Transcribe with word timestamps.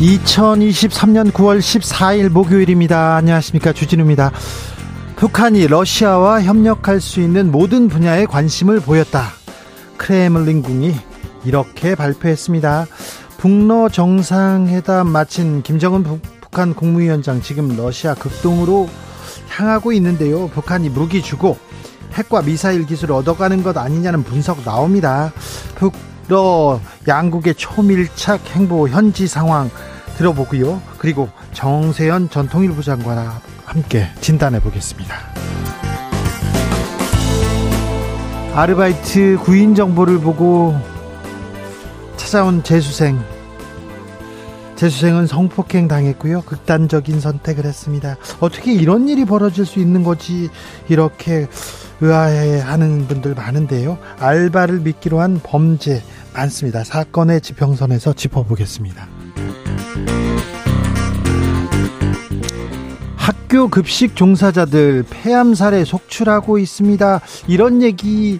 2023년 0.00 1.30
9월 1.30 1.58
14일 1.58 2.30
목요일입니다. 2.30 3.16
안녕하십니까. 3.16 3.74
주진우입니다. 3.74 4.32
북한이 5.16 5.66
러시아와 5.66 6.42
협력할 6.42 7.02
수 7.02 7.20
있는 7.20 7.50
모든 7.50 7.88
분야에 7.88 8.24
관심을 8.24 8.80
보였다. 8.80 9.26
크레물린궁이 9.98 10.94
이렇게 11.44 11.94
발표했습니다. 11.94 12.86
북러 13.36 13.90
정상회담 13.90 15.06
마친 15.06 15.62
김정은 15.62 16.02
북한 16.40 16.74
국무위원장 16.74 17.42
지금 17.42 17.76
러시아 17.76 18.14
극동으로 18.14 18.88
향하고 19.50 19.92
있는데요. 19.92 20.48
북한이 20.48 20.88
무기 20.88 21.20
주고 21.20 21.58
핵과 22.14 22.40
미사일 22.40 22.86
기술을 22.86 23.14
얻어가는 23.16 23.62
것 23.62 23.76
아니냐는 23.76 24.22
분석 24.24 24.64
나옵니다. 24.64 25.30
북러 25.74 26.80
양국의 27.06 27.54
초밀착 27.56 28.48
행보 28.56 28.88
현지 28.88 29.26
상황 29.26 29.70
들어보고요. 30.20 30.82
그리고 30.98 31.30
정세현 31.54 32.28
전 32.28 32.46
통일부 32.46 32.82
장관과 32.82 33.40
함께 33.64 34.08
진단해 34.20 34.60
보겠습니다. 34.60 35.16
아르바이트 38.54 39.38
구인 39.42 39.74
정보를 39.74 40.20
보고 40.20 40.78
찾아온 42.16 42.62
재수생. 42.62 43.18
재수생은 44.76 45.26
성폭행 45.26 45.88
당했고요. 45.88 46.42
극단적인 46.42 47.20
선택을 47.20 47.64
했습니다. 47.64 48.16
어떻게 48.40 48.72
이런 48.72 49.08
일이 49.08 49.24
벌어질 49.24 49.64
수 49.64 49.78
있는 49.78 50.02
거지? 50.02 50.48
이렇게 50.88 51.48
의아해 52.00 52.60
하는 52.60 53.06
분들 53.06 53.34
많은데요. 53.34 53.98
알바를 54.18 54.80
미끼로 54.80 55.20
한 55.20 55.40
범죄 55.42 56.02
많습니다. 56.34 56.82
사건의 56.84 57.40
지평선에서 57.42 58.14
짚어보겠습니다. 58.14 59.19
학교 63.16 63.68
급식 63.68 64.14
종사자들 64.14 65.04
폐암 65.10 65.54
사례 65.54 65.84
속출하고 65.84 66.58
있습니다. 66.58 67.20
이런 67.48 67.82
얘기 67.82 68.38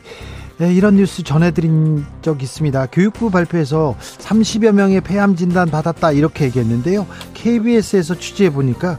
네, 0.58 0.74
이런 0.74 0.96
뉴스 0.96 1.22
전해드린 1.22 2.04
적 2.22 2.42
있습니다. 2.42 2.86
교육부 2.92 3.30
발표에서 3.30 3.96
30여 3.98 4.72
명의 4.72 5.00
폐암 5.00 5.34
진단 5.34 5.70
받았다 5.70 6.12
이렇게 6.12 6.44
얘기했는데요. 6.44 7.06
KBS에서 7.34 8.18
취재해 8.18 8.52
보니까 8.52 8.98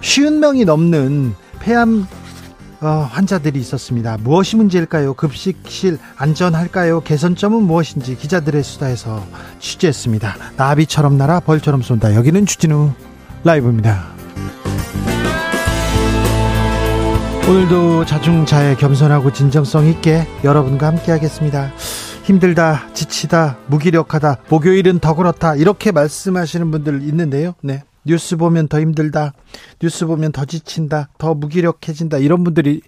쉬운 0.00 0.40
명이 0.40 0.64
넘는 0.64 1.34
폐암 1.60 2.06
어, 2.80 3.08
환자들이 3.10 3.58
있었습니다. 3.60 4.18
무엇이 4.20 4.56
문제일까요? 4.56 5.14
급식실 5.14 5.98
안전할까요? 6.16 7.00
개선점은 7.00 7.62
무엇인지 7.62 8.16
기자들의 8.16 8.62
수다에서 8.62 9.24
취재했습니다. 9.58 10.36
나비처럼 10.56 11.16
날아 11.16 11.40
벌처럼 11.40 11.82
쏜다. 11.82 12.14
여기는 12.14 12.46
주진우 12.46 12.92
라이브입니다. 13.44 14.16
오늘도 17.48 18.04
자중자애 18.06 18.74
겸손하고 18.74 19.32
진정성 19.32 19.86
있게 19.86 20.26
여러분과 20.42 20.88
함께 20.88 21.12
하겠습니다. 21.12 21.70
힘들다, 22.24 22.88
지치다, 22.92 23.58
무기력하다, 23.68 24.38
목요일은 24.48 24.98
더 24.98 25.14
그렇다, 25.14 25.54
이렇게 25.54 25.92
말씀하시는 25.92 26.72
분들 26.72 27.02
있는데요. 27.02 27.54
네. 27.62 27.84
뉴스 28.06 28.36
보면 28.36 28.68
더 28.68 28.80
힘들다. 28.80 29.32
뉴스 29.80 30.06
보면 30.06 30.32
더 30.32 30.44
지친다. 30.44 31.10
더 31.18 31.34
무기력해진다. 31.34 32.18
이런 32.18 32.44
분들이 32.44 32.80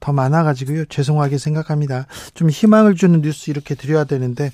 더 0.00 0.12
많아가지고요. 0.12 0.86
죄송하게 0.86 1.38
생각합니다. 1.38 2.06
좀 2.34 2.50
희망을 2.50 2.94
주는 2.96 3.22
뉴스 3.22 3.50
이렇게 3.50 3.74
드려야 3.74 4.04
되는데, 4.04 4.50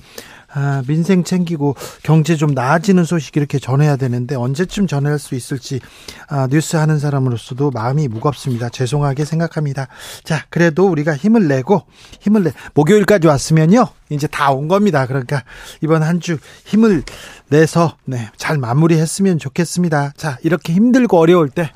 아, 0.52 0.82
민생 0.86 1.24
챙기고 1.24 1.76
경제 2.02 2.36
좀 2.36 2.52
나아지는 2.52 3.04
소식 3.04 3.36
이렇게 3.36 3.58
전해야 3.58 3.96
되는데 3.96 4.34
언제쯤 4.34 4.86
전할 4.86 5.18
수 5.18 5.34
있을지 5.34 5.80
아, 6.28 6.46
뉴스 6.50 6.76
하는 6.76 6.98
사람으로서도 6.98 7.70
마음이 7.70 8.08
무겁습니다. 8.08 8.68
죄송하게 8.68 9.24
생각합니다. 9.24 9.88
자, 10.24 10.44
그래도 10.50 10.88
우리가 10.88 11.16
힘을 11.16 11.48
내고 11.48 11.82
힘을 12.20 12.44
내 12.44 12.52
목요일까지 12.74 13.26
왔으면요. 13.26 13.86
이제 14.10 14.26
다 14.26 14.50
온 14.50 14.66
겁니다. 14.68 15.06
그러니까 15.06 15.44
이번 15.82 16.02
한 16.02 16.20
주 16.20 16.36
힘을 16.66 17.02
내서 17.48 17.96
네, 18.04 18.28
잘 18.36 18.58
마무리했으면 18.58 19.38
좋겠습니다. 19.38 20.12
자, 20.16 20.36
이렇게 20.42 20.72
힘들고 20.74 21.18
어려울 21.18 21.48
때 21.48 21.70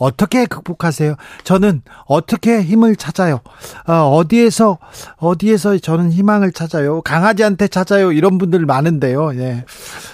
어떻게 0.00 0.46
극복하세요? 0.46 1.14
저는 1.44 1.82
어떻게 2.06 2.62
힘을 2.62 2.96
찾아요? 2.96 3.40
어, 3.86 4.22
디에서 4.26 4.78
어디에서 5.18 5.76
저는 5.78 6.10
희망을 6.10 6.52
찾아요? 6.52 7.02
강아지한테 7.02 7.68
찾아요? 7.68 8.10
이런 8.10 8.38
분들 8.38 8.64
많은데요. 8.64 9.34
예. 9.36 9.64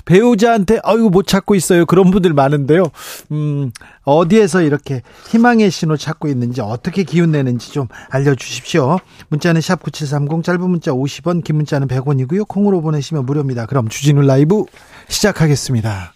배우자한테 0.04 0.80
아이고 0.82 1.08
못 1.08 1.28
찾고 1.28 1.54
있어요. 1.54 1.86
그런 1.86 2.10
분들 2.10 2.32
많은데요. 2.34 2.86
음, 3.30 3.70
어디에서 4.02 4.62
이렇게 4.62 5.02
희망의 5.30 5.70
신호 5.70 5.96
찾고 5.96 6.26
있는지 6.26 6.60
어떻게 6.60 7.04
기운 7.04 7.30
내는지 7.30 7.70
좀 7.70 7.86
알려 8.10 8.34
주십시오. 8.34 8.98
문자는 9.28 9.60
샵 9.60 9.80
9730 9.84 10.42
짧은 10.42 10.68
문자 10.68 10.90
50원, 10.90 11.44
긴 11.44 11.56
문자는 11.56 11.86
100원이고요. 11.86 12.48
콩으로 12.48 12.80
보내시면 12.80 13.24
무료입니다. 13.24 13.66
그럼 13.66 13.88
주진우 13.88 14.22
라이브 14.22 14.64
시작하겠습니다. 15.08 16.15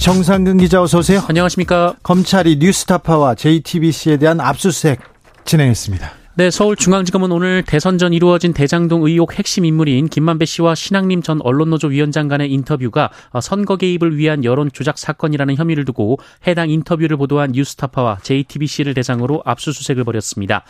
정상근 0.00 0.56
기자 0.56 0.80
어서 0.80 0.98
오세요. 1.00 1.22
안녕하십니까. 1.28 1.94
검찰이 2.02 2.56
뉴스타파와 2.56 3.34
JTBC에 3.34 4.16
대한 4.16 4.40
압수수색 4.40 5.00
진행했습니다. 5.44 6.19
네, 6.36 6.48
서울중앙지검은 6.48 7.32
오늘 7.32 7.64
대선 7.64 7.98
전 7.98 8.12
이루어진 8.12 8.52
대장동 8.52 9.04
의혹 9.04 9.36
핵심 9.36 9.64
인물인 9.64 10.06
김만배 10.06 10.44
씨와 10.44 10.76
신학림 10.76 11.22
전 11.22 11.40
언론노조 11.42 11.88
위원장 11.88 12.28
간의 12.28 12.52
인터뷰가 12.52 13.10
선거 13.42 13.76
개입을 13.76 14.16
위한 14.16 14.44
여론 14.44 14.70
조작 14.72 14.96
사건이라는 14.96 15.56
혐의를 15.56 15.84
두고 15.84 16.20
해당 16.46 16.70
인터뷰를 16.70 17.16
보도한 17.16 17.50
뉴스타파와 17.50 18.18
JTBC를 18.22 18.94
대상으로 18.94 19.42
압수수색을 19.44 20.04
벌였습니다. 20.04 20.62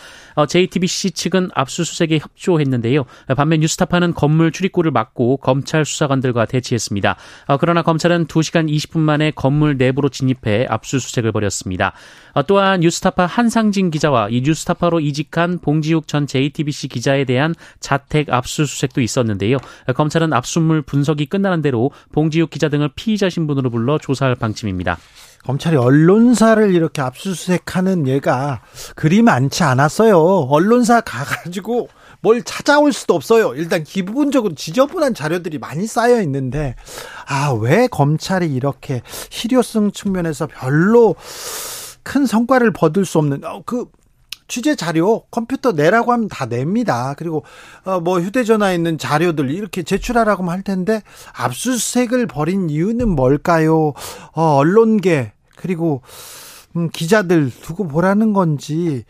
JTBC 0.48 1.08
어, 1.08 1.10
측은 1.10 1.50
압수수색에 1.54 2.20
협조했는데요. 2.20 3.04
반면 3.36 3.60
뉴스타파는 3.60 4.14
건물 4.14 4.52
출입구를 4.52 4.92
막고 4.92 5.36
검찰 5.36 5.84
수사관들과 5.84 6.46
대치했습니다. 6.46 7.16
어, 7.48 7.56
그러나 7.58 7.82
검찰은 7.82 8.28
2시간 8.28 8.66
20분 8.66 9.00
만에 9.00 9.30
건물 9.32 9.76
내부로 9.76 10.08
진입해 10.08 10.68
압수수색을 10.70 11.32
벌였습니다. 11.32 11.92
어, 12.32 12.42
또한 12.42 12.80
뉴스타파 12.80 13.26
한상진 13.26 13.90
기자와 13.90 14.28
이 14.30 14.42
뉴스타파로 14.42 15.00
이직한 15.00 15.58
봉지욱 15.58 16.08
전 16.08 16.26
JTBC 16.26 16.88
기자에 16.88 17.24
대한 17.24 17.54
자택 17.80 18.32
압수수색도 18.32 19.00
있었는데요. 19.00 19.58
검찰은 19.94 20.32
압수물 20.32 20.82
분석이 20.82 21.26
끝나는 21.26 21.62
대로 21.62 21.90
봉지욱 22.12 22.50
기자 22.50 22.68
등을 22.68 22.90
피의자 22.94 23.28
신분으로 23.28 23.70
불러 23.70 23.98
조사할 23.98 24.34
방침입니다. 24.36 24.98
검찰이 25.44 25.76
언론사를 25.76 26.74
이렇게 26.74 27.00
압수수색하는 27.00 28.06
예가 28.06 28.60
그리 28.94 29.22
많지 29.22 29.62
않았어요. 29.62 30.18
언론사 30.18 31.00
가가지고 31.00 31.88
뭘 32.20 32.42
찾아올 32.42 32.92
수도 32.92 33.14
없어요. 33.14 33.54
일단 33.54 33.82
기본적으로 33.82 34.54
지저분한 34.54 35.14
자료들이 35.14 35.58
많이 35.58 35.86
쌓여 35.86 36.20
있는데 36.22 36.74
아, 37.26 37.52
왜 37.52 37.86
검찰이 37.86 38.52
이렇게 38.52 39.00
실효성 39.30 39.92
측면에서 39.92 40.46
별로 40.46 41.16
큰 42.02 42.26
성과를 42.26 42.72
거둘 42.72 43.04
수 43.04 43.18
없는 43.18 43.44
어, 43.44 43.62
그 43.64 43.86
취재 44.48 44.74
자료 44.74 45.22
컴퓨터 45.30 45.70
내라고 45.72 46.12
하면 46.12 46.26
다 46.28 46.46
냅니다. 46.46 47.14
그리고 47.16 47.44
어 47.84 48.00
뭐 48.00 48.20
휴대전화에 48.20 48.74
있는 48.74 48.98
자료들 48.98 49.50
이렇게 49.50 49.82
제출하라고 49.84 50.50
할 50.50 50.62
텐데 50.62 51.02
압수수색을 51.34 52.26
벌인 52.26 52.68
이유는 52.68 53.08
뭘까요? 53.10 53.92
어 54.32 54.42
언론계 54.56 55.32
그리고 55.56 56.02
음, 56.76 56.88
기자들 56.90 57.50
두고 57.50 57.86
보라는 57.86 58.32
건지 58.32 59.04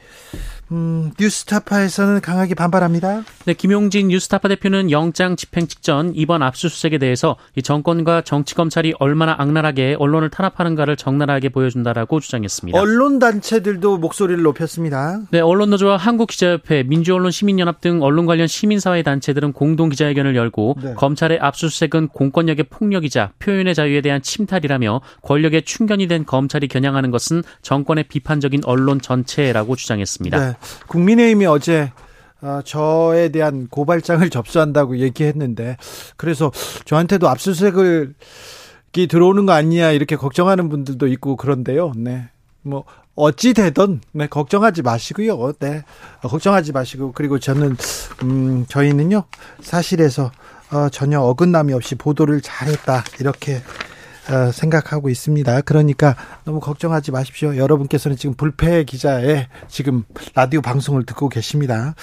음, 0.73 1.11
뉴스타파에서는 1.19 2.21
강하게 2.21 2.55
반발합니다. 2.55 3.25
네, 3.45 3.55
김용진 3.55 4.09
뉴스타파 4.09 4.49
대표는 4.49 4.91
영장 4.91 5.35
집행 5.37 5.67
직전 5.67 6.13
이번 6.15 6.43
압수수색에 6.43 6.99
대해서 6.99 7.37
이 7.57 7.63
정권과 7.63 8.23
정치 8.23 8.55
검찰이 8.55 8.95
얼마나 9.01 9.35
악랄하게 9.39 9.97
언론을 9.99 10.31
탄압하는가를 10.31 10.97
적나라하게 10.97 11.49
보여준다라고 11.49 12.21
주장했습니다. 12.21 12.81
언론 12.81 13.19
단체들도 13.19 13.99
목소리를 13.99 14.43
높였습니다. 14.43 15.21
네, 15.31 15.41
언론노조와 15.41 15.97
한국기자협회, 15.97 16.85
민주언론 16.85 17.31
시민연합 17.31 17.81
등 17.81 18.03
언론 18.03 18.27
관련 18.27 18.47
시민사회 18.47 19.03
단체들은 19.03 19.53
공동 19.53 19.89
기자회견을 19.89 20.37
열고 20.37 20.77
네. 20.83 20.95
검찰의 20.95 21.39
압수수색은 21.41 22.09
공권력의 22.09 22.67
폭력이자 22.71 23.33
표현의 23.39 23.75
자유에 23.75 24.01
대한 24.03 24.23
침탈이라며 24.23 25.01
권력의 25.23 25.63
충견이 25.63 26.07
된 26.07 26.25
검찰이 26.25 26.69
겨냥하는 26.69 27.11
것은 27.11 27.43
정권의 27.63 28.05
비판적인 28.05 28.63
언론 28.65 29.01
전체라고 29.01 29.77
주장했습니다. 29.77 30.39
네. 30.39 30.55
국민의힘이 30.89 31.47
어제 31.47 31.93
어, 32.43 32.61
저에 32.65 33.29
대한 33.31 33.69
고발장을 33.69 34.29
접수한다고 34.31 34.99
얘기했는데 34.99 35.77
그래서 36.17 36.51
저한테도 36.85 37.29
압수수색을 37.29 38.15
이 38.97 39.07
들어오는 39.07 39.47
거 39.47 39.53
아니냐 39.53 39.93
이렇게 39.93 40.17
걱정하는 40.17 40.69
분들도 40.69 41.07
있고 41.09 41.37
그런데요. 41.37 41.93
네. 41.97 42.29
뭐 42.63 42.85
어찌 43.15 43.55
되든 43.55 44.01
네, 44.13 44.27
걱정하지 44.27 44.83
마시고요. 44.83 45.53
네. 45.61 45.85
걱정하지 46.23 46.73
마시고 46.73 47.13
그리고 47.13 47.39
저는 47.39 47.77
음 48.25 48.67
저희는요. 48.69 49.25
사실에서 49.61 50.33
어, 50.73 50.89
전혀 50.89 51.21
어긋남이 51.21 51.73
없이 51.73 51.95
보도를 51.95 52.41
잘했다. 52.41 53.05
이렇게 53.21 53.57
어, 53.57 53.61
생각하고 54.53 55.09
있습니다. 55.09 55.61
그러니까 55.63 56.17
너무 56.45 56.61
걱정하지 56.61 57.11
마십시오. 57.11 57.57
여러분께서는 57.57 58.17
지금 58.17 58.35
불패 58.35 58.85
기자의 58.85 59.49
지금 59.69 60.05
라디오 60.35 60.61
방송을 60.61 61.05
듣고 61.05 61.29
계십니다. 61.29 61.95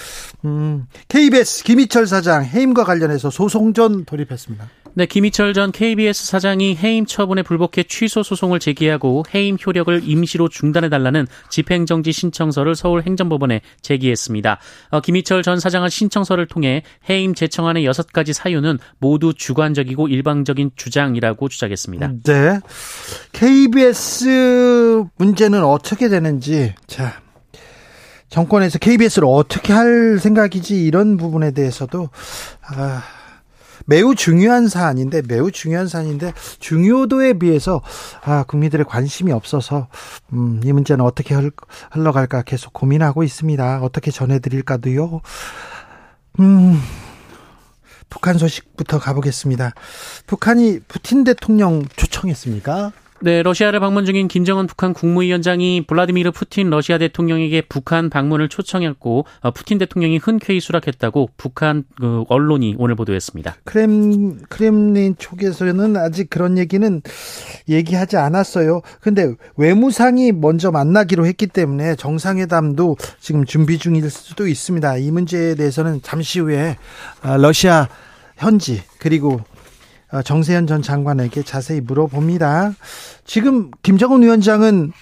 음, 0.44 0.86
KBS 1.08 1.64
김희철 1.64 2.06
사장 2.06 2.44
해임과 2.44 2.84
관련해서 2.84 3.30
소송전 3.30 4.04
돌입했습니다. 4.04 4.68
네, 4.98 5.06
김희철 5.06 5.54
전 5.54 5.70
KBS 5.70 6.26
사장이 6.26 6.74
해임 6.74 7.06
처분에 7.06 7.44
불복해 7.44 7.84
취소 7.84 8.24
소송을 8.24 8.58
제기하고 8.58 9.22
해임 9.32 9.56
효력을 9.64 10.02
임시로 10.04 10.48
중단해달라는 10.48 11.28
집행정지 11.50 12.10
신청서를 12.10 12.74
서울행정법원에 12.74 13.60
제기했습니다. 13.80 14.58
어, 14.90 15.00
김희철 15.00 15.44
전 15.44 15.60
사장은 15.60 15.88
신청서를 15.88 16.48
통해 16.48 16.82
해임 17.08 17.36
제청안의 17.36 17.84
여섯 17.84 18.12
가지 18.12 18.32
사유는 18.32 18.80
모두 18.98 19.34
주관적이고 19.34 20.08
일방적인 20.08 20.72
주장이라고 20.74 21.48
주장했습니다. 21.48 22.12
네. 22.24 22.58
KBS 23.30 25.04
문제는 25.16 25.62
어떻게 25.62 26.08
되는지, 26.08 26.74
자, 26.88 27.20
정권에서 28.30 28.80
KBS를 28.80 29.28
어떻게 29.30 29.72
할 29.72 30.18
생각이지 30.18 30.84
이런 30.84 31.16
부분에 31.16 31.52
대해서도, 31.52 32.08
아, 32.66 33.04
매우 33.88 34.14
중요한 34.14 34.68
사안인데 34.68 35.22
매우 35.26 35.50
중요한 35.50 35.88
사안인데 35.88 36.34
중요도에 36.60 37.38
비해서 37.38 37.80
아, 38.22 38.44
국민들의 38.44 38.84
관심이 38.84 39.32
없어서 39.32 39.88
음, 40.34 40.60
이 40.62 40.72
문제는 40.72 41.02
어떻게 41.02 41.34
흘러갈까 41.92 42.42
계속 42.42 42.74
고민하고 42.74 43.22
있습니다. 43.22 43.80
어떻게 43.82 44.10
전해드릴까도요. 44.10 45.22
음. 46.40 46.78
북한 48.10 48.36
소식부터 48.36 48.98
가보겠습니다. 48.98 49.72
북한이 50.26 50.80
푸틴 50.86 51.24
대통령 51.24 51.84
초청했습니까? 51.96 52.92
네, 53.20 53.42
러시아를 53.42 53.80
방문 53.80 54.04
중인 54.04 54.28
김정은 54.28 54.68
북한 54.68 54.94
국무위원장이 54.94 55.86
블라디미르 55.88 56.30
푸틴 56.30 56.70
러시아 56.70 56.98
대통령에게 56.98 57.62
북한 57.62 58.10
방문을 58.10 58.48
초청했고 58.48 59.24
어, 59.40 59.50
푸틴 59.50 59.78
대통령이 59.78 60.18
흔쾌히 60.18 60.60
수락했다고 60.60 61.30
북한 61.36 61.82
그 61.96 62.22
언론이 62.28 62.76
오늘 62.78 62.94
보도했습니다. 62.94 63.56
크렘 63.64 64.38
크렘린 64.42 65.16
쪽에서는 65.18 65.96
아직 65.96 66.30
그런 66.30 66.58
얘기는 66.58 67.02
얘기하지 67.68 68.16
않았어요. 68.16 68.82
근데 69.00 69.34
외무상이 69.56 70.30
먼저 70.30 70.70
만나기로 70.70 71.26
했기 71.26 71.48
때문에 71.48 71.96
정상회담도 71.96 72.98
지금 73.18 73.44
준비 73.44 73.78
중일 73.78 74.08
수도 74.10 74.46
있습니다. 74.46 74.96
이 74.98 75.10
문제에 75.10 75.56
대해서는 75.56 76.02
잠시 76.02 76.38
후에 76.38 76.76
아, 77.22 77.36
러시아 77.36 77.88
현지 78.36 78.80
그리고 79.00 79.34
어, 79.34 79.42
정세현 80.24 80.66
전 80.66 80.82
장관에게 80.82 81.42
자세히 81.42 81.80
물어봅니다. 81.80 82.72
지금 83.24 83.70
김정은 83.82 84.22
위원장은 84.22 84.92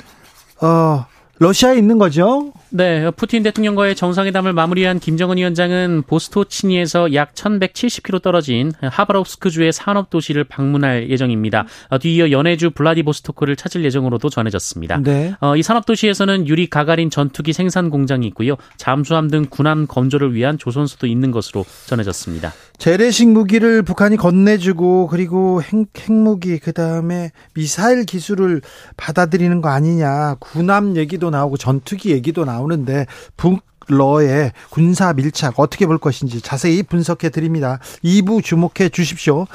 어 0.62 1.06
러시아에 1.38 1.76
있는 1.76 1.98
거죠? 1.98 2.52
네, 2.70 3.10
푸틴 3.12 3.44
대통령과의 3.44 3.94
정상회담을 3.94 4.52
마무리한 4.52 4.98
김정은 4.98 5.36
위원장은 5.36 6.02
보스토치니에서 6.06 7.14
약 7.14 7.32
1170km 7.34 8.22
떨어진 8.22 8.72
하바롭스크주의 8.82 9.72
산업 9.72 10.10
도시를 10.10 10.44
방문할 10.44 11.08
예정입니다. 11.08 11.66
어, 11.90 11.98
뒤이어 11.98 12.32
연해주 12.32 12.70
블라디보스토크를 12.70 13.54
찾을 13.54 13.84
예정으로도 13.84 14.30
전해졌습니다. 14.30 15.00
네. 15.02 15.34
어, 15.40 15.56
이 15.56 15.62
산업 15.62 15.86
도시에서는 15.86 16.48
유리 16.48 16.68
가가린 16.68 17.08
전투기 17.08 17.52
생산 17.52 17.88
공장이 17.88 18.26
있고요. 18.28 18.56
잠수함 18.76 19.30
등 19.30 19.46
군함 19.48 19.86
건조를 19.86 20.34
위한 20.34 20.58
조선소도 20.58 21.06
있는 21.06 21.30
것으로 21.30 21.64
전해졌습니다. 21.86 22.52
재래식 22.78 23.28
무기를 23.30 23.82
북한이 23.82 24.16
건네주고 24.16 25.06
그리고 25.06 25.62
핵, 25.62 25.86
핵무기 25.96 26.58
그다음에 26.58 27.30
미사일 27.54 28.04
기술을 28.04 28.60
받아들이는 28.96 29.60
거 29.60 29.68
아니냐. 29.68 30.36
군함 30.40 30.96
얘기도 30.96 31.30
나오고 31.30 31.56
전투기 31.56 32.10
얘기도 32.10 32.44
나오고 32.44 32.55
나오는데 32.56 33.06
북러의 33.36 34.52
군사 34.70 35.12
밀착 35.12 35.58
어떻게 35.58 35.86
볼 35.86 35.98
것인지 35.98 36.40
자세히 36.40 36.82
분석해 36.82 37.30
드립니다. 37.30 37.78
2부 38.04 38.42
주목해 38.42 38.88
주십시오. 38.90 39.46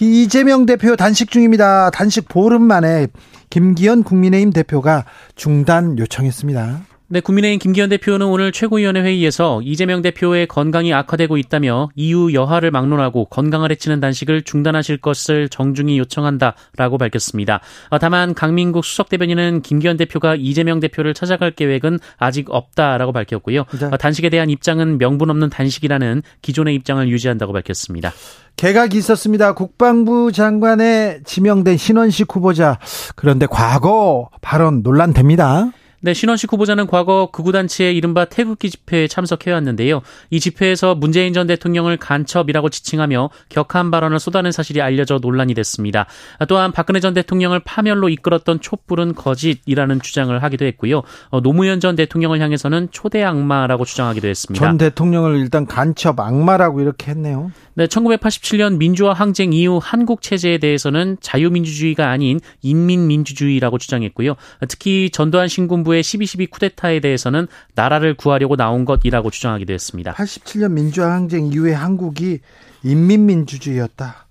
이재명 0.00 0.66
대표 0.66 0.96
단식 0.96 1.30
중입니다. 1.30 1.90
단식 1.90 2.28
보름 2.28 2.62
만에 2.62 3.08
김기현 3.50 4.02
국민의힘 4.04 4.52
대표가 4.52 5.04
중단 5.34 5.98
요청했습니다. 5.98 6.89
네, 7.12 7.18
국민의힘 7.18 7.58
김기현 7.58 7.88
대표는 7.88 8.24
오늘 8.24 8.52
최고위원회 8.52 9.00
회의에서 9.00 9.60
이재명 9.64 10.00
대표의 10.00 10.46
건강이 10.46 10.94
악화되고 10.94 11.38
있다며 11.38 11.88
이후 11.96 12.32
여하를 12.32 12.70
막론하고 12.70 13.24
건강을 13.24 13.72
해치는 13.72 13.98
단식을 13.98 14.42
중단하실 14.42 14.98
것을 14.98 15.48
정중히 15.48 15.98
요청한다라고 15.98 16.98
밝혔습니다. 16.98 17.62
어, 17.88 17.98
다만 17.98 18.32
강민국 18.32 18.84
수석 18.84 19.08
대변인은 19.08 19.62
김기현 19.62 19.96
대표가 19.96 20.36
이재명 20.36 20.78
대표를 20.78 21.12
찾아갈 21.12 21.50
계획은 21.50 21.98
아직 22.16 22.46
없다라고 22.48 23.10
밝혔고요. 23.10 23.64
네. 23.80 23.86
어, 23.86 23.96
단식에 23.96 24.30
대한 24.30 24.48
입장은 24.48 24.98
명분 24.98 25.30
없는 25.30 25.50
단식이라는 25.50 26.22
기존의 26.42 26.76
입장을 26.76 27.08
유지한다고 27.08 27.52
밝혔습니다. 27.52 28.12
개각이 28.54 28.96
있었습니다. 28.96 29.54
국방부 29.54 30.30
장관에 30.30 31.22
지명된 31.24 31.76
신원식 31.76 32.36
후보자. 32.36 32.78
그런데 33.16 33.46
과거 33.50 34.28
발언 34.40 34.82
논란됩니다. 34.82 35.72
네, 36.02 36.14
신원식 36.14 36.50
후보자는 36.50 36.86
과거 36.86 37.28
극우단체의 37.30 37.94
이른바 37.94 38.24
태극기 38.24 38.70
집회에 38.70 39.06
참석해왔는데요. 39.06 40.00
이 40.30 40.40
집회에서 40.40 40.94
문재인 40.94 41.34
전 41.34 41.46
대통령을 41.46 41.98
간첩이라고 41.98 42.70
지칭하며 42.70 43.28
격한 43.50 43.90
발언을 43.90 44.18
쏟아낸 44.18 44.50
사실이 44.50 44.80
알려져 44.80 45.18
논란이 45.20 45.52
됐습니다. 45.52 46.06
또한 46.48 46.72
박근혜 46.72 47.00
전 47.00 47.12
대통령을 47.12 47.60
파멸로 47.60 48.08
이끌었던 48.08 48.62
촛불은 48.62 49.14
거짓이라는 49.14 50.00
주장을 50.00 50.42
하기도 50.42 50.64
했고요. 50.64 51.02
어, 51.28 51.42
노무현 51.42 51.80
전 51.80 51.96
대통령을 51.96 52.40
향해서는 52.40 52.88
초대 52.92 53.22
악마라고 53.22 53.84
주장하기도 53.84 54.26
했습니다. 54.26 54.64
전 54.64 54.78
대통령을 54.78 55.36
일단 55.36 55.66
간첩 55.66 56.18
악마라고 56.18 56.80
이렇게 56.80 57.10
했네요. 57.10 57.52
네, 57.74 57.86
1987년 57.86 58.78
민주화 58.78 59.12
항쟁 59.12 59.52
이후 59.52 59.78
한국 59.82 60.22
체제에 60.22 60.58
대해서는 60.58 61.18
자유민주주의가 61.20 62.08
아닌 62.08 62.40
인민민주주의라고 62.62 63.76
주장했고요. 63.76 64.36
특히 64.68 65.10
전두환 65.10 65.48
신군부 65.48 65.89
의 65.94 66.02
12.12 66.02 66.50
쿠데타에 66.50 67.00
대해서는 67.00 67.46
나라를 67.74 68.14
구하려고 68.14 68.56
나온 68.56 68.84
것이라고 68.84 69.30
주장하기도 69.30 69.72
했습니다. 69.72 70.14
87년 70.14 70.72
민주화 70.72 71.12
항쟁 71.12 71.46
이후에 71.46 71.72
한국이 71.72 72.40
인민민주주의였다. 72.82 74.26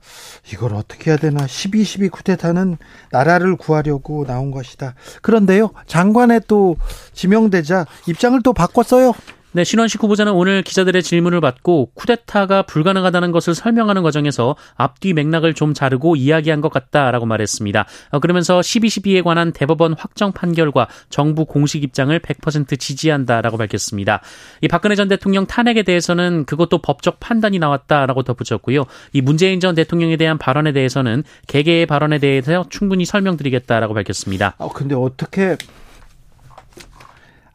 이걸 0.53 0.73
어떻게 0.73 1.11
해야 1.11 1.17
되나? 1.17 1.45
12.12 1.45 2.11
쿠데타는 2.11 2.77
나라를 3.11 3.55
구하려고 3.55 4.25
나온 4.25 4.51
것이다. 4.51 4.95
그런데요, 5.21 5.71
장관에 5.85 6.41
또 6.47 6.77
지명되자 7.13 7.85
입장을 8.07 8.41
또 8.41 8.53
바꿨어요. 8.53 9.13
네, 9.51 9.63
신원식 9.63 10.03
후보자는 10.03 10.31
오늘 10.31 10.61
기자들의 10.61 11.01
질문을 11.01 11.41
받고 11.41 11.89
쿠데타가 11.95 12.61
불가능하다는 12.61 13.31
것을 13.31 13.55
설명하는 13.55 14.03
과정에서 14.03 14.55
앞뒤 14.75 15.13
맥락을 15.13 15.55
좀 15.55 15.73
자르고 15.73 16.15
이야기한 16.15 16.61
것 16.61 16.71
같다라고 16.71 17.25
말했습니다. 17.25 17.87
어, 18.11 18.19
그러면서 18.19 18.59
12.12에 18.59 19.23
관한 19.23 19.51
대법원 19.51 19.95
확정 19.97 20.33
판결과 20.33 20.87
정부 21.09 21.45
공식 21.45 21.83
입장을 21.83 22.17
100% 22.19 22.79
지지한다라고 22.79 23.57
밝혔습니다. 23.57 24.21
이 24.61 24.67
박근혜 24.67 24.93
전 24.93 25.07
대통령 25.07 25.47
탄핵에 25.47 25.81
대해서는 25.81 26.45
그것도 26.45 26.83
법적 26.83 27.19
판단이 27.19 27.57
나왔다라고 27.57 28.21
덧붙였고요. 28.21 28.85
이 29.13 29.21
문재인 29.21 29.59
전 29.59 29.73
대통령에 29.73 30.15
대한 30.17 30.37
발언에 30.37 30.73
대해서는 30.73 31.23
개개의 31.47 31.87
발언에 31.87 32.19
대해서 32.19 32.65
충분히 32.69 33.03
설명드리겠다라고 33.03 33.95
밝혔습니다. 33.95 34.53
어, 34.59 34.71
근데 34.71 34.93
어떻게 34.93 35.57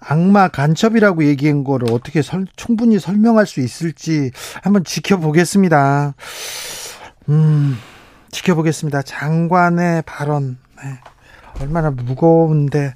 악마 0.06 0.49
간첩이라고 0.49 1.25
얘기한 1.25 1.64
거를 1.64 1.92
어떻게 1.92 2.23
설, 2.23 2.46
충분히 2.56 2.99
설명할 2.99 3.46
수 3.46 3.61
있을지 3.61 4.30
한번 4.62 4.84
지켜보겠습니다. 4.84 6.14
음, 7.30 7.78
지켜보겠습니다. 8.30 9.02
장관의 9.02 10.02
발언. 10.02 10.58
네. 10.82 10.99
얼마나 11.61 11.90
무거운데 11.90 12.94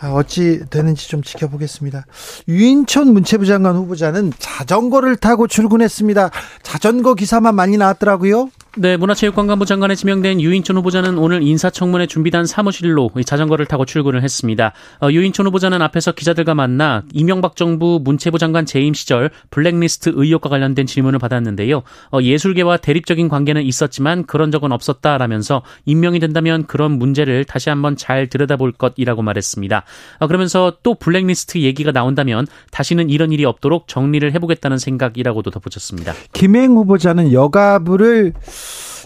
아, 0.00 0.12
어찌 0.12 0.64
되는지 0.70 1.08
좀 1.08 1.22
지켜보겠습니다. 1.22 2.06
유인촌 2.46 3.12
문체부 3.12 3.46
장관 3.46 3.74
후보자는 3.76 4.32
자전거를 4.38 5.16
타고 5.16 5.48
출근했습니다. 5.48 6.30
자전거 6.62 7.14
기사만 7.14 7.54
많이 7.54 7.76
나왔더라고요. 7.76 8.50
네, 8.80 8.96
문화체육관광부 8.96 9.66
장관에 9.66 9.96
지명된 9.96 10.40
유인촌 10.40 10.76
후보자는 10.76 11.18
오늘 11.18 11.42
인사청문회 11.42 12.06
준비단 12.06 12.46
사무실로 12.46 13.10
자전거를 13.26 13.66
타고 13.66 13.84
출근을 13.84 14.22
했습니다. 14.22 14.72
어, 15.02 15.10
유인촌 15.10 15.48
후보자는 15.48 15.82
앞에서 15.82 16.12
기자들과 16.12 16.54
만나 16.54 17.02
이명박 17.12 17.56
정부 17.56 18.00
문체부 18.00 18.38
장관 18.38 18.66
재임 18.66 18.94
시절 18.94 19.30
블랙리스트 19.50 20.12
의혹과 20.14 20.48
관련된 20.48 20.86
질문을 20.86 21.18
받았는데요. 21.18 21.82
어, 22.12 22.22
예술계와 22.22 22.76
대립적인 22.76 23.28
관계는 23.28 23.62
있었지만 23.64 24.26
그런 24.26 24.52
적은 24.52 24.70
없었다라면서 24.70 25.62
임명이 25.84 26.20
된다면 26.20 26.64
그런 26.68 26.92
문제를 26.92 27.46
다시 27.46 27.70
한번 27.70 27.96
잘 27.96 28.28
들여다볼 28.28 28.70
것이라고 28.72 29.22
말했습니다. 29.22 29.82
어, 30.20 30.26
그러면서 30.28 30.74
또 30.84 30.94
블랙리스트 30.94 31.58
얘기가 31.58 31.90
나온다면 31.90 32.46
다시는 32.70 33.10
이런 33.10 33.32
일이 33.32 33.44
없도록 33.44 33.88
정리를 33.88 34.32
해보겠다는 34.34 34.78
생각이라고도 34.78 35.50
덧붙였습니다. 35.50 36.14
김행 36.32 36.76
후보자는 36.76 37.32
여가부를 37.32 38.34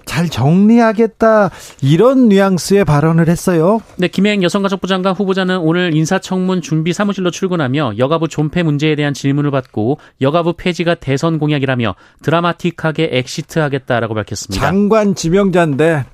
잘 0.04 0.28
정리하겠다 0.28 1.50
이런 1.80 2.28
뉘앙스의 2.28 2.84
발언을 2.84 3.28
했어요. 3.28 3.80
네, 3.96 4.08
김행 4.08 4.42
여성가족부 4.42 4.86
장관 4.86 5.14
후보자는 5.14 5.58
오늘 5.58 5.94
인사청문 5.94 6.60
준비 6.60 6.92
사무실로 6.92 7.30
출근하며 7.30 7.94
여가부 7.98 8.28
존폐 8.28 8.62
문제에 8.62 8.94
대한 8.96 9.14
질문을 9.14 9.50
받고 9.50 9.98
여가부 10.20 10.54
폐지가 10.54 10.96
대선 10.96 11.38
공약이라며 11.38 11.94
드라마틱하게 12.22 13.10
exit하겠다라고 13.12 14.14
밝혔습니다. 14.14 14.64
장관 14.64 15.14
지명자인데 15.14 16.04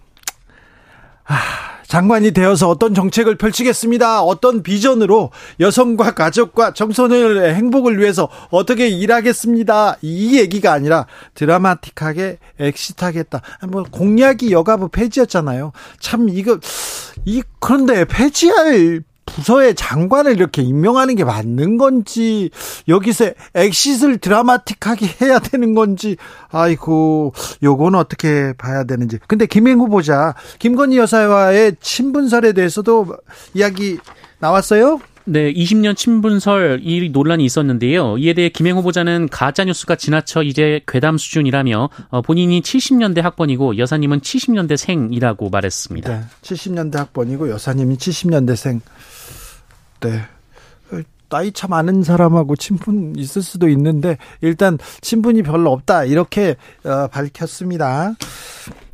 아, 1.27 1.35
장관이 1.89 2.33
되어서 2.33 2.69
어떤 2.69 2.95
정책을 2.95 3.37
펼치겠습니다. 3.37 4.23
어떤 4.23 4.63
비전으로 4.63 5.31
여성과 5.59 6.13
가족과 6.13 6.75
청소년의 6.75 7.55
행복을 7.55 7.99
위해서 7.99 8.29
어떻게 8.51 8.89
일하겠습니다. 8.89 9.97
이 10.03 10.39
얘기가 10.39 10.73
아니라 10.73 11.07
드라마틱하게 11.35 12.39
exit하겠다. 12.61 13.41
뭐 13.69 13.85
공약이 13.91 14.53
여가부 14.53 14.89
폐지였잖아요. 14.91 15.73
참 15.99 16.29
이거 16.29 16.59
이 17.25 17.43
그런데 17.59 18.05
폐지할 18.05 19.03
부서의 19.29 19.75
장관을 19.75 20.33
이렇게 20.33 20.63
임명하는 20.63 21.15
게 21.15 21.25
맞는 21.25 21.79
건지 21.79 22.51
여기서 22.89 23.31
exit를 23.55 24.19
드라마틱하게 24.19 25.07
해야 25.23 25.39
되는 25.39 25.75
건지 25.75 26.17
아이고 26.51 27.33
요건 27.63 27.95
어떻게 27.95 28.53
봐야 28.55 28.85
되는지 28.85 29.19
근데 29.27 29.47
김행 29.47 29.79
후보자 29.79 30.35
김건희 30.59 30.99
여사와의 30.99 31.77
친분설에 31.81 32.53
대해서도 32.53 33.17
이야기 33.55 33.99
나왔어요? 34.39 35.01
네, 35.31 35.53
20년 35.53 35.95
친분설 35.95 36.81
이 36.83 37.11
논란이 37.11 37.45
있었는데요. 37.45 38.17
이에 38.17 38.33
대해 38.33 38.49
김행 38.49 38.79
후보자는 38.79 39.29
가짜 39.31 39.63
뉴스가 39.65 39.97
지나쳐 39.97 40.43
이제 40.43 40.81
괴담 40.89 41.19
수준이라며 41.19 41.91
어, 42.09 42.23
본인이 42.23 42.63
70년대 42.63 43.21
학번이고 43.21 43.77
여사님은 43.77 44.21
70년대 44.21 44.79
생이라고 44.79 45.51
말했습니다. 45.51 46.11
네, 46.11 46.25
70년대 46.41 46.97
학번이고 46.97 47.51
여사님이 47.51 47.99
70년대 47.99 48.57
생. 48.57 48.81
네. 50.01 50.23
나이 51.29 51.53
차 51.53 51.69
많은 51.69 52.03
사람하고 52.03 52.57
친분 52.57 53.15
있을 53.17 53.43
수도 53.43 53.69
있는데 53.69 54.17
일단 54.41 54.79
친분이 55.01 55.43
별로 55.43 55.73
없다 55.73 56.05
이렇게 56.05 56.57
어, 56.85 57.07
밝혔습니다. 57.09 58.15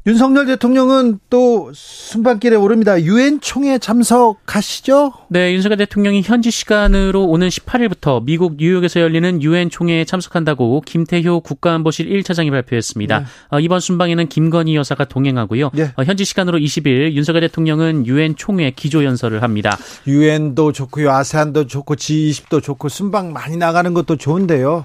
윤석열 0.07 0.45
대통령은 0.45 1.19
또 1.31 1.73
순방길에 1.75 2.57
오릅니다. 2.57 3.01
유엔 3.01 3.41
총회 3.41 3.79
참석하시죠? 3.79 5.15
네, 5.29 5.55
윤석열 5.55 5.79
대통령이 5.79 6.21
현지 6.21 6.51
시간으로 6.51 7.25
오는 7.25 7.49
18일부터 7.49 8.23
미국 8.23 8.57
뉴욕에서 8.59 9.01
열리는 9.01 9.43
유엔 9.43 9.71
총회에 9.71 10.05
참석한다고 10.05 10.83
김태효 10.83 11.41
국가안보실 11.41 12.07
1차장이 12.11 12.51
발표했습니다. 12.51 13.19
네. 13.21 13.25
어, 13.49 13.61
이번 13.61 13.81
순방에는 13.81 14.29
김건희 14.29 14.77
여사가 14.77 15.07
동행하고요. 15.07 15.71
네. 15.73 15.93
어, 15.97 16.05
현지 16.05 16.27
시간으로 16.27 16.59
20일 16.59 17.15
윤석열 17.15 17.41
대통령은 17.41 18.07
유엔 18.07 18.37
총회 18.37 18.73
기조 18.73 19.05
연설을 19.05 19.43
합니다. 19.43 19.79
유엔도 20.07 20.73
좋고요, 20.73 21.13
아세안도 21.13 21.67
좋고 21.67 21.97
G20도 21.97 22.63
좋고 22.63 22.91
순방 22.91 23.33
많이 23.33 23.57
나가는 23.57 23.95
것도 23.95 24.17
좋은데요. 24.17 24.85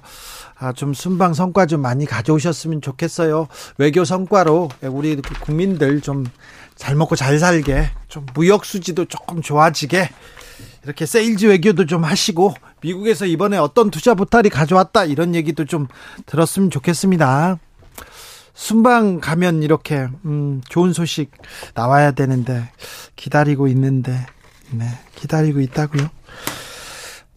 아, 0.60 0.74
좀 0.74 0.94
순방 0.94 1.34
성과 1.34 1.66
좀 1.66 1.82
많이 1.82 2.06
가져오셨으면 2.06 2.82
좋겠어요. 2.82 3.48
외교 3.78 4.04
성과로 4.04 4.70
우리 4.82 5.16
국민들 5.42 6.02
좀 6.02 6.26
잘 6.80 6.96
먹고 6.96 7.18
잘 7.18 7.38
살게, 7.38 7.92
좀 8.08 8.26
무역 8.34 8.64
수지도 8.64 9.04
조금 9.04 9.42
좋아지게, 9.42 10.10
이렇게 10.86 11.06
세일즈 11.06 11.48
외교도 11.48 11.86
좀 11.86 12.06
하시고, 12.06 12.54
미국에서 12.82 13.26
이번에 13.26 13.58
어떤 13.58 13.92
투자 13.92 14.14
보탈이 14.14 14.50
가져왔다, 14.50 15.04
이런 15.04 15.36
얘기도 15.36 15.66
좀 15.66 15.88
들었으면 16.26 16.72
좋겠습니다. 16.72 17.60
순방 18.54 19.20
가면 19.20 19.62
이렇게, 19.62 20.08
음, 20.24 20.62
좋은 20.70 20.94
소식 20.94 21.32
나와야 21.74 22.12
되는데, 22.12 22.72
기다리고 23.18 23.68
있는데, 23.68 24.26
네, 24.72 24.86
기다리고 25.16 25.60
있다고요. 25.60 26.10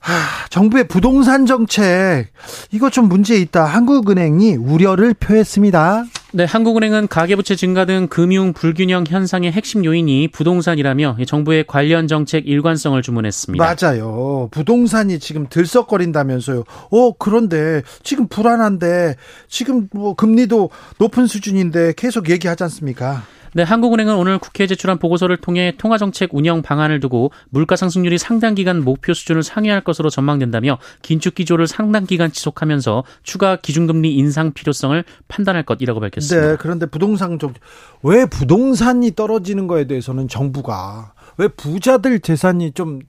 하, 0.02 0.48
정부의 0.48 0.88
부동산 0.88 1.46
정책 1.46 2.26
이거 2.72 2.90
좀 2.90 3.08
문제 3.08 3.36
있다. 3.36 3.64
한국은행이 3.64 4.56
우려를 4.56 5.14
표했습니다. 5.14 6.04
네, 6.32 6.44
한국은행은 6.44 7.06
가계부채 7.06 7.54
증가 7.54 7.84
등 7.84 8.08
금융 8.08 8.52
불균형 8.52 9.04
현상의 9.06 9.52
핵심 9.52 9.84
요인이 9.84 10.28
부동산이라며 10.28 11.18
정부의 11.26 11.66
관련 11.68 12.08
정책 12.08 12.48
일관성을 12.48 13.00
주문했습니다. 13.00 13.64
맞아요. 13.64 14.48
부동산이 14.50 15.20
지금 15.20 15.46
들썩거린다면서요. 15.48 16.64
어, 16.90 17.12
그런데 17.16 17.82
지금 18.02 18.26
불안한데 18.26 19.14
지금 19.48 19.88
뭐 19.92 20.14
금리도 20.14 20.70
높은 20.98 21.26
수준인데 21.26 21.94
계속 21.96 22.28
얘기하지 22.28 22.64
않습니까? 22.64 23.22
네, 23.54 23.62
한국은행은 23.62 24.14
오늘 24.16 24.38
국회에 24.38 24.66
제출한 24.66 24.98
보고서를 24.98 25.36
통해 25.36 25.74
통화정책 25.76 26.30
운영 26.32 26.62
방안을 26.62 27.00
두고 27.00 27.32
물가 27.50 27.76
상승률이 27.76 28.16
상당 28.16 28.54
기간 28.54 28.82
목표 28.82 29.12
수준을 29.12 29.42
상회할 29.42 29.82
것으로 29.82 30.08
전망된다며 30.08 30.78
긴축 31.02 31.34
기조를 31.34 31.66
상당 31.66 32.06
기간 32.06 32.32
지속하면서 32.32 33.04
추가 33.22 33.56
기준금리 33.56 34.14
인상 34.14 34.52
필요성을 34.52 35.04
판단할 35.28 35.64
것이라고 35.64 36.00
밝혔습니다. 36.00 36.48
네, 36.48 36.56
그런데 36.58 36.86
부동산 36.86 37.38
쪽왜 37.38 38.26
부동산이 38.30 39.14
떨어지는 39.14 39.66
거에 39.66 39.86
대해서는 39.86 40.28
정부가 40.28 41.12
왜 41.36 41.48
부자들 41.48 42.20
재산이 42.20 42.72
좀 42.72 43.00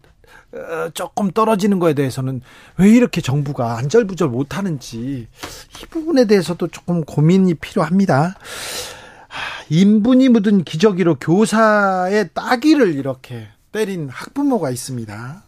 어, 0.54 0.90
조금 0.94 1.32
떨어지는 1.32 1.80
거에 1.80 1.94
대해서는 1.94 2.42
왜 2.78 2.90
이렇게 2.90 3.22
정부가 3.22 3.78
안절부절 3.78 4.28
못하는지 4.28 5.28
이 5.82 5.86
부분에 5.90 6.26
대해서도 6.26 6.68
조금 6.68 7.04
고민이 7.06 7.56
필요합니다. 7.56 8.36
인분이 9.70 10.30
묻은 10.30 10.63
기저귀로 10.63 11.16
교사의 11.16 12.30
따귀를 12.34 12.96
이렇게 12.96 13.48
때린 13.72 14.10
학부모가 14.10 14.70
있습니다. 14.70 15.43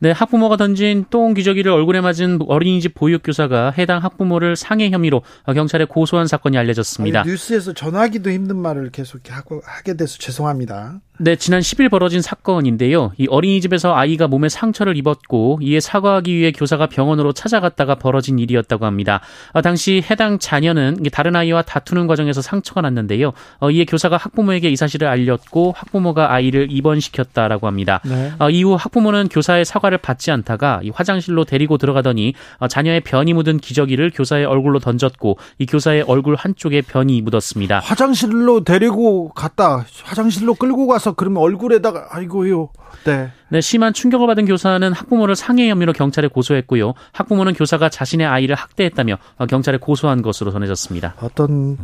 네, 0.00 0.10
학부모가 0.10 0.56
던진 0.56 1.04
똥 1.10 1.34
기저귀를 1.34 1.70
얼굴에 1.72 2.00
맞은 2.00 2.38
어린이집 2.48 2.94
보육교사가 2.94 3.72
해당 3.76 4.02
학부모를 4.02 4.56
상해 4.56 4.90
혐의로 4.90 5.22
경찰에 5.46 5.84
고소한 5.84 6.26
사건이 6.26 6.56
알려졌습니다. 6.58 7.20
아니, 7.20 7.30
뉴스에서 7.30 7.72
전화기도 7.72 8.30
힘든 8.30 8.56
말을 8.56 8.90
계속 8.90 9.20
하고 9.30 9.62
하게 9.64 9.96
돼서 9.96 10.18
죄송합니다. 10.18 11.00
네, 11.18 11.34
지난 11.36 11.60
10일 11.60 11.90
벌어진 11.90 12.20
사건인데요. 12.20 13.12
이 13.16 13.26
어린이집에서 13.28 13.94
아이가 13.94 14.28
몸에 14.28 14.50
상처를 14.50 14.96
입었고 14.98 15.60
이에 15.62 15.80
사과하기 15.80 16.34
위해 16.34 16.52
교사가 16.52 16.88
병원으로 16.88 17.32
찾아갔다가 17.32 17.94
벌어진 17.94 18.38
일이었다고 18.38 18.84
합니다. 18.84 19.20
어, 19.52 19.62
당시 19.62 20.04
해당 20.10 20.38
자녀는 20.38 20.98
다른 21.12 21.34
아이와 21.34 21.62
다투는 21.62 22.06
과정에서 22.06 22.42
상처가 22.42 22.82
났는데요. 22.82 23.32
어, 23.60 23.70
이에 23.70 23.86
교사가 23.86 24.18
학부모에게 24.18 24.68
이 24.68 24.76
사실을 24.76 25.08
알렸고 25.08 25.72
학부모가 25.74 26.32
아이를 26.32 26.68
입원시켰다라고 26.70 27.66
합니다. 27.66 28.00
네. 28.04 28.32
어, 28.38 28.50
이후 28.50 28.74
학부모는 28.74 29.28
교사의 29.28 29.64
사과를 29.66 29.98
받지 29.98 30.30
않다가 30.30 30.80
이 30.82 30.90
화장실로 30.90 31.44
데리고 31.44 31.76
들어가더니 31.76 32.32
어, 32.58 32.68
자녀의 32.68 33.00
변이 33.00 33.34
묻은 33.34 33.58
기저귀를 33.58 34.12
교사의 34.14 34.46
얼굴로 34.46 34.78
던졌고 34.78 35.36
이 35.58 35.66
교사의 35.66 36.02
얼굴 36.02 36.36
한쪽에 36.36 36.80
변이 36.80 37.20
묻었습니다. 37.20 37.80
화장실로 37.80 38.64
데리고 38.64 39.28
갔다 39.30 39.84
화장실로 40.04 40.54
끌고 40.54 40.86
가서 40.86 41.12
그러면 41.12 41.42
얼굴에다가 41.42 42.08
아이고요. 42.10 42.70
네. 43.04 43.30
네, 43.48 43.60
심한 43.60 43.92
충격을 43.92 44.26
받은 44.26 44.46
교사는 44.46 44.92
학부모를 44.92 45.36
상해 45.36 45.68
혐의로 45.68 45.92
경찰에 45.92 46.28
고소했고요. 46.28 46.94
학부모는 47.12 47.54
교사가 47.54 47.88
자신의 47.88 48.26
아이를 48.26 48.56
학대했다며 48.56 49.18
어, 49.38 49.46
경찰에 49.46 49.78
고소한 49.78 50.22
것으로 50.22 50.50
전해졌습니다. 50.50 51.14
어떤 51.20 51.76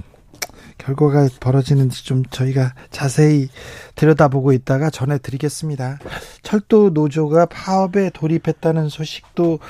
결과가 0.85 1.29
벌어지는지 1.41 2.05
좀 2.05 2.25
저희가 2.31 2.75
자세히 2.91 3.49
들여다보고 3.95 4.53
있다가 4.53 4.91
전해드리겠습니다. 4.91 5.99
철도 6.43 6.91
노조가 6.91 7.47
파업에 7.47 8.11
돌입했다는 8.11 8.89
소식도 8.89 9.61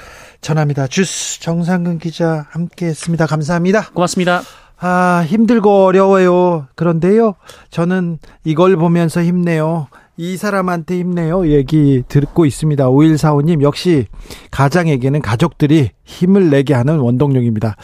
전합니다. 0.41 0.87
주스 0.87 1.41
정상근 1.41 1.99
기자 1.99 2.47
함께했습니다. 2.51 3.27
감사합니다. 3.27 3.91
고맙습니다. 3.91 4.43
아 4.79 5.25
힘들고 5.29 5.85
어려워요. 5.85 6.67
그런데요, 6.75 7.35
저는 7.71 8.19
이걸 8.45 8.77
보면서 8.77 9.23
힘내요. 9.23 9.89
이 10.17 10.37
사람한테 10.37 10.99
힘내요. 10.99 11.49
얘기 11.49 12.03
듣고 12.09 12.47
있습니다. 12.47 12.87
5145님, 12.87 13.63
역시 13.63 14.07
가장에게는 14.51 15.23
가족들이 15.23 15.91
힘을 16.05 16.51
내게 16.51 16.75
하는 16.75 16.99
원동력입니다. 16.99 17.77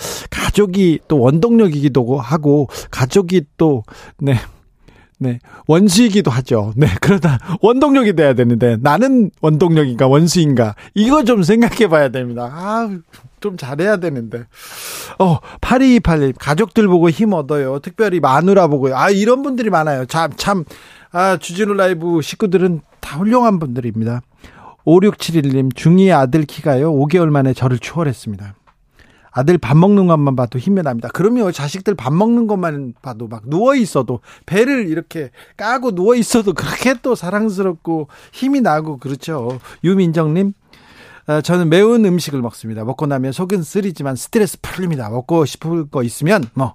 가족이 0.58 1.00
또 1.06 1.20
원동력이기도 1.20 2.18
하고, 2.18 2.68
가족이 2.90 3.42
또, 3.56 3.84
네. 4.18 4.34
네. 5.20 5.38
원수이기도 5.66 6.30
하죠. 6.30 6.72
네. 6.76 6.88
그러다 7.00 7.38
원동력이 7.60 8.14
돼야 8.14 8.34
되는데 8.34 8.76
나는 8.80 9.32
원동력인가 9.40 10.06
원수인가 10.06 10.76
이거 10.94 11.24
좀 11.24 11.42
생각해 11.42 11.88
봐야 11.88 12.08
됩니다. 12.08 12.48
아, 12.52 12.88
좀 13.40 13.56
잘해야 13.56 13.96
되는데. 13.96 14.44
어, 15.18 15.38
8228님 15.60 16.34
가족들 16.38 16.86
보고 16.86 17.10
힘 17.10 17.32
얻어요. 17.32 17.80
특별히 17.80 18.20
마누라 18.20 18.68
보고요. 18.68 18.96
아, 18.96 19.10
이런 19.10 19.42
분들이 19.42 19.70
많아요. 19.70 20.06
참 20.06 20.30
참. 20.36 20.64
아, 21.10 21.36
주진우 21.36 21.74
라이브 21.74 22.22
식구들은 22.22 22.80
다 23.00 23.18
훌륭한 23.18 23.58
분들입니다. 23.58 24.20
5671님, 24.84 25.74
중2 25.74 26.16
아들 26.16 26.44
키가요, 26.44 26.92
5개월 26.94 27.28
만에 27.28 27.54
저를 27.54 27.78
추월했습니다. 27.80 28.54
아들 29.38 29.56
밥 29.56 29.76
먹는 29.76 30.06
것만 30.08 30.34
봐도 30.34 30.58
힘이 30.58 30.82
납니다. 30.82 31.08
그러면 31.12 31.52
자식들 31.52 31.94
밥 31.94 32.12
먹는 32.12 32.46
것만 32.48 32.94
봐도 33.02 33.28
막 33.28 33.42
누워 33.46 33.74
있어도 33.76 34.20
배를 34.46 34.88
이렇게 34.88 35.30
까고 35.56 35.92
누워 35.92 36.14
있어도 36.16 36.54
그렇게 36.54 36.94
또 37.02 37.14
사랑스럽고 37.14 38.08
힘이 38.32 38.60
나고 38.60 38.96
그렇죠. 38.98 39.60
유민정님, 39.84 40.54
어, 41.28 41.40
저는 41.40 41.68
매운 41.68 42.04
음식을 42.04 42.42
먹습니다. 42.42 42.84
먹고 42.84 43.06
나면 43.06 43.30
속은 43.32 43.62
쓰리지만 43.62 44.16
스트레스 44.16 44.58
풀립니다. 44.60 45.08
먹고 45.08 45.44
싶을 45.44 45.88
거 45.88 46.02
있으면 46.02 46.44
뭐 46.54 46.74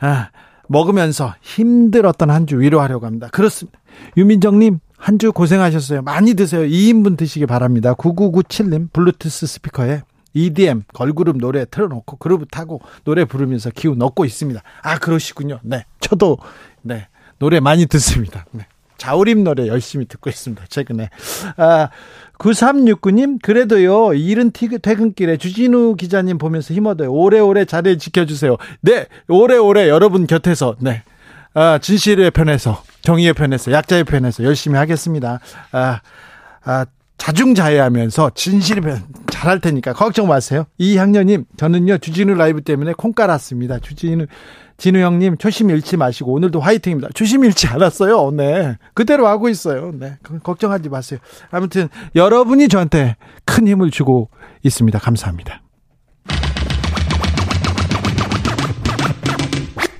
아, 0.00 0.30
먹으면서 0.68 1.34
힘들었던 1.42 2.30
한 2.30 2.46
주 2.46 2.58
위로하려고 2.60 3.06
합니다. 3.06 3.28
그렇습니다. 3.32 3.78
유민정님, 4.16 4.80
한 4.98 5.18
주 5.18 5.30
고생하셨어요. 5.32 6.02
많이 6.02 6.34
드세요. 6.34 6.62
2인분 6.62 7.16
드시기 7.16 7.46
바랍니다. 7.46 7.94
9997님, 7.94 8.92
블루투스 8.92 9.46
스피커에 9.46 10.02
EDM, 10.36 10.82
걸그룹 10.92 11.38
노래 11.38 11.64
틀어놓고 11.64 12.18
그룹 12.18 12.46
타고 12.50 12.80
노래 13.04 13.24
부르면서 13.24 13.70
기운 13.70 14.00
얻고 14.02 14.24
있습니다. 14.26 14.62
아, 14.82 14.98
그러시군요. 14.98 15.58
네. 15.62 15.84
저도, 16.00 16.38
네. 16.82 17.08
노래 17.38 17.58
많이 17.60 17.86
듣습니다. 17.86 18.44
네. 18.52 18.66
자우림 18.98 19.44
노래 19.44 19.66
열심히 19.66 20.06
듣고 20.06 20.30
있습니다. 20.30 20.64
최근에. 20.68 21.10
아, 21.56 21.88
9369님, 22.38 23.40
그래도요, 23.42 24.14
이른 24.14 24.50
퇴근길에 24.52 25.36
주진우 25.38 25.96
기자님 25.96 26.38
보면서 26.38 26.74
힘 26.74 26.86
얻어요. 26.86 27.12
오래오래 27.12 27.64
자리 27.64 27.98
지켜주세요. 27.98 28.56
네, 28.82 29.06
오래오래 29.28 29.88
여러분 29.88 30.26
곁에서, 30.26 30.76
네. 30.80 31.02
아, 31.54 31.78
진실의 31.78 32.30
편에서, 32.32 32.82
정의의 33.02 33.32
편에서, 33.32 33.72
약자의 33.72 34.04
편에서 34.04 34.44
열심히 34.44 34.78
하겠습니다. 34.78 35.40
아, 35.72 36.00
아, 36.64 36.86
자중자애하면서 37.18 38.32
진실의 38.34 38.82
편 38.82 39.04
잘할 39.30 39.60
테니까 39.60 39.92
걱정 39.92 40.28
마세요. 40.28 40.64
이학년님, 40.78 41.44
저는요, 41.56 41.98
주진우 41.98 42.34
라이브 42.34 42.62
때문에 42.62 42.92
콩 42.96 43.12
깔았습니다. 43.12 43.78
주진우, 43.80 44.26
진우 44.78 44.98
형님 44.98 45.38
초심 45.38 45.70
잃지 45.70 45.96
마시고 45.96 46.32
오늘도 46.32 46.60
화이팅입니다. 46.60 47.10
초심 47.14 47.44
잃지 47.44 47.66
않았어요. 47.68 48.30
네. 48.32 48.76
그대로 48.94 49.26
하고 49.26 49.48
있어요. 49.48 49.92
네. 49.94 50.18
걱정하지 50.42 50.88
마세요. 50.88 51.18
아무튼 51.50 51.88
여러분이 52.14 52.68
저한테 52.68 53.16
큰 53.44 53.66
힘을 53.66 53.90
주고 53.90 54.30
있습니다. 54.62 54.98
감사합니다. 54.98 55.62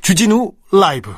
주진우 0.02 0.52
라이브 0.72 1.10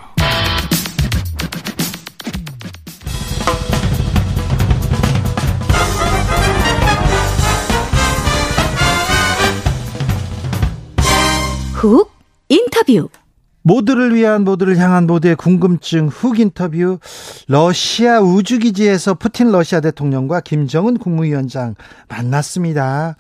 훅 11.78 12.10
인터뷰 12.48 13.08
모두를 13.62 14.12
위한 14.12 14.42
모두를 14.42 14.78
향한 14.78 15.06
모두의 15.06 15.36
궁금증 15.36 16.08
훅 16.08 16.40
인터뷰 16.40 16.98
러시아 17.46 18.20
우주기지에서 18.20 19.14
푸틴 19.14 19.52
러시아 19.52 19.80
대통령과 19.80 20.40
김정은 20.40 20.98
국무위원장 20.98 21.76
만났습니다. 22.08 23.14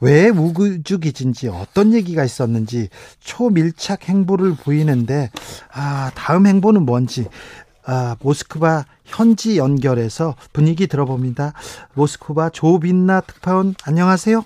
왜 0.00 0.28
우주기지인지 0.28 1.46
어떤 1.46 1.94
얘기가 1.94 2.24
있었는지 2.24 2.88
초밀착 3.20 4.08
행보를 4.08 4.56
보이는데 4.56 5.30
아 5.72 6.10
다음 6.16 6.48
행보는 6.48 6.82
뭔지 6.82 7.28
아 7.86 8.16
모스크바 8.22 8.86
현지 9.04 9.56
연결해서 9.56 10.34
분위기 10.52 10.88
들어봅니다. 10.88 11.52
모스크바 11.94 12.50
조빈나 12.50 13.20
특파원 13.20 13.76
안녕하세요. 13.84 14.44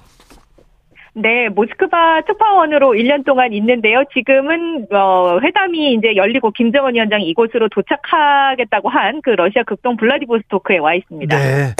네, 1.21 1.49
모스크바 1.49 2.23
특파원으로 2.27 2.93
1년 2.93 3.25
동안 3.25 3.53
있는데요. 3.53 4.05
지금은 4.15 4.87
어, 4.93 5.39
회담이 5.43 5.95
이제 5.95 6.15
열리고 6.17 6.51
김정은 6.53 6.95
위원장이 6.95 7.29
이곳으로 7.29 7.69
도착하겠다고 7.69 8.89
한 8.89 9.19
그 9.23 9.31
러시아 9.31 9.63
극동 9.65 9.97
블라디보스토크에 9.97 10.79
와 10.79 10.95
있습니다. 10.95 11.37
네. 11.37 11.75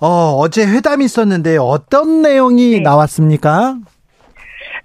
어, 0.00 0.36
어제 0.38 0.66
회담이 0.66 1.04
있었는데 1.04 1.56
어떤 1.58 2.22
내용이 2.22 2.72
네. 2.76 2.80
나왔습니까? 2.80 3.76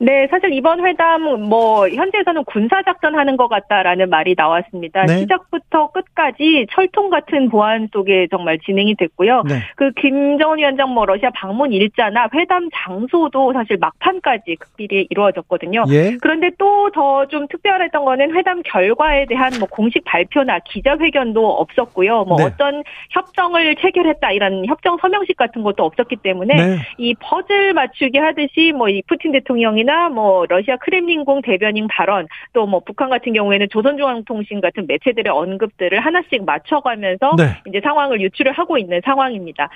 네, 0.03 0.27
사실 0.31 0.51
이번 0.51 0.83
회담 0.83 1.21
뭐 1.47 1.87
현재에서는 1.87 2.43
군사 2.45 2.81
작전 2.81 3.15
하는 3.15 3.37
것 3.37 3.47
같다라는 3.49 4.09
말이 4.09 4.33
나왔습니다. 4.35 5.05
네. 5.05 5.19
시작부터 5.19 5.91
끝까지 5.91 6.65
철통 6.71 7.11
같은 7.11 7.49
보안 7.49 7.87
속에 7.93 8.27
정말 8.31 8.57
진행이 8.65 8.95
됐고요. 8.95 9.43
네. 9.47 9.59
그 9.75 9.91
김정은 9.91 10.57
위원장 10.57 10.89
뭐 10.95 11.05
러시아 11.05 11.29
방문 11.35 11.71
일자나 11.71 12.29
회담 12.33 12.67
장소도 12.73 13.53
사실 13.53 13.77
막판까지 13.79 14.55
극비리에 14.55 15.05
이루어졌거든요. 15.11 15.83
예. 15.89 16.17
그런데 16.19 16.49
또 16.57 16.89
더 16.91 17.27
좀 17.29 17.47
특별했던 17.47 18.03
거는 18.03 18.35
회담 18.35 18.63
결과에 18.63 19.25
대한 19.27 19.51
뭐 19.59 19.67
공식 19.69 20.03
발표나 20.03 20.57
기자회견도 20.65 21.47
없었고요. 21.47 22.23
뭐 22.23 22.37
네. 22.37 22.45
어떤 22.45 22.83
협정을 23.11 23.75
체결했다 23.75 24.31
이런 24.31 24.65
협정 24.65 24.97
서명식 24.99 25.37
같은 25.37 25.61
것도 25.61 25.83
없었기 25.83 26.15
때문에 26.23 26.55
네. 26.55 26.77
이 26.97 27.13
퍼즐 27.19 27.73
맞추기 27.73 28.17
하듯이 28.17 28.71
뭐 28.75 28.89
이 28.89 29.03
푸틴 29.07 29.31
대통령이나 29.33 29.90
발언 29.90 29.90
이나 29.91 30.07
뭐 30.09 30.45
러시아 30.47 30.77
크렘린궁 30.77 31.41
대변인 31.41 31.87
발언 31.87 32.27
또 32.53 32.61
뭐 32.71 32.79
북한 32.79 33.09
같은 33.09 33.33
경우에는 33.33 33.67
조선중앙통신 33.69 34.61
같은 34.61 34.87
매체들의 34.87 35.29
언급들을 35.29 35.99
하나씩 35.99 36.45
맞춰가면서 36.45 37.35
네. 37.37 37.57
이제 37.67 37.81
상황을 37.83 38.21
유출을 38.21 38.53
하고 38.53 38.77
있는 38.77 39.01
상황입니다. 39.03 39.67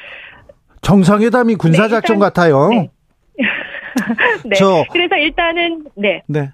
정상회담이 0.81 1.55
군사작전 1.55 2.17
네, 2.17 2.19
같아요. 2.21 2.69
네. 2.69 2.89
네. 4.45 4.55
저, 4.55 4.85
그래서 4.93 5.17
일단은 5.17 5.85
네. 5.95 6.21
네. 6.27 6.51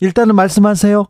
일단은 0.00 0.34
말씀하세요. 0.34 1.04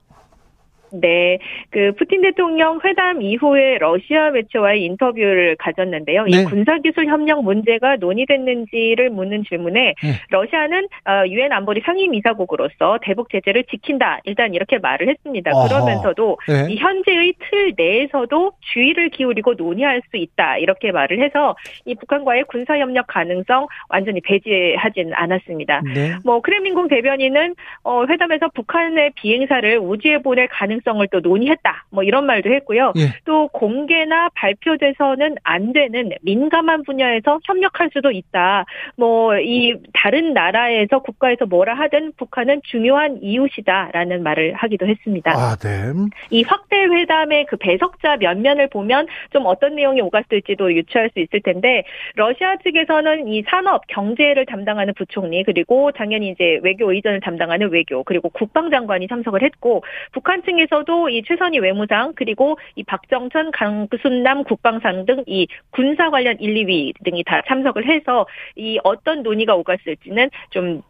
네, 0.93 1.39
그 1.71 1.93
푸틴 1.97 2.23
대통령 2.23 2.81
회담 2.85 3.23
이후에 3.23 3.79
러시아 3.79 4.31
매체와의 4.31 4.85
인터뷰를 4.85 5.57
가졌는데요. 5.57 6.25
네. 6.25 6.43
이 6.43 6.45
군사기술 6.45 7.07
협력 7.07 7.43
문제가 7.43 7.97
논의됐는지를 7.97 9.11
묻는 9.11 9.45
질문에 9.45 9.95
네. 10.03 10.13
러시아는 10.31 10.89
어, 11.07 11.27
유엔 11.29 11.53
안보리 11.53 11.81
상임이사국으로서 11.85 12.99
대북 13.03 13.31
제재를 13.31 13.65
지킨다. 13.65 14.21
일단 14.25 14.55
이렇게 14.55 14.79
말을 14.79 15.09
했습니다. 15.09 15.51
그러면서도 15.51 16.39
네. 16.49 16.73
이 16.73 16.77
현재의 16.77 17.35
틀 17.39 17.73
내에서도 17.77 18.53
주의를 18.73 19.11
기울이고 19.11 19.55
논의할 19.55 20.03
수 20.11 20.17
있다. 20.17 20.59
이렇게 20.59 20.93
말을 20.93 21.23
해서 21.23 21.57
이 21.85 21.95
북한과의 21.95 22.45
군사 22.45 22.79
협력 22.79 23.07
가능성 23.07 23.67
완전히 23.89 24.21
배제하진 24.21 25.13
않았습니다. 25.15 25.83
네. 25.95 26.15
뭐 26.25 26.41
크렘린궁 26.41 26.89
대변인은 26.89 27.55
어, 27.85 28.05
회담에서 28.07 28.49
북한의 28.55 29.13
비행사를 29.15 29.79
우주에 29.79 30.19
보낼 30.19 30.49
가능 30.49 30.80
가능성을 30.81 31.07
또 31.09 31.21
논의했다. 31.21 31.87
뭐 31.91 32.03
이런 32.03 32.27
말도 32.27 32.51
했고요. 32.51 32.93
예. 32.97 33.13
또 33.25 33.49
공개나 33.49 34.31
발표돼서는 34.35 35.37
안 35.43 35.73
되는 35.73 36.11
민감한 36.23 36.83
분야에서 36.85 37.41
협력할 37.45 37.91
수도 37.93 38.11
있다. 38.11 38.65
뭐 38.97 39.31
이 39.51 39.75
다른 39.93 40.33
나라에서 40.33 41.01
국가에서 41.01 41.47
뭐라 41.47 41.75
하든 41.75 42.13
북한은 42.17 42.61
중요한 42.65 43.19
이웃이다라는 43.23 44.23
말을 44.23 44.55
하기도 44.55 44.87
했습니다. 44.87 45.33
아, 45.33 45.57
네. 45.57 45.93
이 46.31 46.43
확대 46.43 46.85
회담의 46.85 47.47
그 47.47 47.57
배석자 47.57 48.17
면면을 48.17 48.69
보면 48.69 49.07
좀 49.33 49.47
어떤 49.47 49.75
내용이 49.75 50.01
오갔을지도 50.01 50.73
유추할 50.75 51.11
수 51.13 51.21
있을 51.21 51.41
텐데 51.43 51.85
러시아 52.15 52.57
측에서는 52.57 53.29
이 53.29 53.43
산업 53.49 53.87
경제를 53.89 54.47
담당하는 54.47 54.95
부총리 54.95 55.43
그리고 55.45 55.91
당연히 55.93 56.29
이제 56.29 56.61
외교 56.63 56.93
의전을 56.93 57.21
담당하는 57.21 57.71
외교 57.71 58.03
그리고 58.05 58.29
국방장관이 58.31 59.09
참석을 59.09 59.43
했고 59.43 59.83
북한 60.13 60.43
측에서 60.43 60.70
도 60.87 61.09
이 61.11 61.23
최선희 61.23 61.59
외무상 61.59 62.13
그리고 62.15 62.59
이 62.77 62.83
박정천 62.85 63.51
강순남 63.51 64.45
국방상 64.45 65.05
등 65.07 65.25
이 65.27 65.47
군사 65.71 66.11
관련 66.11 66.39
1, 66.41 66.55
2위 66.55 66.95
등이 67.05 67.25
다 67.25 67.43
참석을 67.47 67.87
해서 67.87 68.27
이 68.57 68.79
어떤 68.85 69.23
논의가 69.23 69.55
오갔을지는 69.55 70.31
좀 70.51 70.77
예, 70.77 70.83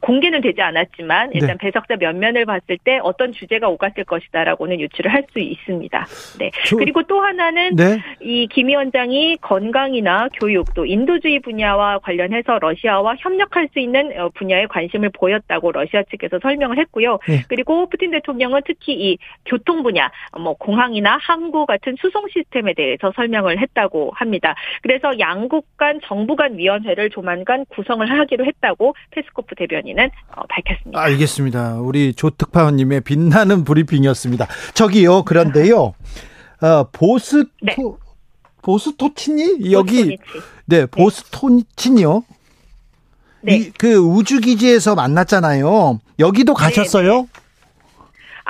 공개는 0.00 0.40
되지 0.40 0.60
않았지만 0.60 1.30
일단 1.32 1.50
네. 1.50 1.56
배석자 1.58 1.96
면면을 1.96 2.44
봤을 2.44 2.78
때 2.82 2.98
어떤 3.02 3.32
주제가 3.32 3.68
오갔을 3.68 4.04
것이다라고는 4.04 4.80
유추를 4.80 5.12
할 5.12 5.28
수 5.32 5.38
있습니다. 5.38 6.06
네. 6.38 6.50
저... 6.64 6.76
그리고 6.76 7.02
또 7.02 7.20
하나는 7.20 7.76
네. 7.76 7.98
이김 8.20 8.68
위원장이 8.68 9.38
건강이나 9.40 10.28
교육 10.38 10.74
또 10.74 10.84
인도주의 10.84 11.40
분야와 11.40 11.98
관련해서 12.00 12.58
러시아와 12.58 13.16
협력할 13.18 13.68
수 13.72 13.78
있는 13.78 14.18
어, 14.18 14.28
분야에 14.34 14.66
관심을 14.66 15.10
보였다고 15.10 15.72
러시아 15.72 16.02
측에서 16.04 16.38
설명을 16.40 16.78
했고요. 16.78 17.18
네. 17.28 17.42
그리고 17.48 17.88
푸틴 17.88 18.10
대통령은 18.10 18.62
특히 18.66 18.92
이 18.92 19.18
교통 19.44 19.82
분야, 19.82 20.10
뭐 20.38 20.54
공항이나 20.54 21.18
항구 21.20 21.66
같은 21.66 21.96
수송 22.00 22.26
시스템에 22.28 22.74
대해서 22.74 23.12
설명을 23.14 23.58
했다고 23.58 24.12
합니다. 24.14 24.54
그래서 24.82 25.18
양국 25.18 25.76
간 25.76 26.00
정부 26.04 26.36
간 26.36 26.56
위원회를 26.56 27.10
조만간 27.10 27.64
구성을 27.66 28.08
하기로 28.10 28.44
했다고 28.44 28.94
페스코프 29.10 29.54
대 29.54 29.66
대변인은 29.68 30.10
어, 30.34 30.42
밝혔습니다. 30.48 31.00
알겠습니다. 31.00 31.74
우리 31.76 32.14
조특파원님의 32.14 33.02
빛나는 33.02 33.64
브리핑이었습니다. 33.64 34.46
저기요, 34.74 35.22
그런데요, 35.24 35.94
어, 36.60 36.84
보스토, 36.90 37.48
네. 37.62 37.76
보스토치니? 38.62 39.70
여기, 39.72 40.18
네, 40.64 40.86
보스토치니요? 40.86 42.24
네. 43.42 43.56
이, 43.56 43.70
그 43.70 43.96
우주 43.96 44.40
기지에서 44.40 44.94
만났잖아요. 44.94 46.00
여기도 46.18 46.54
네, 46.54 46.64
가셨어요? 46.64 47.20
네. 47.20 47.26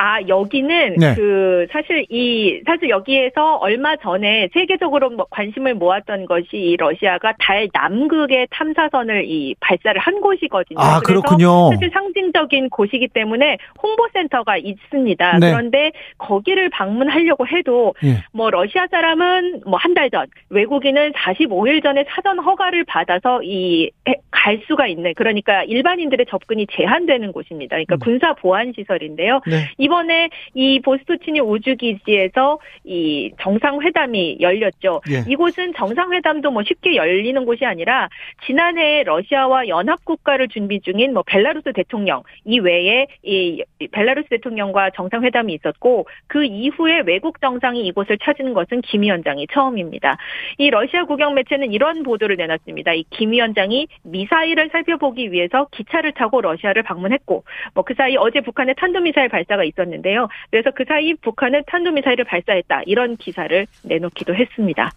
아 0.01 0.21
여기는 0.29 0.95
네. 0.97 1.15
그 1.17 1.67
사실 1.73 2.07
이 2.09 2.61
사실 2.65 2.89
여기에서 2.89 3.57
얼마 3.57 3.97
전에 3.97 4.49
세계적으로 4.55 5.11
뭐 5.11 5.27
관심을 5.29 5.75
모았던 5.75 6.27
것이 6.27 6.47
이 6.53 6.77
러시아가 6.77 7.33
달 7.41 7.69
남극의 7.73 8.47
탐사선을 8.51 9.25
이 9.27 9.57
발사를 9.59 10.01
한 10.01 10.21
곳이거든요. 10.21 10.79
아 10.79 11.01
그렇군요. 11.01 11.71
사실 11.73 11.91
상징적인 11.93 12.71
곳이기 12.71 13.09
때문에 13.09 13.59
홍보센터가 13.83 14.57
있습니다. 14.59 15.39
네. 15.41 15.51
그런데 15.51 15.91
거기를 16.19 16.69
방문하려고 16.71 17.49
해도 17.49 17.95
네. 18.01 18.23
뭐 18.33 18.51
러시아 18.51 18.87
사람은 18.89 19.63
뭐 19.67 19.79
한 19.79 19.95
달 19.95 20.11
전, 20.11 20.27
외국인은 20.51 21.13
45일 21.13 21.83
전에 21.83 22.05
사전 22.09 22.39
허가를 22.39 22.85
받아서 22.85 23.41
이 23.43 23.91
갈 24.39 24.61
수가 24.69 24.87
있는 24.87 25.13
그러니까 25.17 25.65
일반인들의 25.65 26.27
접근이 26.31 26.67
제한되는 26.71 27.33
곳입니다. 27.33 27.75
그러니까 27.77 27.97
음. 27.97 27.99
군사 27.99 28.35
보안 28.35 28.73
시설인데요. 28.75 29.41
네. 29.47 29.69
이 29.79 29.88
번에 29.88 30.31
이 30.55 30.81
보스토치니 30.81 31.40
우주기지에서 31.40 32.59
이 32.85 33.33
정상회담이 33.40 34.38
열렸죠. 34.40 35.03
예. 35.11 35.24
이곳은 35.29 35.74
정상회담도 35.74 36.51
뭐 36.51 36.62
쉽게 36.62 36.96
열리는 36.96 37.44
곳이 37.44 37.64
아니라 37.64 38.09
지난해 38.46 39.03
러시아와 39.03 39.68
연합국가를 39.68 40.48
준비 40.48 40.81
중인 40.81 41.12
뭐 41.14 41.22
벨라루스 41.27 41.72
대통령 41.74 42.22
이외에 42.44 43.07
이 43.22 43.64
벨라루스 43.92 44.29
대통령과 44.29 44.90
정상회담이 44.90 45.53
있었고 45.55 46.07
그 46.27 46.44
이후에 46.44 47.03
외국 47.07 47.40
정상이 47.40 47.87
이곳을 47.87 48.18
찾은 48.18 48.55
것은 48.55 48.81
김 48.83 49.03
위원장이 49.03 49.46
처음입니다. 49.53 50.16
이 50.59 50.70
러시아 50.70 51.05
국영 51.05 51.35
매체는 51.35 51.72
이런 51.72 52.03
보도를 52.03 52.37
내놨습니다. 52.37 52.92
이 52.94 53.05
김 53.11 53.33
위원장이 53.33 53.88
미사일을 54.05 54.68
살펴보기 54.70 55.33
위해서 55.33 55.66
기차를 55.72 56.12
타고 56.12 56.40
러시아를 56.40 56.83
방문했고 56.83 57.44
뭐 57.74 57.85
그 57.88 57.94
사이 57.94 58.16
어제 58.18 58.42
북한의 58.42 58.74
탄도미사일 58.77 59.29
발사가 59.31 59.64
있 59.64 59.74
있었는데요. 59.79 60.29
그래서 60.51 60.71
그 60.71 60.85
사이 60.87 61.14
북한은 61.14 61.62
탄도미사일을 61.67 62.25
발사했다. 62.25 62.83
이런 62.87 63.17
기사를 63.17 63.67
내놓기도 63.83 64.35
했습니다. 64.35 64.91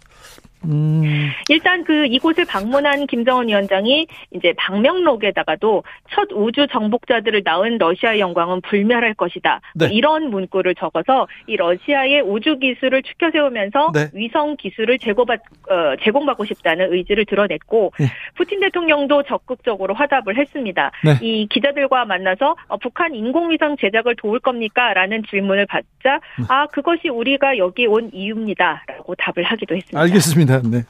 음. 0.64 1.30
일단 1.48 1.84
그 1.84 2.06
이곳을 2.06 2.44
방문한 2.44 3.06
김정은 3.06 3.48
위원장이 3.48 4.06
이제 4.32 4.52
방명록에다가도 4.56 5.82
첫 6.10 6.28
우주 6.32 6.66
정복자들을 6.66 7.42
낳은 7.44 7.78
러시아의 7.78 8.20
영광은 8.20 8.60
불멸할 8.62 9.14
것이다. 9.14 9.60
네. 9.74 9.88
이런 9.92 10.30
문구를 10.30 10.74
적어서 10.74 11.26
이 11.46 11.56
러시아의 11.56 12.22
우주 12.22 12.58
기술을 12.58 13.02
추켜 13.02 13.30
세우면서 13.30 13.90
네. 13.92 14.08
위성 14.14 14.56
기술을 14.56 14.98
제공받 14.98 15.40
어, 15.70 15.96
제공받고 16.02 16.44
싶다는 16.44 16.92
의지를 16.92 17.24
드러냈고 17.24 17.92
네. 17.98 18.06
푸틴 18.34 18.60
대통령도 18.60 19.24
적극적으로 19.24 19.94
화답을 19.94 20.36
했습니다. 20.36 20.90
네. 21.04 21.18
이 21.20 21.46
기자들과 21.48 22.04
만나서 22.04 22.56
어, 22.68 22.76
북한 22.76 23.14
인공위성 23.14 23.76
제작을 23.78 24.16
도울 24.16 24.40
겁니까?라는 24.40 25.22
질문을 25.28 25.66
받자 25.66 26.20
음. 26.38 26.44
아 26.48 26.66
그것이 26.66 27.08
우리가 27.08 27.58
여기 27.58 27.86
온 27.86 28.10
이유입니다라고 28.12 29.14
답을 29.16 29.44
하기도 29.44 29.76
했습니다. 29.76 30.00
알겠습니다. 30.00 30.51
네. 30.64 30.84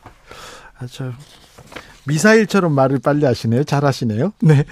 아주 0.78 1.12
미사일처럼 2.04 2.72
말을 2.72 2.98
빨리 2.98 3.24
하시네요. 3.24 3.64
잘하시네요. 3.64 4.32
네. 4.40 4.64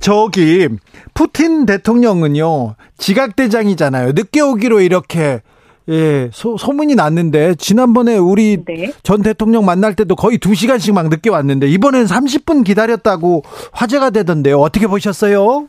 저기 0.00 0.68
푸틴 1.14 1.66
대통령은요. 1.66 2.76
지각대장이잖아요. 2.98 4.12
늦게 4.12 4.40
오기로 4.40 4.80
이렇게 4.80 5.40
예, 5.88 6.30
소, 6.32 6.56
소문이 6.56 6.96
났는데 6.96 7.54
지난번에 7.56 8.16
우리 8.16 8.64
네. 8.64 8.92
전 9.02 9.22
대통령 9.22 9.64
만날 9.64 9.94
때도 9.94 10.16
거의 10.16 10.38
2시간씩 10.38 10.92
막 10.92 11.08
늦게 11.08 11.30
왔는데 11.30 11.68
이번엔 11.68 12.06
30분 12.06 12.64
기다렸다고 12.64 13.44
화제가 13.72 14.10
되던데요. 14.10 14.58
어떻게 14.60 14.86
보셨어요? 14.88 15.68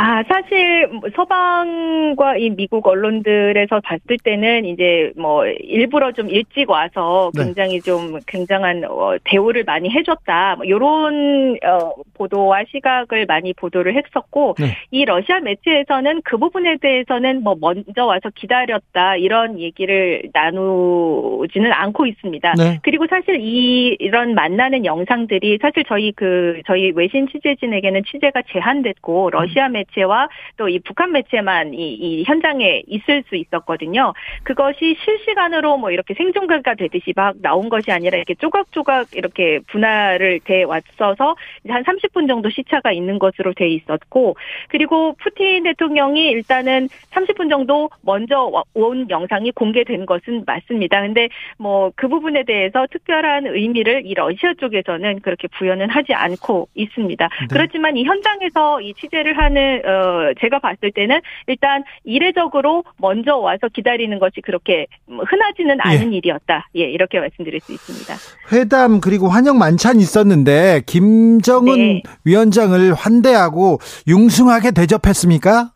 아, 0.00 0.22
사실 0.28 0.88
서방과 1.16 2.36
이 2.36 2.50
미국 2.50 2.86
언론들에서 2.86 3.80
봤을 3.80 4.16
때는 4.22 4.64
이제 4.64 5.12
뭐 5.16 5.44
일부러 5.44 6.12
좀 6.12 6.30
일찍 6.30 6.70
와서 6.70 7.32
네. 7.34 7.42
굉장히 7.42 7.80
네. 7.80 7.80
좀 7.80 8.20
굉장한 8.28 8.84
어, 8.84 9.16
대우를 9.24 9.64
많이 9.64 9.90
해줬다. 9.90 10.54
뭐 10.54 10.64
이런 10.64 11.58
어, 11.64 11.94
보도와 12.14 12.62
시각을 12.70 13.26
많이 13.26 13.52
보도를 13.54 13.96
했었고 13.96 14.54
네. 14.60 14.76
이 14.92 15.04
러시아 15.04 15.40
매체에서는 15.40 16.22
그 16.22 16.38
부분에 16.38 16.76
대해서는 16.76 17.42
뭐 17.42 17.56
먼저 17.60 18.06
와서 18.06 18.30
기다렸다 18.32 19.16
이런 19.16 19.58
얘기를 19.58 20.30
나누지는 20.32 21.72
않고 21.72 22.06
있습니다. 22.06 22.54
네. 22.56 22.78
그리고 22.84 23.06
사실 23.10 23.40
이 23.40 23.96
이런 23.98 24.34
만나는 24.34 24.84
영상들이 24.84 25.58
사실 25.60 25.82
저희 25.88 26.12
그 26.12 26.60
저희 26.68 26.92
외신 26.94 27.26
취재진에게는 27.26 28.04
취재가 28.04 28.42
제한됐고 28.52 29.30
러시아 29.30 29.68
매 29.68 29.82
매체와 29.88 30.28
또 30.56 30.68
이 30.68 30.78
북한 30.80 31.12
매체만 31.12 31.74
이, 31.74 31.94
이 31.94 32.24
현장에 32.24 32.82
있을 32.86 33.24
수 33.28 33.36
있었거든요. 33.36 34.12
그것이 34.42 34.96
실시간으로 35.04 35.78
뭐 35.78 35.90
이렇게 35.90 36.14
생중계가 36.14 36.74
되듯이 36.74 37.12
막 37.16 37.36
나온 37.40 37.68
것이 37.68 37.90
아니라 37.90 38.16
이렇게 38.16 38.34
조각조각 38.34 39.14
이렇게 39.14 39.60
분할을 39.68 40.40
돼 40.44 40.62
왔어서 40.64 41.36
한 41.68 41.82
30분 41.84 42.28
정도 42.28 42.50
시차가 42.50 42.92
있는 42.92 43.18
것으로 43.18 43.54
돼 43.54 43.68
있었고 43.68 44.36
그리고 44.68 45.14
푸틴 45.22 45.64
대통령이 45.64 46.28
일단은 46.30 46.88
30분 47.12 47.50
정도 47.50 47.90
먼저 48.02 48.50
온 48.74 49.08
영상이 49.08 49.52
공개된 49.52 50.06
것은 50.06 50.44
맞습니다. 50.46 51.00
근데 51.00 51.28
뭐 51.58 51.78
그 51.96 52.08
부분에 52.08 52.44
대해서 52.44 52.86
특별한 52.90 53.46
의미를 53.46 54.02
이 54.04 54.14
러시아 54.14 54.54
쪽에서는 54.54 55.20
그렇게 55.20 55.48
부여는 55.48 55.90
하지 55.90 56.14
않고 56.14 56.68
있습니다. 56.74 57.28
네. 57.28 57.46
그렇지만 57.50 57.96
이 57.96 58.04
현장에서 58.04 58.80
이 58.80 58.94
취재를 58.94 59.36
하는 59.36 59.67
어, 59.76 60.32
제가 60.40 60.58
봤을 60.58 60.92
때는 60.92 61.20
일단 61.46 61.84
이례적으로 62.04 62.84
먼저 62.98 63.36
와서 63.36 63.68
기다리는 63.72 64.18
것이 64.18 64.40
그렇게 64.42 64.86
흔하지는 65.06 65.78
않은 65.80 66.12
예. 66.12 66.16
일이었다. 66.16 66.68
예, 66.76 66.82
이렇게 66.82 67.20
말씀드릴 67.20 67.60
수 67.60 67.72
있습니다. 67.72 68.14
회담 68.52 69.00
그리고 69.00 69.28
환영 69.28 69.58
만찬 69.58 70.00
있었는데 70.00 70.82
김정은 70.86 71.76
네. 71.76 72.02
위원장을 72.24 72.94
환대하고 72.94 73.78
융숭하게 74.06 74.72
대접했습니까? 74.72 75.72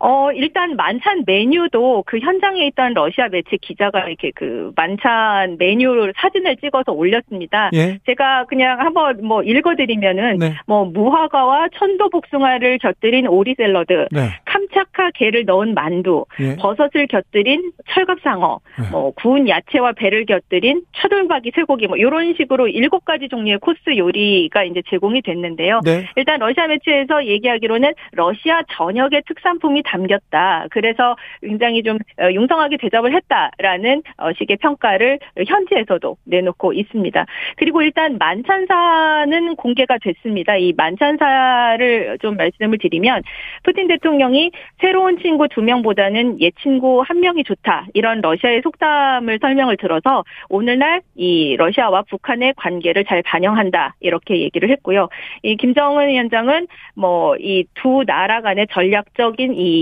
어, 0.00 0.30
일단 0.32 0.76
만찬 0.76 1.24
메뉴도 1.26 2.04
그 2.06 2.18
현장에 2.18 2.66
있던 2.68 2.94
러시아 2.94 3.28
매체 3.28 3.56
기자가 3.60 4.06
이렇게 4.06 4.30
그 4.34 4.72
만찬 4.76 5.56
메뉴를 5.58 6.12
사진을 6.16 6.56
찍어서 6.56 6.92
올렸습니다. 6.92 7.70
예? 7.74 7.98
제가 8.06 8.44
그냥 8.44 8.78
한번 8.78 9.20
뭐 9.24 9.42
읽어드리면은 9.42 10.38
네. 10.38 10.54
뭐 10.66 10.84
무화과와 10.84 11.68
천도복숭아를 11.74 12.78
곁들인 12.78 13.26
오리 13.26 13.54
샐러드, 13.56 14.06
네. 14.12 14.28
캄차카 14.44 15.10
게를 15.14 15.44
넣은 15.46 15.74
만두, 15.74 16.24
예? 16.40 16.56
버섯을 16.56 17.08
곁들인 17.08 17.72
철갑상어, 17.90 18.60
네. 18.80 18.90
뭐 18.90 19.10
구운 19.12 19.48
야채와 19.48 19.92
배를 19.92 20.26
곁들인 20.26 20.82
차돌박이 20.96 21.52
쇠고기 21.56 21.88
뭐 21.88 21.96
이런 21.96 22.34
식으로 22.34 22.68
일곱 22.68 23.04
가지 23.04 23.28
종류의 23.28 23.58
코스 23.58 23.96
요리가 23.96 24.62
이제 24.62 24.82
제공이 24.88 25.22
됐는데요. 25.22 25.80
네. 25.84 26.06
일단 26.14 26.38
러시아 26.38 26.68
매체에서 26.68 27.26
얘기하기로는 27.26 27.94
러시아 28.12 28.62
전역의 28.70 29.22
특산품이 29.26 29.82
담겼다. 29.88 30.66
그래서 30.70 31.16
굉장히 31.40 31.82
좀 31.82 31.98
어, 32.20 32.30
융성하게 32.30 32.76
대접을 32.78 33.14
했다라는 33.14 34.02
어, 34.18 34.32
식의 34.32 34.56
평가를 34.58 35.18
현지에서도 35.46 36.16
내놓고 36.24 36.72
있습니다. 36.72 37.26
그리고 37.56 37.82
일단 37.82 38.18
만찬사는 38.18 39.56
공개가 39.56 39.98
됐습니다. 39.98 40.56
이 40.56 40.72
만찬사를 40.76 42.18
좀 42.20 42.36
말씀을 42.36 42.78
드리면 42.78 43.22
푸틴 43.64 43.88
대통령이 43.88 44.52
새로운 44.80 45.18
친구 45.18 45.48
두 45.48 45.62
명보다는 45.62 46.40
옛 46.40 46.52
친구 46.62 47.02
한 47.06 47.20
명이 47.20 47.44
좋다. 47.44 47.86
이런 47.94 48.20
러시아의 48.20 48.62
속담을 48.62 49.38
설명을 49.40 49.76
들어서 49.76 50.24
오늘날 50.48 51.00
이 51.16 51.56
러시아와 51.56 52.02
북한의 52.02 52.54
관계를 52.56 53.04
잘 53.04 53.22
반영한다. 53.22 53.94
이렇게 54.00 54.40
얘기를 54.40 54.70
했고요. 54.70 55.08
이 55.42 55.56
김정은 55.56 56.08
위원장은 56.08 56.66
뭐 56.94 57.36
이 57.38 57.64
두 57.74 58.04
나라 58.06 58.40
간의 58.40 58.66
전략적인 58.70 59.54
이 59.54 59.77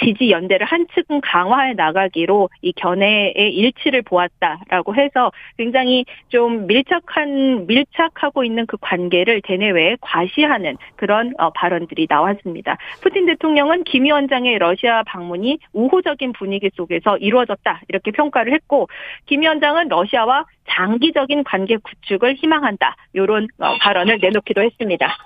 지지 0.00 0.30
연대를 0.30 0.66
한층 0.66 1.02
강화해 1.22 1.74
나가기로 1.74 2.48
이 2.62 2.72
견해의 2.72 3.54
일치를 3.54 4.02
보았다라고 4.02 4.94
해서 4.94 5.32
굉장히 5.56 6.04
좀 6.28 6.66
밀착한 6.66 7.66
밀착하고 7.66 8.44
있는 8.44 8.66
그 8.66 8.76
관계를 8.80 9.40
대내외에 9.42 9.96
과시하는 10.00 10.76
그런 10.96 11.32
어, 11.38 11.50
발언들이 11.50 12.06
나왔습니다. 12.08 12.76
푸틴 13.02 13.26
대통령은 13.26 13.84
김 13.84 14.04
위원장의 14.04 14.58
러시아 14.58 15.02
방문이 15.04 15.58
우호적인 15.72 16.32
분위기 16.32 16.70
속에서 16.74 17.16
이루어졌다 17.18 17.82
이렇게 17.88 18.10
평가를 18.10 18.52
했고 18.52 18.88
김 19.26 19.42
위원장은 19.42 19.88
러시아와 19.88 20.44
장기적인 20.70 21.44
관계 21.44 21.76
구축을 21.76 22.34
희망한다. 22.34 22.96
이런 23.12 23.46
어, 23.58 23.76
발언을 23.80 24.18
내놓기도 24.20 24.62
했습니다. 24.62 25.16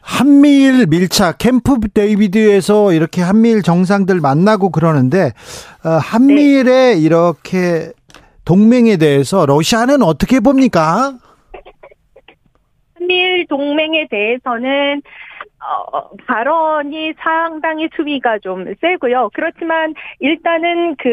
한미일 0.00 0.86
밀착 0.86 1.38
캠프 1.38 1.78
데이비드에서 1.92 2.92
이렇게 2.92 3.22
한미일 3.22 3.62
정상들 3.62 4.20
만나고 4.20 4.70
그러는데 4.70 5.32
어, 5.84 5.88
한미일의 5.88 6.94
네. 6.94 7.00
이렇게 7.00 7.92
동맹에 8.44 8.96
대해서 8.96 9.46
러시아는 9.46 10.02
어떻게 10.02 10.40
봅니까? 10.40 11.14
한미일 12.94 13.46
동맹에 13.46 14.06
대해서는 14.10 15.02
어, 15.62 16.10
발언이 16.26 17.14
상당히 17.18 17.88
수위가 17.94 18.38
좀 18.38 18.64
세고요. 18.80 19.30
그렇지만 19.32 19.94
일단은 20.18 20.96
그 20.96 21.08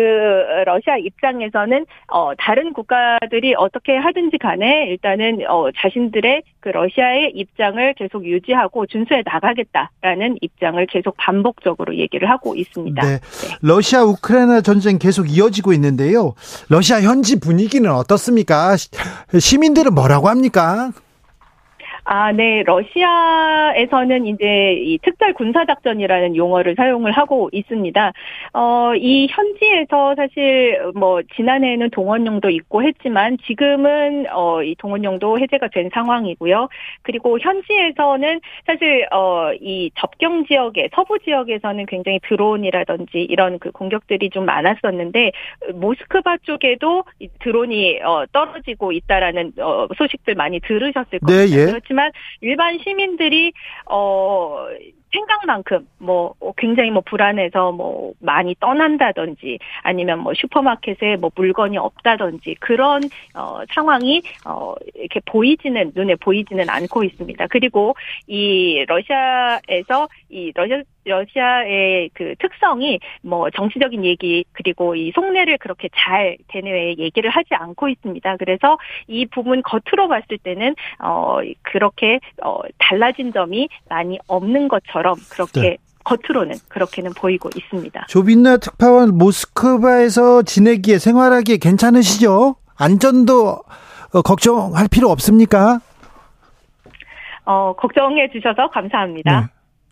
러시아 0.66 0.98
입장에서는 0.98 1.86
어, 2.08 2.32
다른 2.38 2.74
국가들이 2.74 3.54
어떻게 3.56 3.96
하든지 3.96 4.38
간에 4.40 4.88
일단은 4.88 5.42
어, 5.48 5.70
자신들의 5.78 6.42
그 6.62 6.70
러시아의 6.70 7.32
입장을 7.36 7.94
계속 7.94 8.26
유지하고 8.26 8.86
준수해 8.88 9.24
나가겠다라는 9.26 10.38
입장을 10.42 10.84
계속 10.88 11.16
반복적으로 11.18 11.96
얘기를 11.96 12.30
하고 12.30 12.56
있습니다. 12.56 13.02
네. 13.02 13.20
네. 13.20 13.58
러시아 13.62 14.04
우크라이나 14.04 14.62
전쟁 14.62 14.98
계속 14.98 15.30
이어지고 15.30 15.74
있는데요. 15.74 16.34
러시아 16.70 17.02
현지 17.02 17.40
분위기는 17.40 17.90
어떻습니까? 17.92 18.76
시민들은 19.38 19.94
뭐라고 19.94 20.28
합니까? 20.28 20.92
아, 22.12 22.32
네. 22.32 22.64
러시아에서는 22.64 24.26
이제 24.26 24.74
이 24.74 24.98
특별 25.04 25.32
군사작전이라는 25.34 26.36
용어를 26.36 26.74
사용을 26.76 27.12
하고 27.12 27.52
있습니다. 27.52 28.14
어, 28.54 28.96
이 28.96 29.28
현지에서 29.30 30.16
사실 30.16 30.82
뭐 30.96 31.22
지난해에는 31.36 31.92
동원령도 31.92 32.50
있고 32.50 32.82
했지만 32.82 33.38
지금은 33.46 34.26
어, 34.32 34.64
이 34.64 34.74
동원령도 34.80 35.38
해제가 35.38 35.68
된 35.68 35.92
상황이고요. 35.94 36.70
그리고 37.04 37.38
현지에서는 37.38 38.42
사실 38.66 39.06
어, 39.12 39.52
이 39.62 39.92
접경 39.94 40.48
지역에 40.48 40.90
서부 40.96 41.20
지역에서는 41.20 41.86
굉장히 41.86 42.20
드론이라든지 42.24 43.20
이런 43.20 43.60
그 43.60 43.70
공격들이 43.70 44.32
좀 44.32 44.46
많았었는데 44.46 45.32
모스크바 45.76 46.38
쪽에도 46.38 47.04
드론이 47.42 48.00
어, 48.02 48.26
떨어지고 48.32 48.94
있다라는 48.94 49.54
어, 49.60 49.86
소식들 49.96 50.34
많이 50.34 50.60
들으셨을 50.60 51.20
겁니다. 51.20 51.46
네, 51.46 51.48
예. 51.52 51.66
그렇지만 51.68 51.99
하지만 52.00 52.12
일반 52.42 52.80
시민들이 52.80 53.52
어 53.86 54.68
생각만큼 55.12 55.88
뭐 55.98 56.36
굉장히 56.56 56.92
뭐 56.92 57.02
불안해서 57.02 57.72
뭐 57.72 58.14
많이 58.20 58.56
떠난다든지 58.60 59.58
아니면 59.82 60.20
뭐 60.20 60.34
슈퍼마켓에 60.36 61.18
뭐 61.18 61.32
물건이 61.36 61.78
없다든지 61.78 62.56
그런 62.60 63.02
어 63.34 63.62
상황이 63.74 64.22
어 64.46 64.76
이렇게 64.96 65.20
보이지는 65.26 65.92
눈에 65.96 66.16
보이지는 66.16 66.70
않고 66.70 67.04
있습니다. 67.04 67.48
그리고 67.48 67.96
이 68.28 68.86
러시아에서 68.88 70.08
이 70.30 70.52
러시아 70.54 70.82
러시아의 71.10 72.10
그 72.14 72.36
특성이 72.40 73.00
뭐 73.22 73.50
정치적인 73.50 74.06
얘기 74.06 74.46
그리고 74.54 74.96
이 74.96 75.12
속내를 75.14 75.58
그렇게 75.58 75.90
잘 75.96 76.38
대내외에 76.48 76.96
얘기를 76.98 77.30
하지 77.30 77.50
않고 77.52 77.90
있습니다. 77.90 78.38
그래서 78.38 78.78
이 79.08 79.26
부분 79.26 79.62
겉으로 79.64 80.08
봤을 80.08 80.38
때는 80.38 80.76
어 81.00 81.40
그렇게 81.64 82.20
어 82.44 82.60
달라진 82.78 83.34
점이 83.34 83.70
많이 83.90 84.18
없는 84.28 84.68
것처럼 84.68 85.16
그렇게 85.32 85.62
네. 85.62 85.78
겉으로는 86.04 86.56
그렇게는 86.70 87.14
보이고 87.14 87.50
있습니다. 87.56 88.06
조빈나 88.08 88.58
특파원 88.58 89.18
모스크바에서 89.18 90.44
지내기에 90.44 90.98
생활하기에 90.98 91.58
괜찮으시죠? 91.58 92.56
안전도 92.78 93.60
어, 94.14 94.22
걱정할 94.22 94.88
필요 94.90 95.10
없습니까? 95.10 95.80
어, 97.46 97.74
걱정해 97.74 98.30
주셔서 98.32 98.70
감사합니다. 98.70 99.42
네. 99.42 99.48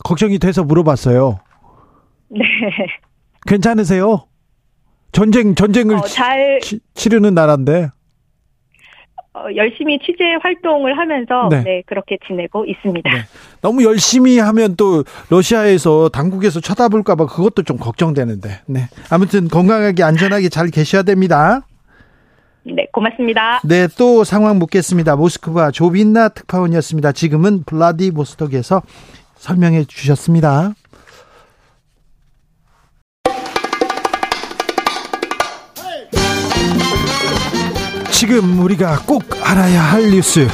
걱정이 0.07 0.39
돼서 0.39 0.63
물어봤어요. 0.63 1.39
네. 2.29 2.39
괜찮으세요? 3.45 4.23
전쟁 5.11 5.53
전쟁을 5.53 5.97
어, 5.97 6.01
잘 6.01 6.59
치, 6.61 6.79
치르는 6.93 7.33
나라인데. 7.33 7.89
어, 9.33 9.43
열심히 9.55 9.99
취재 9.99 10.23
활동을 10.41 10.97
하면서 10.97 11.49
네. 11.51 11.63
네 11.63 11.83
그렇게 11.85 12.17
지내고 12.25 12.65
있습니다. 12.65 13.09
네. 13.09 13.17
너무 13.61 13.83
열심히 13.83 14.39
하면 14.39 14.77
또 14.77 15.03
러시아에서 15.29 16.07
당국에서 16.09 16.61
쳐다볼까봐 16.61 17.25
그것도 17.25 17.63
좀 17.63 17.77
걱정되는데. 17.77 18.49
네. 18.67 18.79
아무튼 19.11 19.49
건강하게 19.49 20.03
안전하게 20.03 20.47
잘 20.47 20.69
계셔야 20.69 21.03
됩니다. 21.03 21.67
네, 22.63 22.85
고맙습니다. 22.91 23.61
네, 23.63 23.87
또 23.97 24.23
상황 24.23 24.59
묻겠습니다. 24.59 25.15
모스크바 25.15 25.71
조빈나 25.71 26.29
특파원이었습니다. 26.29 27.13
지금은 27.13 27.63
블라디보스톡에서 27.65 28.81
설명해 29.39 29.85
주셨습니다. 29.85 30.73
지금 38.11 38.59
우리가 38.59 38.99
꼭 39.05 39.23
알아야 39.43 39.81
할 39.81 40.09
뉴스 40.09 40.47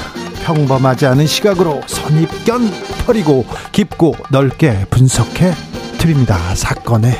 평범하지 0.43 1.05
않은 1.05 1.25
시각으로 1.25 1.81
선입견 1.87 2.69
버리고 3.05 3.45
깊고 3.71 4.15
넓게 4.29 4.85
분석해 4.89 5.53
드립니다. 5.97 6.37
사건의 6.55 7.13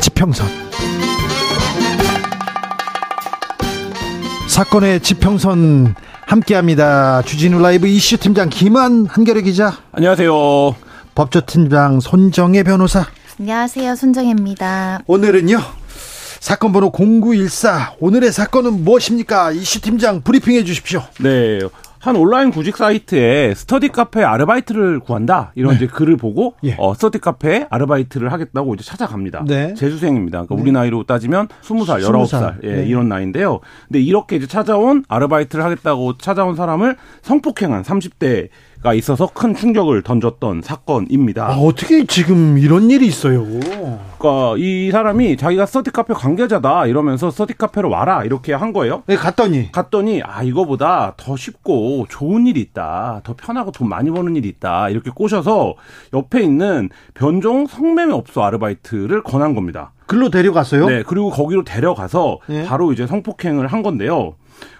지평선. 0.00 0.48
사건의 4.48 5.00
지평선 5.00 5.94
함께합니다. 6.28 7.22
주진우 7.22 7.58
라이브 7.58 7.86
이슈 7.86 8.18
팀장 8.18 8.50
김완 8.50 9.06
한겨레 9.06 9.42
기자. 9.42 9.78
안녕하세요. 9.92 10.76
법조팀장 11.14 12.00
손정혜 12.00 12.62
변호사. 12.62 13.06
안녕하세요. 13.40 13.96
손정혜입니다. 13.96 15.00
오늘은요. 15.06 15.58
사건 16.40 16.72
번호 16.72 16.92
0914 16.92 17.94
오늘의 17.98 18.30
사건은 18.30 18.84
무엇입니까? 18.84 19.52
이슈 19.52 19.80
팀장 19.80 20.20
브리핑해 20.20 20.64
주십시오. 20.64 21.02
네. 21.20 21.60
한 22.08 22.16
온라인 22.16 22.50
구직 22.50 22.78
사이트에 22.78 23.52
스터디 23.54 23.88
카페 23.88 24.24
아르바이트를 24.24 24.98
구한다 25.00 25.52
이런 25.54 25.72
네. 25.72 25.76
이제 25.76 25.86
글을 25.86 26.16
보고 26.16 26.54
예. 26.64 26.74
어, 26.78 26.94
스터디 26.94 27.18
카페 27.18 27.66
아르바이트를 27.68 28.32
하겠다고 28.32 28.74
이제 28.74 28.82
찾아갑니다. 28.82 29.44
네. 29.46 29.74
재수생입니다. 29.74 30.44
그러니까 30.44 30.54
네. 30.56 30.62
우리 30.62 30.72
나이로 30.72 31.04
따지면 31.04 31.48
20살, 31.62 32.02
19살 32.02 32.64
예, 32.64 32.76
네. 32.76 32.86
이런 32.86 33.10
나이인데요. 33.10 33.60
근데 33.86 34.00
이렇게 34.00 34.36
이제 34.36 34.46
찾아온 34.46 35.04
아르바이트를 35.06 35.62
하겠다고 35.62 36.16
찾아온 36.16 36.56
사람을 36.56 36.96
성폭행한 37.20 37.82
30대 37.82 38.48
가 38.82 38.94
있어서 38.94 39.26
큰 39.26 39.54
충격을 39.54 40.02
던졌던 40.02 40.62
사건입니다. 40.62 41.48
아, 41.48 41.56
어떻게 41.56 42.06
지금 42.06 42.58
이런 42.58 42.90
일이 42.90 43.06
있어요? 43.06 43.44
그러니까 44.18 44.54
이 44.56 44.90
사람이 44.92 45.36
자기가 45.36 45.66
스터디 45.66 45.90
카페 45.90 46.14
관계자다 46.14 46.86
이러면서 46.86 47.30
스터디 47.30 47.54
카페로 47.54 47.90
와라 47.90 48.22
이렇게 48.24 48.52
한 48.52 48.72
거예요. 48.72 49.02
네, 49.06 49.16
갔더니 49.16 49.72
갔더니 49.72 50.22
아 50.24 50.44
이거보다 50.44 51.14
더 51.16 51.36
쉽고 51.36 52.06
좋은 52.08 52.46
일이 52.46 52.60
있다, 52.60 53.22
더 53.24 53.34
편하고 53.34 53.72
돈 53.72 53.88
많이 53.88 54.10
버는 54.10 54.36
일이 54.36 54.48
있다 54.48 54.90
이렇게 54.90 55.10
꼬셔서 55.10 55.74
옆에 56.14 56.42
있는 56.42 56.88
변종 57.14 57.66
성매매 57.66 58.12
업소 58.12 58.44
아르바이트를 58.44 59.22
권한 59.24 59.56
겁니다. 59.56 59.92
글로 60.06 60.30
데려갔어요? 60.30 60.86
네, 60.86 61.02
그리고 61.06 61.30
거기로 61.30 61.64
데려가서 61.64 62.38
네. 62.46 62.64
바로 62.64 62.92
이제 62.92 63.06
성폭행을 63.06 63.66
한 63.66 63.82
건데요. 63.82 64.34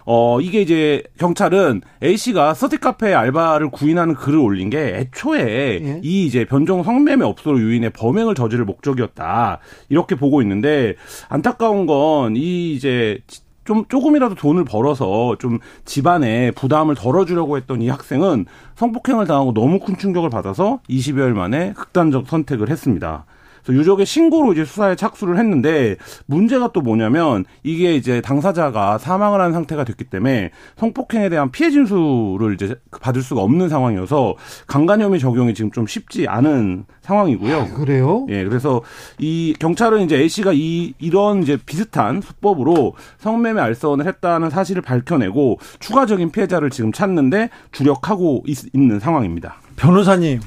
어, 0.07 0.41
이게 0.41 0.63
이제 0.63 1.03
경찰은 1.19 1.83
A씨가 2.03 2.55
서티 2.55 2.79
카페 2.79 3.13
알바를 3.13 3.71
구인하는 3.71 4.15
글을 4.15 4.39
올린 4.39 4.71
게 4.71 4.97
애초에 4.97 5.81
예. 5.83 6.01
이 6.03 6.27
이제 6.27 6.45
변종 6.45 6.83
성매매 6.83 7.25
업소로 7.25 7.61
유인해 7.61 7.91
범행을 7.91 8.35
저지를 8.35 8.65
목적이었다. 8.65 9.59
이렇게 9.89 10.15
보고 10.15 10.41
있는데 10.43 10.95
안타까운 11.29 11.87
건 11.87 12.35
이 12.37 12.75
이제 12.75 13.19
좀 13.65 13.85
조금이라도 13.89 14.35
돈을 14.35 14.65
벌어서 14.65 15.37
좀 15.39 15.59
집안에 15.85 16.53
부담을 16.53 16.95
덜어주려고 16.95 17.57
했던 17.59 17.83
이 17.83 17.89
학생은 17.89 18.47
성폭행을 18.77 19.27
당하고 19.27 19.53
너무 19.53 19.79
큰 19.79 19.99
충격을 19.99 20.31
받아서 20.31 20.81
20여일 20.89 21.33
만에 21.35 21.75
극단적 21.75 22.29
선택을 22.29 22.71
했습니다. 22.71 23.27
유족의 23.73 24.07
신고로 24.07 24.53
이제 24.53 24.65
수사에 24.65 24.97
착수를 24.97 25.39
했는데 25.39 25.97
문제가 26.27 26.73
또 26.73 26.81
뭐냐면 26.81 27.45
이게 27.63 27.95
이제 27.95 28.21
당사자가 28.21 28.99
사망을 28.99 29.41
한 29.41 29.53
상태가 29.53 29.85
됐기 29.85 30.05
때문에 30.05 30.51
성폭행에 30.77 31.29
대한 31.29 31.51
피해 31.51 31.71
진술을 31.71 32.55
이제 32.55 32.77
받을 33.01 33.23
수가 33.23 33.43
없는 33.43 33.69
상황이어서 33.69 34.35
강간혐의 34.67 35.21
적용이 35.21 35.55
지금 35.55 35.71
좀 35.71 35.87
쉽지 35.87 36.29
않은 36.29 36.85
상황이고요. 37.03 37.57
아, 37.57 37.65
그래요? 37.75 38.27
예, 38.29 38.45
그래서 38.45 38.83
이 39.19 39.55
경찰은 39.59 40.03
이제 40.03 40.17
A 40.19 40.29
씨가 40.29 40.53
이 40.55 40.95
이런 40.99 41.43
이제 41.43 41.59
비슷한 41.65 42.21
수법으로 42.21 42.95
성매매 43.19 43.61
알선을 43.61 44.07
했다는 44.07 44.51
사실을 44.51 44.83
밝혀내고 44.83 45.59
추가적인 45.81 46.31
피해자를 46.31 46.71
지금 46.71 46.93
찾는데 46.93 47.51
주력하고 47.73 48.45
있, 48.47 48.75
있는 48.75 49.01
상황입니다. 49.01 49.57
변호사님, 49.77 50.41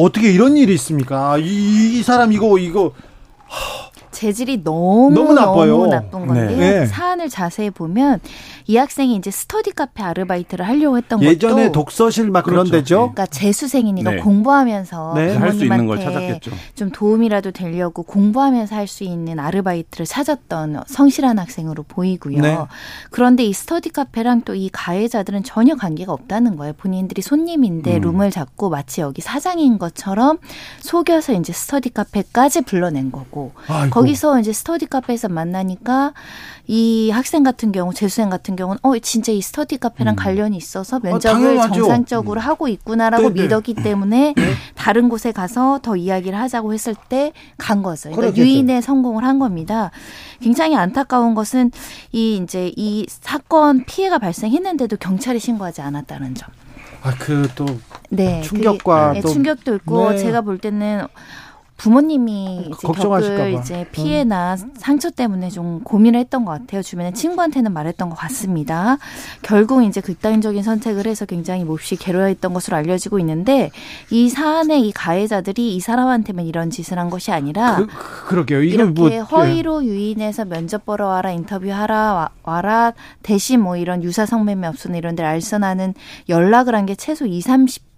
어떻게 0.00 0.30
이런 0.32 0.56
일이 0.56 0.74
있습니까? 0.74 1.38
이, 1.38 1.98
이 1.98 2.02
사람 2.02 2.32
이거 2.32 2.58
이거 2.58 2.92
재질이 4.22 4.62
너무 4.62 5.10
너무 5.12 5.34
나빠요. 5.34 5.66
너무 5.78 5.86
나쁜 5.88 6.26
건데 6.28 6.56
네. 6.56 6.86
사안을 6.86 7.28
자세히 7.28 7.70
보면 7.70 8.20
이 8.68 8.76
학생이 8.76 9.16
이제 9.16 9.32
스터디 9.32 9.72
카페 9.72 10.02
아르바이트를 10.04 10.66
하려고 10.66 10.96
했던 10.96 11.20
예전에 11.20 11.32
것도 11.32 11.32
예전에 11.60 11.72
독서실 11.72 12.30
막 12.30 12.44
그렇죠. 12.44 12.70
그런 12.70 12.70
데죠. 12.70 12.96
그러니까 13.12 13.26
재수생이니까 13.26 14.10
네. 14.12 14.16
공부하면서 14.18 15.12
네. 15.16 15.34
부모님한테 15.34 16.40
좀 16.76 16.90
도움이라도 16.92 17.50
되려고 17.50 18.04
공부하면서 18.04 18.76
할 18.76 18.86
수 18.92 19.04
있는 19.04 19.38
아르바이트를 19.38 20.04
찾았던 20.04 20.82
성실한 20.86 21.38
학생으로 21.38 21.82
보이고요. 21.84 22.42
네. 22.42 22.58
그런데 23.10 23.44
이 23.44 23.52
스터디 23.52 23.90
카페랑 23.90 24.42
또 24.42 24.52
이 24.54 24.68
가해자들은 24.70 25.44
전혀 25.44 25.74
관계가 25.76 26.12
없다는 26.12 26.56
거예요. 26.56 26.74
본인들이 26.74 27.22
손님인데 27.22 27.96
음. 27.96 28.00
룸을 28.02 28.30
잡고 28.30 28.68
마치 28.68 29.00
여기 29.00 29.22
사장인 29.22 29.78
것처럼 29.78 30.38
속여서 30.80 31.32
이제 31.32 31.52
스터디 31.54 31.90
카페까지 31.90 32.60
불러낸 32.60 33.10
거고 33.10 33.52
아이고. 33.66 33.90
거기 33.94 34.11
서 34.14 34.38
이제 34.38 34.52
스터디 34.52 34.86
카페에서 34.86 35.28
만나니까 35.28 36.12
이 36.66 37.10
학생 37.10 37.42
같은 37.42 37.72
경우 37.72 37.92
재수생 37.92 38.30
같은 38.30 38.54
경우는 38.56 38.78
어 38.82 38.98
진짜 38.98 39.32
이 39.32 39.40
스터디 39.40 39.78
카페랑 39.78 40.14
음. 40.14 40.16
관련이 40.16 40.56
있어서 40.56 40.96
아, 40.96 41.00
면접을 41.02 41.58
아, 41.58 41.70
정상적으로 41.70 42.40
음. 42.40 42.46
하고 42.46 42.68
있구나라고 42.68 43.30
네네. 43.30 43.42
믿었기 43.42 43.74
때문에 43.74 44.34
네. 44.36 44.52
다른 44.74 45.08
곳에 45.08 45.32
가서 45.32 45.80
더 45.82 45.96
이야기를 45.96 46.38
하자고 46.38 46.72
했을 46.72 46.94
때 47.08 47.32
간 47.58 47.82
거죠. 47.82 48.10
그러니까 48.10 48.36
유인에 48.36 48.80
성공을 48.80 49.24
한 49.24 49.38
겁니다. 49.38 49.90
굉장히 50.40 50.76
안타까운 50.76 51.34
것은 51.34 51.70
이 52.12 52.40
이제 52.42 52.72
이 52.76 53.06
사건 53.08 53.84
피해가 53.84 54.18
발생했는데도 54.18 54.96
경찰에 54.96 55.38
신고하지 55.38 55.80
않았다는 55.80 56.34
점. 56.34 56.50
아, 57.02 57.14
그또 57.18 57.66
네, 58.10 58.40
충격과 58.42 59.14
그, 59.14 59.20
또 59.22 59.28
충격도 59.28 59.74
있고 59.76 60.10
네. 60.10 60.18
제가 60.18 60.40
볼 60.42 60.58
때는 60.58 61.06
부모님이 61.82 62.68
이제 62.68 62.86
겪을 62.86 63.54
이제 63.54 63.86
피해나 63.90 64.54
음. 64.54 64.72
상처 64.76 65.10
때문에 65.10 65.50
좀 65.50 65.80
고민을 65.82 66.20
했던 66.20 66.44
것 66.44 66.52
같아요. 66.52 66.82
주변에 66.82 67.12
친구한테는 67.12 67.72
말했던 67.72 68.10
것 68.10 68.14
같습니다. 68.16 68.98
결국 69.42 69.82
이제 69.82 70.00
극단적인 70.00 70.62
선택을 70.62 71.06
해서 71.06 71.26
굉장히 71.26 71.64
몹시 71.64 71.96
괴로워했던 71.96 72.54
것으로 72.54 72.76
알려지고 72.76 73.18
있는데 73.18 73.70
이 74.10 74.28
사안의 74.28 74.86
이 74.86 74.92
가해자들이 74.92 75.74
이 75.74 75.80
사람한테만 75.80 76.46
이런 76.46 76.70
짓을 76.70 76.98
한 77.00 77.10
것이 77.10 77.32
아니라 77.32 77.76
그, 77.76 77.86
그 78.26 78.34
러게요 78.34 78.62
이렇게 78.62 78.90
뭐, 78.92 79.08
허위로 79.08 79.84
예. 79.84 79.88
유인해서 79.88 80.44
면접 80.44 80.84
보러 80.86 81.06
와라 81.08 81.32
인터뷰하라 81.32 82.30
와, 82.44 82.60
라 82.60 82.92
대신 83.22 83.60
뭐 83.60 83.76
이런 83.76 84.04
유사 84.04 84.24
성매매 84.24 84.66
없으나 84.68 84.96
이런 84.98 85.16
데를 85.16 85.28
알선하는 85.30 85.94
연락을 86.28 86.74
한 86.74 86.82
게 86.86 86.94
최소 86.96 87.26
2, 87.26 87.40
30 87.40 87.91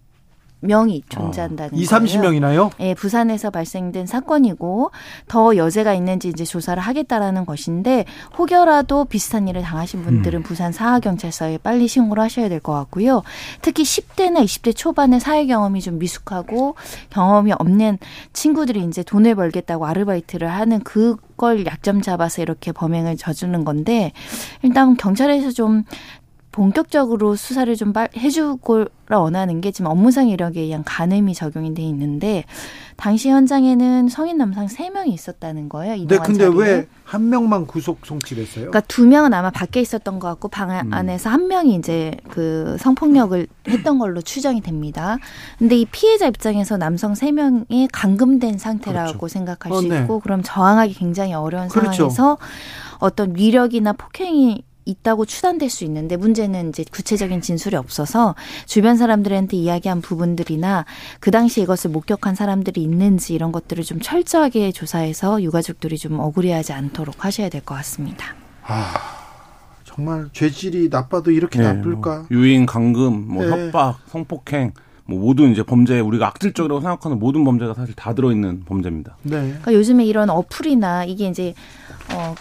명이 0.67 1.03
존재한다는 1.09 1.75
어. 1.75 1.77
2, 1.77 1.85
30명이나요? 1.85 2.71
예, 2.81 2.95
부산에서 2.95 3.51
발생된 3.51 4.07
사건이고 4.07 4.91
더 5.29 5.57
여죄가 5.57 5.95
있는지 5.95 6.29
이제 6.29 6.45
조사를 6.45 6.83
하겠다라는 6.83 7.47
것인데 7.47 8.05
혹여라도 8.37 9.05
비슷한 9.05 9.47
일을 9.47 9.63
당하신 9.63 10.03
분들은 10.03 10.41
음. 10.41 10.43
부산 10.43 10.73
사하 10.73 10.99
경찰서에 11.01 11.59
빨리 11.59 11.87
신고를 11.87 12.23
하셔야 12.23 12.49
될 12.49 12.65
것 12.65 12.73
같고요. 12.73 13.23
특히 13.61 13.83
10대나 13.83 14.43
20대 14.43 14.75
초반의 14.75 15.21
사회 15.21 15.45
경험이 15.47 15.83
좀 15.83 15.99
미숙하고 15.99 16.77
경험이 17.11 17.53
없는 17.53 17.99
친구들이 18.33 18.83
이제 18.85 19.03
돈을 19.03 19.35
벌겠다고 19.35 19.85
아르바이트를 19.87 20.51
하는 20.51 20.81
그걸 20.81 21.67
약점 21.67 22.01
잡아서 22.01 22.41
이렇게 22.41 22.73
범행을 22.73 23.17
저주는 23.19 23.65
건데 23.65 24.13
일단 24.63 24.97
경찰에서 24.97 25.51
좀 25.51 25.83
본격적으로 26.55 27.35
수사를 27.35 27.75
좀 27.75 27.93
해주고 28.17 28.85
원하는 29.11 29.61
게 29.61 29.73
지금 29.73 29.91
업무상 29.91 30.29
이력에 30.29 30.61
의한 30.61 30.85
간음이 30.85 31.35
적용이 31.35 31.75
돼 31.75 31.83
있는데 31.83 32.45
당시 32.97 33.29
현장에는 33.29 34.09
성인 34.09 34.39
남성 34.39 34.69
세명이 34.69 35.13
있었다는 35.13 35.69
거예요. 35.69 36.07
네, 36.07 36.19
근데 36.19 36.47
왜 36.47 36.87
한 37.05 37.29
명만 37.29 37.67
구속 37.67 38.05
송치됐어요? 38.05 38.71
그러니까 38.71 38.81
두 38.81 39.07
명은 39.07 39.35
아마 39.35 39.51
밖에 39.51 39.81
있었던 39.81 40.19
것 40.19 40.27
같고 40.29 40.49
방 40.49 40.71
음. 40.71 40.93
안에서 40.93 41.29
한 41.29 41.49
명이 41.49 41.75
이제 41.75 42.17
그 42.31 42.77
성폭력을 42.81 43.47
했던 43.69 43.99
걸로 43.99 44.23
추정이 44.23 44.63
됩니다. 44.63 45.19
근데 45.59 45.77
이 45.77 45.85
피해자 45.85 46.27
입장에서 46.27 46.79
남성 46.79 47.15
세 47.15 47.31
명이 47.31 47.89
감금된 47.93 48.57
상태라고 48.57 49.19
그렇죠. 49.19 49.29
생각할 49.29 49.73
어, 49.73 49.81
수 49.81 49.89
네. 49.89 50.01
있고 50.01 50.21
그럼 50.21 50.43
저항하기 50.43 50.95
굉장히 50.95 51.35
어려운 51.35 51.69
그렇죠. 51.69 52.09
상황에서 52.09 52.39
어떤 52.99 53.37
위력이나 53.37 53.93
폭행이 53.93 54.65
있다고 54.85 55.25
추단될 55.27 55.71
수 55.71 55.85
있는데 55.85 56.17
문제는 56.17 56.69
이제 56.71 56.85
구체적인 56.91 57.41
진술이 57.41 57.77
없어서 57.77 58.35
주변 58.67 58.97
사람들한테 58.97 59.57
이야기한 59.57 60.01
부분들이나 60.01 60.85
그 61.21 61.31
당시 61.31 61.63
이것을 61.63 61.91
목격한 61.91 62.35
사람들이 62.35 62.83
있는지 62.83 63.35
이런 63.35 63.53
것들을 63.53 63.83
좀 63.85 64.01
철저하게 64.01 64.73
조사해서 64.73 65.43
유가족들이 65.43 65.97
좀 65.99 66.19
억울해하지 66.21 66.73
않도록 66.73 67.25
하셔야 67.25 67.49
될 67.49 67.65
것 67.65 67.75
같습니다. 67.77 68.35
아. 68.63 68.95
정말 69.85 70.29
죄질이 70.33 70.89
나빠도 70.91 71.31
이렇게 71.31 71.61
네, 71.61 71.73
나쁠까? 71.73 72.17
뭐 72.17 72.27
유인, 72.33 72.67
강금, 72.67 73.29
뭐 73.29 73.45
네. 73.45 73.51
협박, 73.51 74.01
성폭행, 74.09 74.73
뭐 75.07 75.21
모든 75.21 75.53
이제 75.53 75.63
범죄 75.63 76.01
우리가 76.01 76.27
악질적이라고 76.29 76.81
생각하는 76.81 77.19
모든 77.21 77.45
범죄가 77.45 77.75
사실 77.75 77.95
다 77.95 78.13
들어있는 78.13 78.65
범죄입니다. 78.65 79.17
네. 79.23 79.37
그러니까 79.49 79.73
요즘에 79.73 80.05
이런 80.05 80.31
어플이나 80.31 81.05
이게 81.05 81.29
이제 81.29 81.55
어 82.13 82.35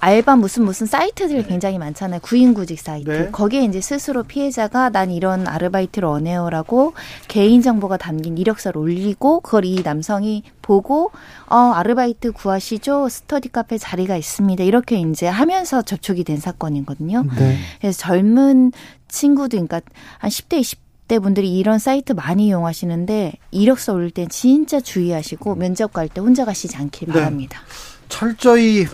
알바 0.00 0.36
무슨 0.36 0.64
무슨 0.64 0.86
사이트들이 0.86 1.44
굉장히 1.44 1.78
많잖아요. 1.78 2.20
구인구직 2.20 2.80
사이트. 2.80 3.10
네. 3.10 3.30
거기에 3.30 3.64
이제 3.64 3.80
스스로 3.82 4.22
피해자가 4.22 4.88
난 4.88 5.10
이런 5.10 5.46
아르바이트를 5.46 6.08
원해요라고 6.08 6.94
개인 7.28 7.60
정보가 7.60 7.98
담긴 7.98 8.38
이력서를 8.38 8.80
올리고 8.80 9.40
그걸 9.40 9.66
이 9.66 9.82
남성이 9.84 10.42
보고 10.62 11.10
어 11.48 11.56
아르바이트 11.74 12.32
구하시죠. 12.32 13.08
스터디 13.10 13.50
카페 13.50 13.76
자리가 13.76 14.16
있습니다. 14.16 14.64
이렇게 14.64 14.98
이제 14.98 15.26
하면서 15.26 15.82
접촉이 15.82 16.24
된 16.24 16.38
사건이거든요. 16.38 17.24
네. 17.38 17.58
그래서 17.80 17.98
젊은 17.98 18.72
친구들 19.08 19.66
그러니까 19.66 19.82
한 20.18 20.30
10대 20.30 20.60
20대 20.60 21.22
분들이 21.22 21.58
이런 21.58 21.78
사이트 21.78 22.12
많이 22.14 22.46
이용하시는데 22.46 23.34
이력서 23.50 23.92
올릴 23.92 24.10
땐 24.12 24.28
진짜 24.30 24.80
주의하시고 24.80 25.56
면접 25.56 25.92
갈 25.92 26.08
때 26.08 26.22
혼자 26.22 26.46
가시지 26.46 26.76
않길 26.78 27.08
네. 27.08 27.12
바랍니다. 27.14 27.60
철저히 28.08 28.86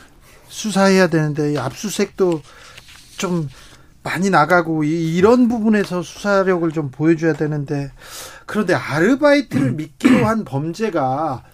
수사해야 0.56 1.08
되는데 1.08 1.58
압수색도 1.58 2.40
좀 3.18 3.48
많이 4.02 4.30
나가고 4.30 4.84
이런 4.84 5.48
부분에서 5.48 6.02
수사력을 6.02 6.70
좀 6.72 6.90
보여줘야 6.90 7.34
되는데 7.34 7.92
그런데 8.46 8.72
아르바이트를 8.72 9.66
음. 9.66 9.76
믿기로 9.76 10.24
한 10.24 10.44
범죄가 10.44 11.44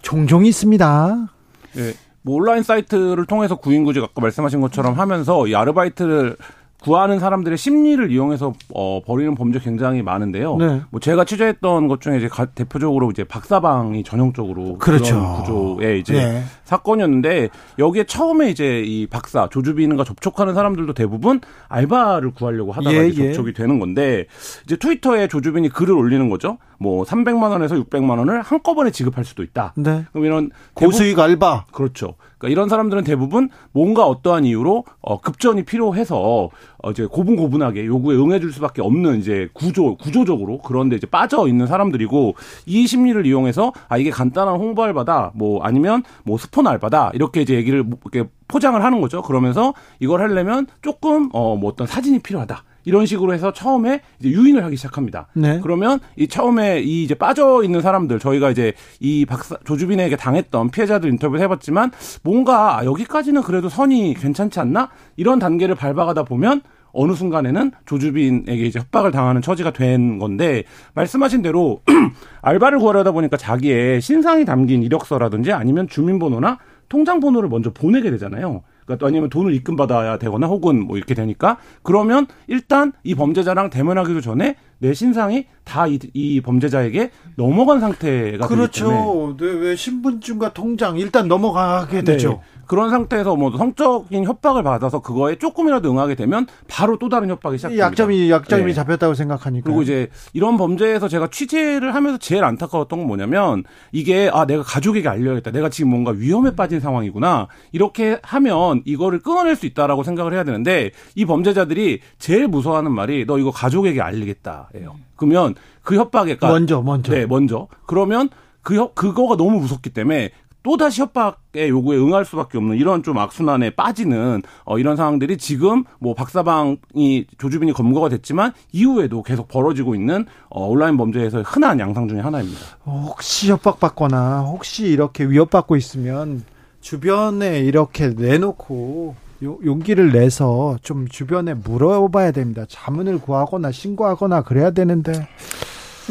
종종 0.00 0.46
있습니다. 0.46 1.28
예. 1.76 1.94
뭐 2.22 2.36
온라인 2.36 2.62
사이트를 2.62 3.26
통해서 3.26 3.56
구인구직 3.56 4.02
아까 4.02 4.22
말씀하신 4.22 4.62
것처럼 4.62 4.98
하면서 4.98 5.46
이 5.46 5.54
아르바이트를 5.54 6.36
구하는 6.82 7.20
사람들의 7.20 7.56
심리를 7.56 8.10
이용해서 8.10 8.52
어, 8.74 9.00
벌이는 9.04 9.34
범죄 9.34 9.58
굉장히 9.60 10.02
많은데요. 10.02 10.56
네. 10.56 10.80
뭐 10.90 11.00
제가 11.00 11.24
취재했던 11.24 11.88
것 11.88 12.00
중에 12.00 12.18
이제 12.18 12.28
가, 12.28 12.46
대표적으로 12.46 13.10
이제 13.10 13.24
박사방이 13.24 14.02
전형적으로 14.02 14.78
그렇죠. 14.78 15.14
그런 15.14 15.36
구조의 15.36 16.00
이제 16.00 16.14
네. 16.14 16.42
사건이었는데 16.64 17.50
여기에 17.78 18.04
처음에 18.04 18.50
이제 18.50 18.82
이 18.84 19.06
박사 19.06 19.48
조주빈과 19.48 20.04
접촉하는 20.04 20.54
사람들도 20.54 20.94
대부분 20.94 21.40
알바를 21.68 22.32
구하려고 22.32 22.72
하다가 22.72 22.94
예, 22.94 23.08
예. 23.08 23.12
접촉이 23.12 23.52
되는 23.52 23.78
건데 23.78 24.26
이제 24.64 24.76
트위터에 24.76 25.28
조주빈이 25.28 25.68
글을 25.68 25.94
올리는 25.94 26.28
거죠. 26.28 26.58
뭐 26.82 27.04
300만 27.04 27.50
원에서 27.50 27.76
600만 27.76 28.18
원을 28.18 28.42
한꺼번에 28.42 28.90
지급할 28.90 29.24
수도 29.24 29.44
있다. 29.44 29.72
네. 29.76 30.04
그럼 30.10 30.24
이런 30.24 30.50
고수익 30.74 31.18
알바 31.18 31.66
그렇죠. 31.70 32.16
그러니까 32.38 32.48
이런 32.48 32.68
사람들은 32.68 33.04
대부분 33.04 33.50
뭔가 33.70 34.04
어떠한 34.06 34.44
이유로 34.44 34.84
어, 35.00 35.20
급전이 35.20 35.64
필요해서 35.64 36.50
어, 36.82 36.90
이제 36.90 37.06
고분고분하게 37.06 37.86
요구에 37.86 38.16
응해줄 38.16 38.52
수밖에 38.52 38.82
없는 38.82 39.20
이제 39.20 39.48
구조 39.52 39.94
구조적으로 39.96 40.58
그런데 40.58 40.96
이제 40.96 41.06
빠져 41.06 41.46
있는 41.46 41.68
사람들이고 41.68 42.34
이 42.66 42.86
심리를 42.88 43.24
이용해서 43.24 43.72
아 43.88 43.96
이게 43.96 44.10
간단한 44.10 44.56
홍보 44.56 44.82
알바다 44.82 45.30
뭐 45.34 45.62
아니면 45.62 46.02
뭐 46.24 46.36
스폰 46.36 46.66
알바다 46.66 47.12
이렇게 47.14 47.42
이제 47.42 47.54
얘기를 47.54 47.84
이렇게 48.12 48.28
포장을 48.48 48.82
하는 48.82 49.00
거죠. 49.00 49.22
그러면서 49.22 49.72
이걸 50.00 50.20
하려면 50.20 50.66
조금 50.82 51.30
어뭐 51.32 51.68
어떤 51.68 51.86
사진이 51.86 52.18
필요하다. 52.18 52.64
이런 52.84 53.06
식으로 53.06 53.32
해서 53.32 53.52
처음에 53.52 54.00
이제 54.20 54.30
유인을 54.30 54.64
하기 54.64 54.76
시작합니다. 54.76 55.28
네. 55.34 55.60
그러면 55.62 56.00
이 56.16 56.28
처음에 56.28 56.80
이 56.80 57.04
이제 57.04 57.14
빠져 57.14 57.62
있는 57.62 57.80
사람들 57.80 58.18
저희가 58.18 58.50
이제 58.50 58.72
이 59.00 59.24
박사 59.26 59.56
조주빈에게 59.64 60.16
당했던 60.16 60.70
피해자들 60.70 61.10
인터뷰를 61.10 61.42
해봤지만 61.42 61.90
뭔가 62.22 62.82
여기까지는 62.84 63.42
그래도 63.42 63.68
선이 63.68 64.14
괜찮지 64.14 64.60
않나 64.60 64.90
이런 65.16 65.38
단계를 65.38 65.74
밟아가다 65.74 66.24
보면 66.24 66.62
어느 66.92 67.14
순간에는 67.14 67.72
조주빈에게 67.86 68.64
이제 68.64 68.78
협박을 68.78 69.10
당하는 69.10 69.40
처지가 69.40 69.72
된 69.72 70.18
건데 70.18 70.64
말씀하신 70.94 71.42
대로 71.42 71.80
알바를 72.42 72.78
구하려다 72.78 73.12
보니까 73.12 73.36
자기의 73.36 74.00
신상이 74.00 74.44
담긴 74.44 74.82
이력서라든지 74.82 75.52
아니면 75.52 75.88
주민번호나 75.88 76.58
통장 76.88 77.20
번호를 77.20 77.48
먼저 77.48 77.70
보내게 77.72 78.10
되잖아요. 78.10 78.62
그러니까 78.84 79.06
아니면 79.06 79.30
돈을 79.30 79.54
입금 79.54 79.76
받아야 79.76 80.18
되거나 80.18 80.46
혹은 80.46 80.84
뭐 80.86 80.96
이렇게 80.96 81.14
되니까 81.14 81.58
그러면 81.82 82.26
일단 82.46 82.92
이 83.04 83.14
범죄자랑 83.14 83.70
대면하기도 83.70 84.20
전에 84.20 84.56
내 84.78 84.94
신상이 84.94 85.46
다이 85.64 86.40
범죄자에게 86.42 87.10
넘어간 87.36 87.80
상태가 87.80 88.46
그렇죠. 88.48 89.36
네, 89.38 89.46
왜 89.46 89.76
신분증과 89.76 90.52
통장 90.52 90.98
일단 90.98 91.28
넘어가게 91.28 92.02
되죠. 92.02 92.28
네. 92.30 92.61
그런 92.72 92.88
상태에서 92.88 93.36
뭐 93.36 93.54
성적인 93.54 94.24
협박을 94.24 94.62
받아서 94.62 95.02
그거에 95.02 95.36
조금이라도 95.36 95.90
응하게 95.90 96.14
되면 96.14 96.46
바로 96.68 96.96
또 96.96 97.10
다른 97.10 97.28
협박이 97.28 97.58
시작됩니다. 97.58 97.84
약점이 97.84 98.30
약점이 98.30 98.64
네. 98.64 98.72
잡혔다고 98.72 99.12
생각하니까. 99.12 99.64
그리고 99.64 99.82
이제 99.82 100.08
이런 100.32 100.56
범죄에서 100.56 101.06
제가 101.06 101.28
취재를 101.28 101.94
하면서 101.94 102.16
제일 102.16 102.44
안타까웠던 102.44 103.00
건 103.00 103.06
뭐냐면 103.06 103.64
이게 103.92 104.30
아 104.32 104.46
내가 104.46 104.62
가족에게 104.62 105.06
알려야겠다. 105.06 105.50
내가 105.50 105.68
지금 105.68 105.90
뭔가 105.90 106.12
위험에 106.12 106.56
빠진 106.56 106.80
상황이구나. 106.80 107.48
이렇게 107.72 108.18
하면 108.22 108.80
이거를 108.86 109.18
끊어낼 109.18 109.54
수 109.54 109.66
있다라고 109.66 110.02
생각을 110.02 110.32
해야 110.32 110.42
되는데 110.42 110.92
이 111.14 111.26
범죄자들이 111.26 112.00
제일 112.18 112.48
무서워하는 112.48 112.90
말이 112.90 113.26
너 113.26 113.38
이거 113.38 113.50
가족에게 113.50 114.00
알리겠다예요. 114.00 114.96
그러면 115.16 115.54
그 115.82 115.96
협박에 115.96 116.38
먼저 116.40 116.80
먼저 116.80 117.12
네 117.12 117.26
먼저 117.26 117.68
그러면 117.84 118.30
그 118.62 118.76
협, 118.76 118.94
그거가 118.94 119.36
너무 119.36 119.60
무섭기 119.60 119.90
때문에 119.90 120.30
또다시 120.62 121.02
협박의 121.02 121.68
요구에 121.68 121.96
응할 121.96 122.24
수밖에 122.24 122.58
없는 122.58 122.76
이런 122.76 123.02
좀 123.02 123.18
악순환에 123.18 123.70
빠지는 123.70 124.42
어, 124.64 124.78
이런 124.78 124.96
상황들이 124.96 125.38
지금 125.38 125.84
뭐 125.98 126.14
박사방이 126.14 127.26
조주빈이 127.38 127.72
검거가 127.72 128.08
됐지만 128.08 128.52
이후에도 128.72 129.22
계속 129.22 129.48
벌어지고 129.48 129.94
있는 129.94 130.26
어, 130.48 130.66
온라인 130.66 130.96
범죄에서 130.96 131.42
흔한 131.42 131.80
양상 131.80 132.08
중의 132.08 132.22
하나입니다. 132.22 132.60
혹시 132.84 133.50
협박받거나 133.50 134.40
혹시 134.42 134.86
이렇게 134.86 135.24
위협받고 135.24 135.76
있으면 135.76 136.44
주변에 136.80 137.60
이렇게 137.60 138.08
내놓고 138.08 139.14
용기를 139.42 140.12
내서 140.12 140.78
좀 140.82 141.08
주변에 141.08 141.54
물어봐야 141.54 142.30
됩니다. 142.30 142.64
자문을 142.68 143.18
구하거나 143.18 143.72
신고하거나 143.72 144.42
그래야 144.42 144.70
되는데 144.70 145.26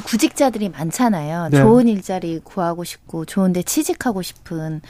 구직자들이 0.05 0.69
많잖아요. 0.69 1.49
네. 1.51 1.57
좋은 1.57 1.87
일자리 1.87 2.39
구하고 2.43 2.83
싶고 2.83 3.25
좋은데 3.25 3.63
취직하고 3.63 4.21
싶은 4.21 4.81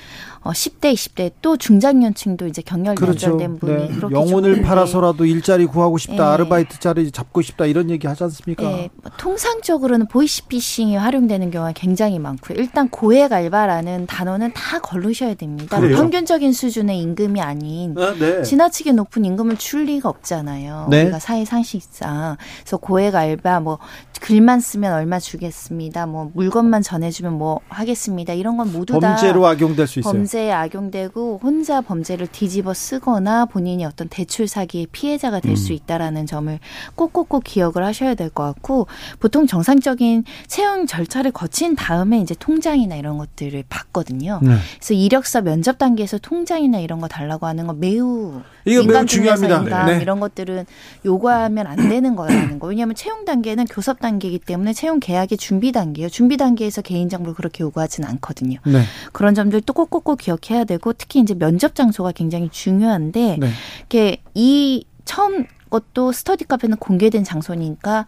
어 0.42 0.52
10대, 0.52 0.94
20대 0.94 1.32
또 1.42 1.58
중장년층도 1.58 2.48
이제 2.48 2.62
경력 2.62 2.96
그렇죠. 2.96 3.32
연장된 3.32 3.60
분이 3.60 3.74
네. 3.74 3.96
그렇게 3.96 4.16
영혼을. 4.16 4.62
팔아서라도 4.62 5.26
일자리 5.26 5.66
구하고 5.66 5.98
싶다, 5.98 6.16
네. 6.16 6.22
아르바이트 6.22 6.80
자리 6.80 7.10
잡고 7.12 7.42
싶다 7.42 7.66
이런 7.66 7.90
얘기 7.90 8.06
하지 8.08 8.24
않습니까? 8.26 8.64
네. 8.64 8.90
뭐 9.02 9.12
통상적으로는 9.18 10.08
보이시피싱이 10.08 10.96
활용되는 10.98 11.50
경우가 11.52 11.74
굉장히 11.74 12.20
많고요. 12.20 12.58
일단 12.60 12.90
고액 12.90 13.32
알바라는 13.34 14.06
단어는 14.08 14.54
다 14.54 14.80
걸르셔야 14.80 15.34
됩니다. 15.34 15.80
그래요? 15.80 15.98
평균적인 15.98 16.54
수준의 16.54 17.00
임금이 17.00 17.42
아닌 17.42 17.96
아, 17.98 18.14
네. 18.20 18.44
지나치게 18.44 18.92
높은 18.94 19.26
임금을 19.26 19.58
줄 19.58 19.86
리가 19.86 20.10
없잖아요. 20.10 20.88
네. 20.90 21.04
우리가 21.04 21.20
사회 21.20 21.44
상식상 21.46 22.38
그래서 22.62 22.78
고액 22.78 23.16
알바 23.16 23.60
뭐 23.62 23.80
글만 24.22 24.60
쓰면 24.60 24.91
얼마 24.96 25.20
주겠습니다. 25.20 26.06
뭐 26.08 26.32
물건만 26.34 26.82
전해주면 26.82 27.34
뭐 27.34 27.60
하겠습니다. 27.70 28.34
이런 28.34 28.58
건 28.58 28.72
모두 28.72 28.94
범죄로 28.94 29.02
다 29.02 29.16
범죄로 29.16 29.48
악용될 29.48 29.88
수 29.88 30.00
있어요. 30.00 30.14
범죄에 30.14 30.52
악용되고 30.52 31.40
혼자 31.44 31.82
범죄를 31.82 32.28
뒤집어 32.28 32.74
쓰거나 32.74 33.46
본인이 33.46 33.86
어떤 33.86 34.08
대출 34.10 34.48
사기의 34.48 34.88
피해자가 34.92 35.40
될수 35.40 35.74
음. 35.74 35.76
있다라는 35.76 36.26
점을 36.26 36.60
꼭꼭꼭 36.96 37.44
기억을 37.44 37.84
하셔야 37.86 38.16
될 38.16 38.32
것 38.32 38.44
같고 38.44 38.88
보통 39.20 39.46
정상적인 39.46 40.24
채용 40.48 40.86
절차를 40.86 41.32
거친 41.32 41.76
다음에 41.76 42.20
이제 42.20 42.34
통장이나 42.40 42.96
이런 42.96 43.18
것들을 43.18 43.64
받거든요. 43.70 44.40
네. 44.42 44.56
그래서 44.78 44.94
이력서 44.94 45.42
면접 45.42 45.78
단계에서 45.78 46.18
통장이나 46.20 46.80
이런 46.80 47.00
거 47.02 47.08
달라고 47.08 47.46
하는 47.46 47.68
건 47.68 47.80
매우 47.80 48.42
이거 48.66 48.84
매우 48.84 49.06
중요합니다. 49.06 49.86
네. 49.86 50.00
이런 50.02 50.20
것들은 50.20 50.66
요구하면 51.06 51.68
안 51.68 51.90
되는 51.90 52.16
거라는 52.16 52.60
거. 52.60 52.68
왜냐하면 52.68 52.96
채용 52.96 53.26
단계는 53.26 53.66
교섭 53.66 54.00
단계이기 54.00 54.40
때문에 54.40 54.74
채용 54.82 55.00
계약의 55.00 55.38
준비 55.38 55.72
단계예요. 55.72 56.10
준비 56.10 56.38
단계에서 56.38 56.82
개인 56.82 57.08
정보를 57.08 57.36
그렇게 57.36 57.64
요구하지는 57.64 58.10
않거든요. 58.10 58.58
네. 58.66 58.82
그런 59.12 59.36
점들도 59.36 59.72
꼭꼭꼭 59.74 60.18
기억해야 60.18 60.64
되고 60.64 60.92
특히 60.94 61.20
이제 61.20 61.36
면접 61.36 61.76
장소가 61.76 62.14
굉장히 62.14 62.50
중요한데 62.50 63.38
네. 63.40 63.52
이게 63.86 64.24
이 64.34 64.84
처음 65.06 65.46
것도 65.70 66.12
스터디 66.12 66.46
카페는 66.46 66.78
공개된 66.78 67.24
장소니까 67.24 68.08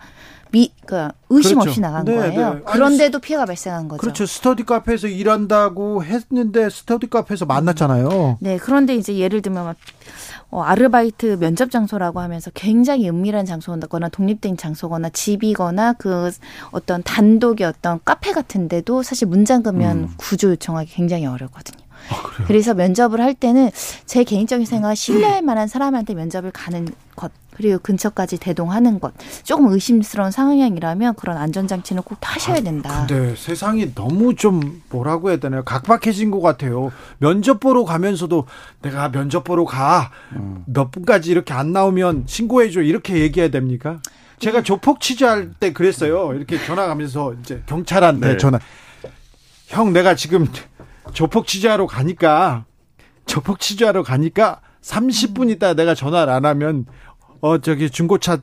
미, 0.51 0.71
그 0.87 1.09
의심 1.29 1.59
그렇죠. 1.59 1.69
없이 1.69 1.79
나간 1.79 2.05
네, 2.05 2.15
거예요. 2.15 2.53
네. 2.55 2.61
그런데도 2.65 3.19
피해가 3.19 3.45
발생한 3.45 3.87
거죠. 3.87 4.01
그렇죠. 4.01 4.25
스터디 4.25 4.63
카페에서 4.63 5.07
일한다고 5.07 6.03
했는데 6.03 6.71
스터디 6.71 7.07
카페에서 7.11 7.45
만났잖아요. 7.45 8.39
네. 8.39 8.57
그런데 8.57 8.95
이제 8.95 9.15
예를 9.15 9.43
들면 9.43 9.75
어, 10.53 10.61
아르바이트 10.61 11.39
면접 11.39 11.71
장소라고 11.71 12.19
하면서 12.19 12.51
굉장히 12.53 13.09
은밀한 13.09 13.43
장소거나 13.47 14.09
독립된 14.09 14.55
장소거나 14.55 15.09
집이거나 15.09 15.93
그 15.93 16.29
어떤 16.69 17.01
단독의 17.01 17.65
어떤 17.65 17.99
카페 18.05 18.31
같은데도 18.33 19.01
사실 19.01 19.27
문잠그면 19.27 19.97
음. 19.97 20.09
구조 20.17 20.51
요청하기 20.51 20.91
굉장히 20.93 21.25
어렵거든요. 21.25 21.83
아, 22.11 22.43
그래서 22.45 22.75
면접을 22.75 23.19
할 23.19 23.33
때는 23.33 23.71
제 24.05 24.23
개인적인 24.23 24.67
생각은 24.67 24.93
신뢰할 24.93 25.41
만한 25.41 25.67
사람한테 25.67 26.13
면접을 26.13 26.51
가는 26.51 26.87
것 27.15 27.31
그리고 27.55 27.79
근처까지 27.79 28.37
대동하는 28.37 28.99
것 28.99 29.13
조금 29.43 29.67
의심스러운 29.67 30.31
상황이라면 30.31 31.15
그런 31.15 31.37
안전장치는 31.37 32.03
꼭 32.03 32.17
하셔야 32.21 32.57
아, 32.57 32.61
된다. 32.61 33.05
근데 33.07 33.35
세상이 33.35 33.93
너무 33.93 34.35
좀 34.35 34.81
뭐라고 34.89 35.29
해야 35.29 35.37
되나요? 35.37 35.63
각박해진 35.63 36.31
것 36.31 36.41
같아요. 36.41 36.91
면접 37.19 37.59
보러 37.59 37.83
가면서도 37.83 38.45
내가 38.81 39.11
면접 39.11 39.43
보러 39.43 39.65
가. 39.65 40.11
음. 40.33 40.63
몇 40.65 40.91
분까지 40.91 41.31
이렇게 41.31 41.53
안 41.53 41.71
나오면 41.73 42.23
신고해줘. 42.27 42.81
이렇게 42.81 43.19
얘기해야 43.19 43.49
됩니까? 43.49 43.99
제가 44.39 44.59
네. 44.59 44.63
조폭 44.63 44.99
취재할 44.99 45.51
때 45.53 45.71
그랬어요. 45.73 46.33
이렇게 46.33 46.63
전화 46.65 46.87
가면서 46.87 47.33
이제 47.41 47.63
경찰한테 47.65 48.27
네. 48.33 48.37
전화. 48.37 48.59
형, 49.67 49.93
내가 49.93 50.15
지금 50.15 50.47
조폭 51.13 51.47
취재하러 51.47 51.87
가니까 51.87 52.65
조폭 53.25 53.59
취재하러 53.59 54.03
가니까 54.03 54.61
30분 54.81 55.49
있다 55.51 55.73
내가 55.73 55.95
전화를 55.95 56.31
안 56.31 56.45
하면 56.45 56.85
어 57.43 57.57
저기 57.57 57.89
중고차 57.89 58.37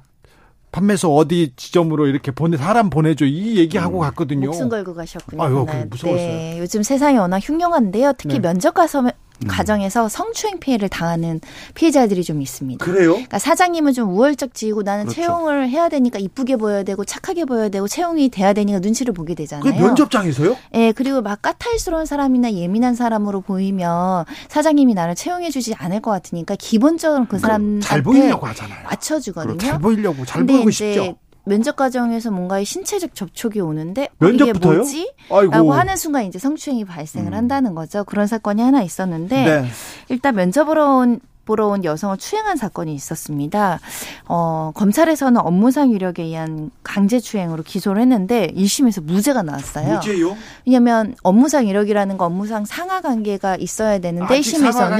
판매소 0.72 1.16
어디 1.16 1.54
지점으로 1.56 2.06
이렇게 2.06 2.30
보내 2.30 2.58
사람 2.58 2.90
보내줘 2.90 3.24
이 3.24 3.56
얘기하고 3.56 3.98
음. 3.98 4.00
갔거든요. 4.02 4.48
목숨 4.48 4.68
걸고 4.68 4.94
가셨군요. 4.94 5.42
아유, 5.42 5.66
무서웠어요. 5.88 6.26
네, 6.26 6.58
요즘 6.58 6.82
세상이 6.82 7.16
워낙 7.16 7.38
흉흉한데요. 7.38 8.12
특히 8.18 8.34
네. 8.34 8.40
면접 8.40 8.74
가서 8.74 9.00
음. 9.00 9.10
가정에서 9.46 10.08
성추행 10.08 10.58
피해를 10.60 10.88
당하는 10.88 11.40
피해자들이 11.74 12.24
좀 12.24 12.42
있습니다. 12.42 12.84
그래요? 12.84 13.12
그러니까 13.12 13.38
사장님은 13.38 13.92
좀 13.92 14.10
우월적지고 14.10 14.82
나는 14.82 15.04
그렇죠. 15.04 15.20
채용을 15.20 15.68
해야 15.68 15.88
되니까 15.88 16.18
이쁘게 16.18 16.56
보여야 16.56 16.82
되고 16.82 17.04
착하게 17.04 17.44
보여야 17.44 17.68
되고 17.68 17.88
채용이 17.88 18.28
돼야 18.28 18.52
되니까 18.52 18.80
눈치를 18.80 19.14
보게 19.14 19.34
되잖아요. 19.34 19.62
그 19.62 19.78
면접장에서요? 19.80 20.56
네, 20.72 20.92
그리고 20.92 21.22
막 21.22 21.40
까탈스러운 21.42 22.06
사람이나 22.06 22.52
예민한 22.52 22.94
사람으로 22.94 23.40
보이면 23.40 24.24
사장님이 24.48 24.94
나를 24.94 25.14
채용해 25.14 25.50
주지 25.50 25.74
않을 25.74 26.00
것 26.00 26.10
같으니까 26.10 26.56
기본적으로 26.56 27.26
그 27.28 27.38
사람한테 27.38 27.86
잘 27.86 28.02
보이려고 28.02 28.46
하잖아요. 28.48 28.84
맞춰 28.84 29.18
주거든요. 29.20 29.58
잘 29.58 29.78
보이려고 29.78 30.24
잘 30.24 30.44
보이고 30.44 30.70
싶죠. 30.70 31.16
면접 31.44 31.76
과정에서 31.76 32.30
뭔가의 32.30 32.64
신체적 32.64 33.14
접촉이 33.14 33.60
오는데 33.60 34.08
면접부터요? 34.18 34.72
이게 34.72 34.76
뭐지? 34.78 35.12
아이고. 35.30 35.52
라고 35.52 35.72
하는 35.72 35.96
순간 35.96 36.24
이제 36.24 36.38
성추행이 36.38 36.84
발생을 36.84 37.32
음. 37.32 37.36
한다는 37.36 37.74
거죠. 37.74 38.04
그런 38.04 38.26
사건이 38.26 38.62
하나 38.62 38.82
있었는데 38.82 39.44
네. 39.44 39.68
일단 40.08 40.34
면접으로 40.34 40.98
온 40.98 41.20
보러 41.50 41.66
온 41.66 41.82
여성을 41.82 42.16
추행한 42.18 42.56
사건이 42.56 42.94
있었습니다. 42.94 43.80
어, 44.26 44.70
검찰에서는 44.72 45.40
업무상 45.40 45.90
위력에 45.90 46.22
의한 46.22 46.70
강제추행으로 46.84 47.64
기소를 47.64 48.00
했는데 48.02 48.52
1심에서 48.54 49.02
무죄가 49.02 49.42
나왔어요. 49.42 49.96
무죄요? 49.96 50.36
왜냐하면 50.64 51.16
업무상 51.24 51.66
위력이라는 51.66 52.18
거 52.18 52.26
업무상 52.26 52.64
상하 52.66 53.00
관계가 53.00 53.56
있어야 53.56 53.98
되는데 53.98 54.38
1심에서는 54.38 54.98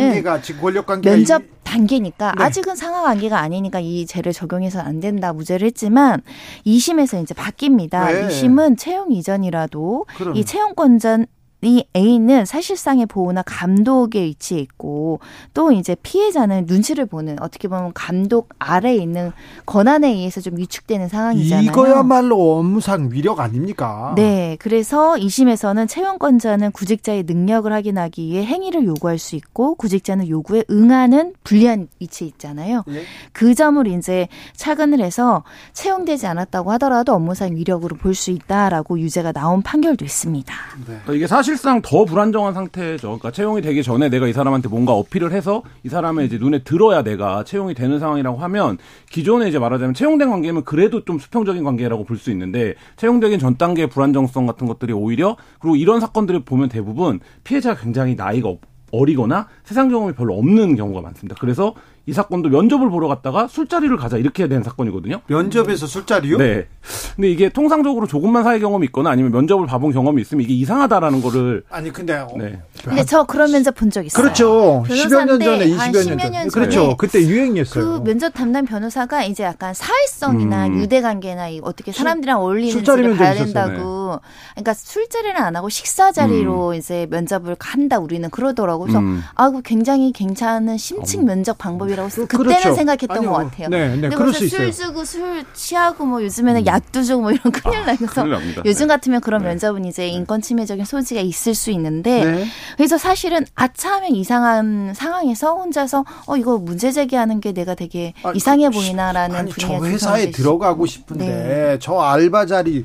면접 1.02 1.42
단계니까 1.62 2.32
네. 2.36 2.44
아직은 2.44 2.74
상하 2.74 3.02
관계가 3.02 3.38
아니니까 3.38 3.78
이 3.78 4.04
죄를 4.04 4.32
적용해서 4.32 4.80
안 4.80 4.98
된다 4.98 5.32
무죄를 5.32 5.66
했지만 5.66 6.20
2심에서 6.66 7.22
이제 7.22 7.32
바뀝니다. 7.32 8.06
네. 8.06 8.26
2심은 8.26 8.76
채용 8.76 9.12
이전이라도 9.12 10.06
그럼. 10.16 10.34
이 10.34 10.44
채용권자 10.44 11.26
이 11.62 11.84
A는 11.94 12.44
사실상의 12.44 13.06
보호나 13.06 13.42
감독에 13.42 14.22
위치해 14.24 14.60
있고 14.60 15.20
또 15.52 15.72
이제 15.72 15.94
피해자는 16.02 16.64
눈치를 16.66 17.06
보는 17.06 17.42
어떻게 17.42 17.68
보면 17.68 17.92
감독 17.94 18.48
아래에 18.58 18.96
있는 18.96 19.32
권한에 19.66 20.08
의해서 20.08 20.40
좀 20.40 20.56
위축되는 20.56 21.08
상황이잖아요. 21.08 21.66
이거야말로 21.70 22.58
업무상 22.58 23.10
위력 23.12 23.40
아닙니까? 23.40 24.14
네. 24.16 24.56
그래서 24.60 25.14
2심에서는 25.14 25.88
채용권자는 25.88 26.72
구직자의 26.72 27.24
능력을 27.24 27.70
확인하기 27.72 28.24
위해 28.26 28.44
행위를 28.44 28.84
요구할 28.86 29.18
수 29.18 29.36
있고 29.36 29.74
구직자는 29.74 30.28
요구에 30.28 30.64
응하는 30.70 31.34
불리한 31.44 31.88
위치에 32.00 32.26
있잖아요. 32.28 32.84
네. 32.86 33.02
그 33.32 33.54
점을 33.54 33.86
이제 33.86 34.28
차근을 34.56 35.00
해서 35.00 35.44
채용되지 35.72 36.26
않았다고 36.26 36.72
하더라도 36.72 37.12
업무상 37.14 37.54
위력으로 37.56 37.96
볼 37.96 38.10
수 38.20 38.30
있다라고 38.32 38.98
유죄가 38.98 39.32
나온 39.32 39.62
판결도 39.62 40.04
있습니다. 40.04 40.54
네. 40.86 41.14
이게 41.14 41.26
사실 41.26 41.49
사실상 41.50 41.82
더 41.82 42.04
불안정한 42.04 42.54
상태죠. 42.54 43.08
그러니까 43.08 43.32
채용이 43.32 43.60
되기 43.60 43.82
전에 43.82 44.08
내가 44.08 44.28
이 44.28 44.32
사람한테 44.32 44.68
뭔가 44.68 44.92
어필을 44.92 45.32
해서 45.32 45.64
이 45.82 45.88
사람의 45.88 46.26
이제 46.26 46.38
눈에 46.38 46.62
들어야 46.62 47.02
내가 47.02 47.42
채용이 47.42 47.74
되는 47.74 47.98
상황이라고 47.98 48.38
하면 48.38 48.78
기존에 49.10 49.48
이제 49.48 49.58
말하자면 49.58 49.94
채용된 49.94 50.30
관계면 50.30 50.62
그래도 50.62 51.04
좀 51.04 51.18
수평적인 51.18 51.64
관계라고 51.64 52.04
볼 52.04 52.20
수 52.20 52.30
있는데 52.30 52.74
채용되긴 52.96 53.40
전 53.40 53.56
단계의 53.56 53.88
불안정성 53.88 54.46
같은 54.46 54.68
것들이 54.68 54.92
오히려 54.92 55.36
그리고 55.58 55.74
이런 55.74 55.98
사건들을 55.98 56.44
보면 56.44 56.68
대부분 56.68 57.18
피해자가 57.42 57.80
굉장히 57.80 58.14
나이가 58.14 58.54
어리거나 58.92 59.48
세상 59.64 59.88
경험이 59.88 60.12
별로 60.12 60.34
없는 60.38 60.76
경우가 60.76 61.00
많습니다. 61.00 61.34
그래서 61.40 61.74
이 62.06 62.12
사건도 62.12 62.48
면접을 62.48 62.90
보러 62.90 63.08
갔다가 63.08 63.46
술자리를 63.46 63.96
가자 63.96 64.16
이렇게 64.16 64.48
된 64.48 64.62
사건이거든요. 64.62 65.20
면접에서 65.26 65.86
술자리요? 65.86 66.38
네. 66.38 66.66
근데 67.14 67.30
이게 67.30 67.48
통상적으로 67.50 68.06
조금만 68.06 68.42
사회 68.42 68.58
경험이 68.58 68.86
있거나 68.86 69.10
아니면 69.10 69.32
면접을 69.32 69.66
봐본 69.66 69.92
경험이 69.92 70.22
있으면 70.22 70.42
이게 70.44 70.54
이상하다라는 70.54 71.20
거를 71.22 71.62
아니 71.70 71.92
근데 71.92 72.14
어, 72.14 72.28
네. 72.36 72.60
근데 72.82 73.04
저 73.04 73.24
그런 73.24 73.52
면접 73.52 73.74
본 73.74 73.90
적 73.90 74.06
있어요. 74.06 74.22
그렇죠. 74.22 74.84
10여 74.88 75.24
년 75.26 75.40
전에 75.40 75.66
20여 75.66 76.16
년, 76.16 76.32
전. 76.32 76.48
그렇죠. 76.50 76.96
그때 76.96 77.20
유행이었어요. 77.20 77.84
그 77.84 78.04
면접 78.04 78.32
담당 78.32 78.64
변호사가 78.64 79.24
이제 79.24 79.42
약간 79.42 79.74
사회성이나 79.74 80.68
음. 80.68 80.78
유대 80.78 81.00
관계나 81.00 81.48
어떻게 81.62 81.90
사람들이랑 81.92 82.40
어울리는지를 82.40 83.16
봐야 83.16 83.34
된다고. 83.34 84.20
네. 84.22 84.28
그러니까 84.54 84.74
술자리는 84.74 85.36
안 85.36 85.56
하고 85.56 85.68
식사 85.68 86.12
자리로 86.12 86.68
음. 86.70 86.74
이제 86.74 87.06
면접을 87.10 87.56
간다 87.58 87.98
우리는 87.98 88.28
그러더라고. 88.30 88.84
그래서 88.84 89.00
음. 89.00 89.22
아그 89.34 89.62
굉장히 89.62 90.12
괜찮은 90.12 90.76
심층 90.78 91.24
면접 91.24 91.58
방법이 91.58 91.89
라 91.94 92.00
아니라고 92.00 92.08
그, 92.08 92.26
그때는 92.26 92.60
그렇죠. 92.60 92.74
생각했던 92.74 93.16
아니, 93.16 93.26
것 93.26 93.32
같아요. 93.32 93.68
네, 93.68 93.96
네, 93.96 94.08
근데 94.08 94.48
술 94.48 94.72
주고 94.72 95.04
술 95.04 95.44
취하고 95.52 96.04
뭐 96.04 96.22
요즘에는 96.22 96.62
음. 96.62 96.66
약도 96.66 97.02
주고 97.02 97.22
뭐 97.22 97.32
이런 97.32 97.52
큰일 97.52 97.78
아, 97.78 97.86
나서 97.86 98.26
요즘 98.64 98.86
네. 98.86 98.94
같으면 98.94 99.20
그런 99.20 99.42
네. 99.42 99.48
면접은 99.48 99.84
이제 99.84 100.02
네. 100.02 100.08
인권 100.08 100.40
침해적인 100.40 100.84
소지가 100.84 101.20
있을 101.20 101.54
수 101.54 101.70
있는데 101.70 102.24
네. 102.24 102.44
그래서 102.76 102.98
사실은 102.98 103.44
아차하면 103.54 104.14
이상한 104.14 104.94
상황에서 104.94 105.54
혼자서 105.54 106.04
어 106.26 106.36
이거 106.36 106.58
문제 106.58 106.92
제기하는 106.92 107.40
게 107.40 107.52
내가 107.52 107.74
되게 107.74 108.14
아니, 108.22 108.36
이상해 108.36 108.70
보이나라는 108.70 109.46
분위기가 109.46 109.78
저 109.78 109.84
회사에 109.84 110.30
들어가고 110.30 110.86
싶은데 110.86 111.26
네. 111.26 111.78
저 111.80 111.98
알바 111.98 112.46
자리 112.46 112.84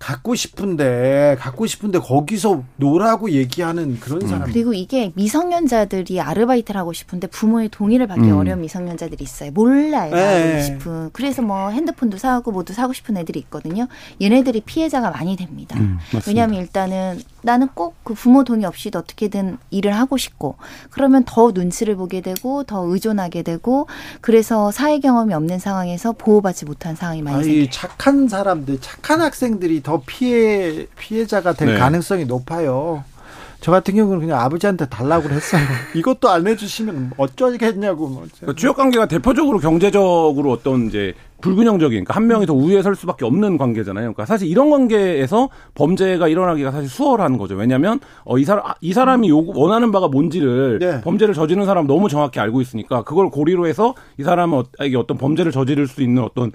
갖고 0.00 0.34
싶은데 0.34 1.36
갖고 1.38 1.66
싶은데 1.66 1.98
거기서 1.98 2.64
no라고 2.76 3.30
얘기하는 3.30 4.00
그런 4.00 4.22
음. 4.22 4.26
사람. 4.28 4.50
그리고 4.50 4.72
이게 4.72 5.12
미성년자들이 5.14 6.20
아르바이트를 6.20 6.80
하고 6.80 6.94
싶은데 6.94 7.26
부모의 7.26 7.68
동의를 7.68 8.06
받기 8.06 8.22
음. 8.30 8.36
어려운 8.38 8.62
미성년자들이 8.62 9.22
있어요. 9.22 9.50
몰라요. 9.52 10.12
네. 10.14 10.52
하고 10.52 10.62
싶은. 10.64 11.10
그래서 11.12 11.42
뭐 11.42 11.68
핸드폰도 11.68 12.16
사고 12.16 12.50
뭐도 12.50 12.72
사고 12.72 12.94
싶은 12.94 13.18
애들이 13.18 13.38
있거든요. 13.40 13.86
얘네들이 14.20 14.62
피해자가 14.62 15.10
많이 15.10 15.36
됩니다. 15.36 15.78
음, 15.78 15.98
왜냐하면 16.26 16.60
일단은 16.60 17.20
나는 17.42 17.68
꼭 17.74 18.00
그 18.10 18.14
부모 18.14 18.42
동의 18.42 18.66
없이도 18.66 18.98
어떻게든 18.98 19.58
일을 19.70 19.92
하고 19.92 20.16
싶고 20.16 20.56
그러면 20.90 21.22
더 21.24 21.52
눈치를 21.52 21.94
보게 21.94 22.20
되고 22.20 22.64
더 22.64 22.84
의존하게 22.84 23.42
되고 23.42 23.86
그래서 24.20 24.72
사회 24.72 24.98
경험이 24.98 25.34
없는 25.34 25.60
상황에서 25.60 26.10
보호받지 26.12 26.64
못한 26.64 26.96
상황이 26.96 27.22
많이 27.22 27.44
생겨요. 27.44 27.70
착한 27.70 28.26
사람들, 28.26 28.80
착한 28.80 29.20
학생들이 29.20 29.82
더 29.84 29.89
피해 29.98 30.86
피해자가 30.98 31.52
될 31.52 31.74
네. 31.74 31.78
가능성이 31.78 32.24
높아요. 32.24 33.04
저 33.60 33.70
같은 33.70 33.94
경우는 33.94 34.20
그냥 34.20 34.40
아버지한테 34.40 34.86
달라고 34.88 35.28
했어요. 35.28 35.62
이것도 35.94 36.28
안 36.28 36.46
해주시면 36.46 37.12
어쩌겠냐고. 37.16 38.08
뭐. 38.08 38.26
그 38.46 38.54
지역 38.54 38.76
관계가 38.76 39.06
대표적으로 39.06 39.58
경제적으로 39.58 40.50
어떤 40.50 40.86
이제 40.86 41.14
불균형적인 41.40 42.04
그러니까 42.04 42.14
한 42.14 42.26
명이 42.26 42.46
더 42.46 42.54
우위에 42.54 42.82
설 42.82 42.94
수밖에 42.94 43.24
없는 43.24 43.58
관계잖아요. 43.58 44.12
그러니까 44.12 44.26
사실 44.26 44.48
이런 44.48 44.70
관계에서 44.70 45.48
범죄가 45.74 46.28
일어나기가 46.28 46.70
사실 46.70 46.88
수월한 46.88 47.38
거죠. 47.38 47.54
왜냐하면 47.54 48.00
어, 48.24 48.38
이 48.38 48.44
사람 48.44 48.64
이 48.80 48.92
사람이 48.92 49.28
요구 49.28 49.58
원하는 49.58 49.90
바가 49.90 50.08
뭔지를 50.08 50.78
네. 50.78 51.00
범죄를 51.00 51.34
저지르는 51.34 51.66
사람 51.66 51.86
너무 51.86 52.08
정확히 52.08 52.40
알고 52.40 52.60
있으니까 52.60 53.02
그걸 53.02 53.30
고리로 53.30 53.66
해서 53.66 53.94
이 54.18 54.22
사람에게 54.22 54.96
어떤 54.96 55.16
범죄를 55.16 55.52
저지를 55.52 55.86
수 55.86 56.02
있는 56.02 56.22
어떤 56.22 56.52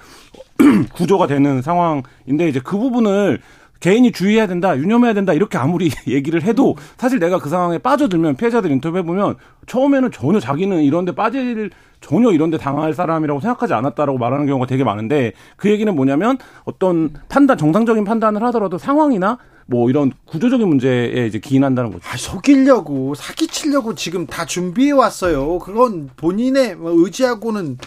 구조가 0.94 1.28
되는 1.28 1.62
상황인데 1.62 2.48
이제 2.48 2.60
그 2.64 2.78
부분을 2.78 3.42
개인이 3.86 4.12
주의해야 4.12 4.48
된다, 4.48 4.76
유념해야 4.76 5.14
된다 5.14 5.32
이렇게 5.32 5.60
아무리 5.60 5.92
얘기를 6.10 6.42
해도 6.42 6.76
사실 6.98 7.20
내가 7.20 7.38
그 7.38 7.50
상황에 7.50 7.78
빠져들면 7.78 8.36
피해자들 8.36 8.72
인터뷰해 8.72 9.04
보면 9.04 9.36
처음에는 9.68 10.12
전혀 10.12 10.40
자기는 10.40 10.82
이런데 10.82 11.14
빠질 11.14 11.70
전혀 12.02 12.32
이런데 12.32 12.58
당할 12.58 12.96
사람이라고 12.96 13.42
생각하지 13.42 13.76
않았다라고 13.76 14.18
말하는 14.18 14.48
경우가 14.48 14.66
되게 14.66 14.84
많은데 14.84 15.34
그 15.56 15.70
얘기는 15.70 15.96
뭐냐면 15.96 16.40
어떤 16.64 17.14
판단 17.30 17.60
정상적인 17.60 18.06
판단을 18.06 18.42
하더라도 18.46 18.80
상황이나 18.80 19.38
뭐 19.68 19.88
이런 19.92 20.12
구조적인 20.26 20.68
문제에 20.68 21.28
이제 21.28 21.38
기인한다는 21.38 21.92
거죠. 21.92 22.04
아, 22.12 22.18
속이려고 22.18 23.14
사기치려고 23.14 23.94
지금 23.94 24.26
다 24.26 24.48
준비해 24.48 24.94
왔어요. 24.94 25.60
그건 25.60 26.10
본인의 26.18 26.76
뭐 26.78 26.92
의지하고는 26.92 27.78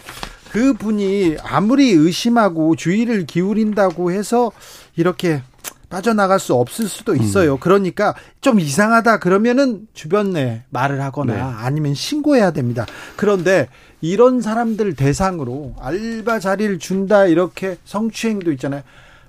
그 0.52 0.74
분이 0.74 1.38
아무리 1.42 1.90
의심하고 1.90 2.76
주의를 2.76 3.26
기울인다고 3.26 4.12
해서 4.12 4.52
이렇게 4.96 5.42
빠져나갈 5.88 6.38
수 6.38 6.54
없을 6.54 6.88
수도 6.88 7.14
있어요. 7.14 7.54
음. 7.54 7.58
그러니까 7.60 8.14
좀 8.40 8.60
이상하다 8.60 9.18
그러면은 9.18 9.86
주변에 9.94 10.64
말을 10.70 11.00
하거나 11.00 11.34
네. 11.34 11.40
아니면 11.40 11.94
신고해야 11.94 12.50
됩니다. 12.50 12.86
그런데 13.16 13.68
이런 14.00 14.40
사람들 14.40 14.94
대상으로 14.94 15.74
알바 15.80 16.40
자리를 16.40 16.78
준다 16.78 17.24
이렇게 17.26 17.76
성추행도 17.84 18.52
있잖아요. 18.52 18.82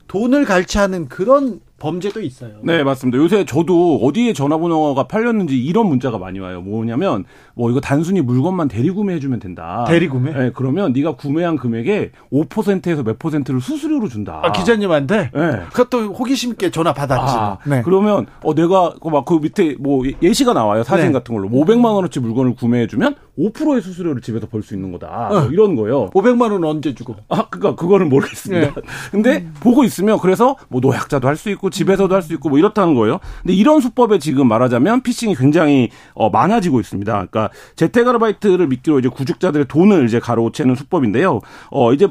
돈을 0.07 0.45
갈취하는 0.45 1.07
그런 1.07 1.61
범죄도 1.79 2.21
있어요. 2.21 2.51
네, 2.61 2.83
맞습니다. 2.83 3.17
요새 3.17 3.45
저도 3.45 3.97
어디에 4.03 4.33
전화번호가 4.33 5.03
팔렸는지 5.03 5.61
이런 5.61 5.87
문자가 5.87 6.17
많이 6.17 6.39
와요. 6.39 6.61
뭐냐면 6.61 7.25
뭐 7.55 7.71
이거 7.71 7.79
단순히 7.79 8.21
물건만 8.21 8.67
대리 8.67 8.91
구매해 8.91 9.19
주면 9.19 9.39
된다. 9.39 9.85
대리 9.87 10.07
구매? 10.07 10.31
네, 10.31 10.51
그러면 10.53 10.93
네가 10.93 11.15
구매한 11.15 11.55
금액의 11.55 12.11
5%에서 12.31 13.03
몇 13.03 13.17
퍼센트를 13.17 13.61
수수료로 13.61 14.07
준다. 14.07 14.41
아, 14.43 14.51
기자님한테? 14.51 15.31
네. 15.33 15.51
그것도 15.71 16.13
호기심 16.13 16.51
있게 16.51 16.69
전화 16.69 16.93
받았지. 16.93 17.35
아, 17.35 17.57
네. 17.65 17.81
그러면 17.83 18.27
어 18.43 18.53
내가 18.53 18.93
막그 19.03 19.39
그 19.39 19.39
밑에 19.41 19.75
뭐 19.79 20.03
예시가 20.21 20.53
나와요. 20.53 20.83
사진 20.83 21.07
네. 21.07 21.11
같은 21.13 21.33
걸로. 21.33 21.49
500만 21.49 21.85
원어치 21.85 22.19
물건을 22.19 22.55
구매해 22.55 22.87
주면 22.87 23.15
5%의 23.39 23.81
수수료를 23.81 24.21
집에서 24.21 24.47
벌 24.47 24.61
수 24.61 24.73
있는 24.73 24.91
거다. 24.91 25.07
어. 25.29 25.39
뭐 25.41 25.49
이런 25.51 25.75
거예요. 25.75 26.09
500만 26.11 26.51
원 26.51 26.63
언제 26.65 26.93
주고? 26.93 27.15
아, 27.29 27.47
그니까 27.49 27.75
그거는 27.75 28.09
모르겠습니다. 28.09 28.73
네. 28.73 28.81
근데 29.11 29.37
음. 29.37 29.53
보고 29.61 29.83
있으면 29.83 30.19
그래서 30.19 30.55
뭐 30.67 30.81
노약자도 30.81 31.27
할 31.27 31.35
수 31.37 31.49
있고 31.51 31.69
집에서도 31.69 32.13
할 32.13 32.21
수 32.21 32.33
있고 32.33 32.49
뭐 32.49 32.57
이렇다는 32.59 32.95
거예요. 32.95 33.19
근데 33.41 33.53
이런 33.53 33.79
수법에 33.79 34.19
지금 34.19 34.47
말하자면 34.49 35.01
피싱이 35.03 35.35
굉장히 35.35 35.89
어, 36.13 36.29
많아지고 36.29 36.79
있습니다. 36.81 37.11
그러니까 37.13 37.49
재택 37.77 38.07
아르바이트를 38.07 38.67
미끼로 38.67 38.99
이제 38.99 39.07
구직자들의 39.07 39.67
돈을 39.69 40.05
이제 40.05 40.19
가로채는 40.19 40.75
수법인데요. 40.75 41.39
어, 41.71 41.93
이제 41.93 42.09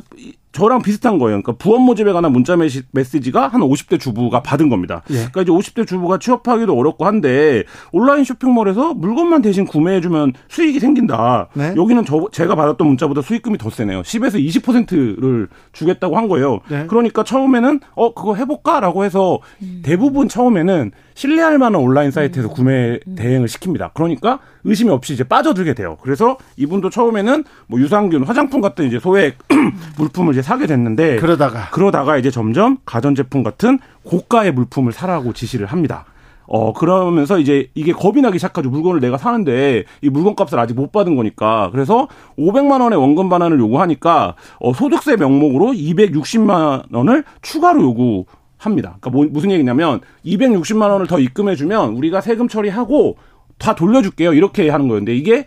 저랑 0.52 0.82
비슷한 0.82 1.18
거예요. 1.18 1.40
그러니까 1.42 1.52
부업 1.52 1.82
모집에 1.82 2.12
관한 2.12 2.32
문자 2.32 2.56
메시지가 2.56 3.48
한 3.48 3.60
50대 3.60 4.00
주부가 4.00 4.42
받은 4.42 4.68
겁니다. 4.68 5.02
예. 5.10 5.28
그러니까 5.30 5.42
이제 5.42 5.52
50대 5.52 5.86
주부가 5.86 6.18
취업하기도 6.18 6.76
어렵고 6.76 7.04
한데 7.06 7.64
온라인 7.92 8.24
쇼핑몰에서 8.24 8.94
물건만 8.94 9.42
대신 9.42 9.66
구매해주면 9.66 10.32
수익이 10.48 10.80
생긴다. 10.80 11.48
네. 11.54 11.74
여기는 11.76 12.04
저 12.04 12.28
제가 12.32 12.54
받았던 12.54 12.86
문자보다 12.86 13.22
수익금이 13.22 13.58
더 13.58 13.70
세네요. 13.70 14.02
10에서 14.02 14.44
20%를 14.44 15.48
주겠다고 15.72 16.16
한 16.16 16.28
거예요. 16.28 16.60
네. 16.68 16.86
그러니까 16.88 17.22
처음에는 17.24 17.80
어 17.94 18.14
그거 18.14 18.34
해볼까라고 18.34 19.04
해서 19.04 19.38
음. 19.62 19.82
대부분 19.84 20.28
처음에는 20.28 20.92
신뢰할 21.18 21.58
만한 21.58 21.80
온라인 21.80 22.12
사이트에서 22.12 22.48
음. 22.48 22.54
구매 22.54 23.00
음. 23.04 23.16
대행을 23.16 23.48
시킵니다. 23.48 23.90
그러니까 23.92 24.38
의심이 24.62 24.88
없이 24.90 25.14
이제 25.14 25.24
빠져들게 25.24 25.74
돼요. 25.74 25.98
그래서 26.00 26.36
이분도 26.56 26.90
처음에는 26.90 27.42
뭐 27.66 27.80
유산균, 27.80 28.22
화장품 28.22 28.60
같은 28.60 28.86
이제 28.86 29.00
소액 29.00 29.36
물품을 29.98 30.32
이제 30.32 30.42
사게 30.42 30.68
됐는데 30.68 31.16
그러다가 31.16 31.70
그러다가 31.70 32.18
이제 32.18 32.30
점점 32.30 32.76
가전제품 32.84 33.42
같은 33.42 33.80
고가의 34.04 34.52
물품을 34.52 34.92
사라고 34.92 35.32
지시를 35.32 35.66
합니다. 35.66 36.04
어, 36.46 36.72
그러면서 36.72 37.40
이제 37.40 37.68
이게 37.74 37.92
겁이 37.92 38.22
나기 38.22 38.38
시작하죠. 38.38 38.70
물건을 38.70 39.00
내가 39.00 39.18
사는데 39.18 39.84
이 40.02 40.08
물건 40.08 40.36
값을 40.36 40.58
아직 40.58 40.74
못 40.74 40.92
받은 40.92 41.16
거니까. 41.16 41.70
그래서 41.72 42.06
500만 42.38 42.80
원의 42.80 42.96
원금 42.98 43.28
반환을 43.28 43.58
요구하니까 43.58 44.36
어, 44.60 44.72
소득세 44.72 45.16
명목으로 45.16 45.72
260만 45.72 46.94
원을 46.94 47.24
추가로 47.42 47.82
요구 47.82 48.24
합니다. 48.58 48.96
그러니까 49.00 49.10
뭐, 49.10 49.26
무슨 49.30 49.50
얘기냐면 49.50 50.00
260만 50.24 50.90
원을 50.90 51.06
더 51.06 51.18
입금해 51.18 51.56
주면 51.56 51.94
우리가 51.94 52.20
세금 52.20 52.48
처리하고 52.48 53.16
다 53.58 53.74
돌려줄게요. 53.74 54.34
이렇게 54.34 54.68
하는. 54.68 54.88
근데 54.88 55.16
이게 55.16 55.46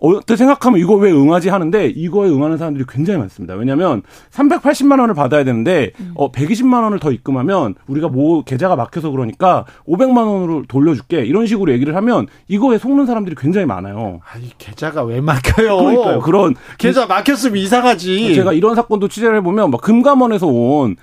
어떻게 0.00 0.36
생각하면 0.36 0.78
이거 0.78 0.94
왜 0.94 1.10
응하지 1.10 1.48
하는데 1.48 1.86
이거에 1.86 2.30
응하는 2.30 2.56
사람들이 2.56 2.84
굉장히 2.88 3.18
많습니다. 3.18 3.54
왜냐하면 3.54 4.02
380만 4.30 5.00
원을 5.00 5.14
받아야 5.14 5.44
되는데 5.44 5.90
음. 5.98 6.12
어 6.14 6.30
120만 6.30 6.84
원을 6.84 7.00
더 7.00 7.10
입금하면 7.10 7.74
우리가 7.88 8.08
뭐 8.08 8.44
계좌가 8.44 8.76
막혀서 8.76 9.10
그러니까 9.10 9.64
500만 9.88 10.16
원으로 10.18 10.64
돌려줄게 10.68 11.24
이런 11.24 11.46
식으로 11.46 11.72
얘기를 11.72 11.96
하면 11.96 12.28
이거에 12.46 12.78
속는 12.78 13.06
사람들이 13.06 13.34
굉장히 13.36 13.66
많아요. 13.66 14.20
아니 14.32 14.56
계좌가 14.58 15.02
왜 15.02 15.20
막혀요? 15.20 15.76
그러니까요. 15.76 16.20
그런 16.20 16.54
계좌 16.78 17.06
막혔으면 17.06 17.56
이상하지. 17.56 18.34
제가 18.34 18.52
이런 18.52 18.76
사건도 18.76 19.08
취재를 19.08 19.38
해보면 19.38 19.70
막 19.70 19.80
금감원에서 19.80 20.46
온 20.46 20.96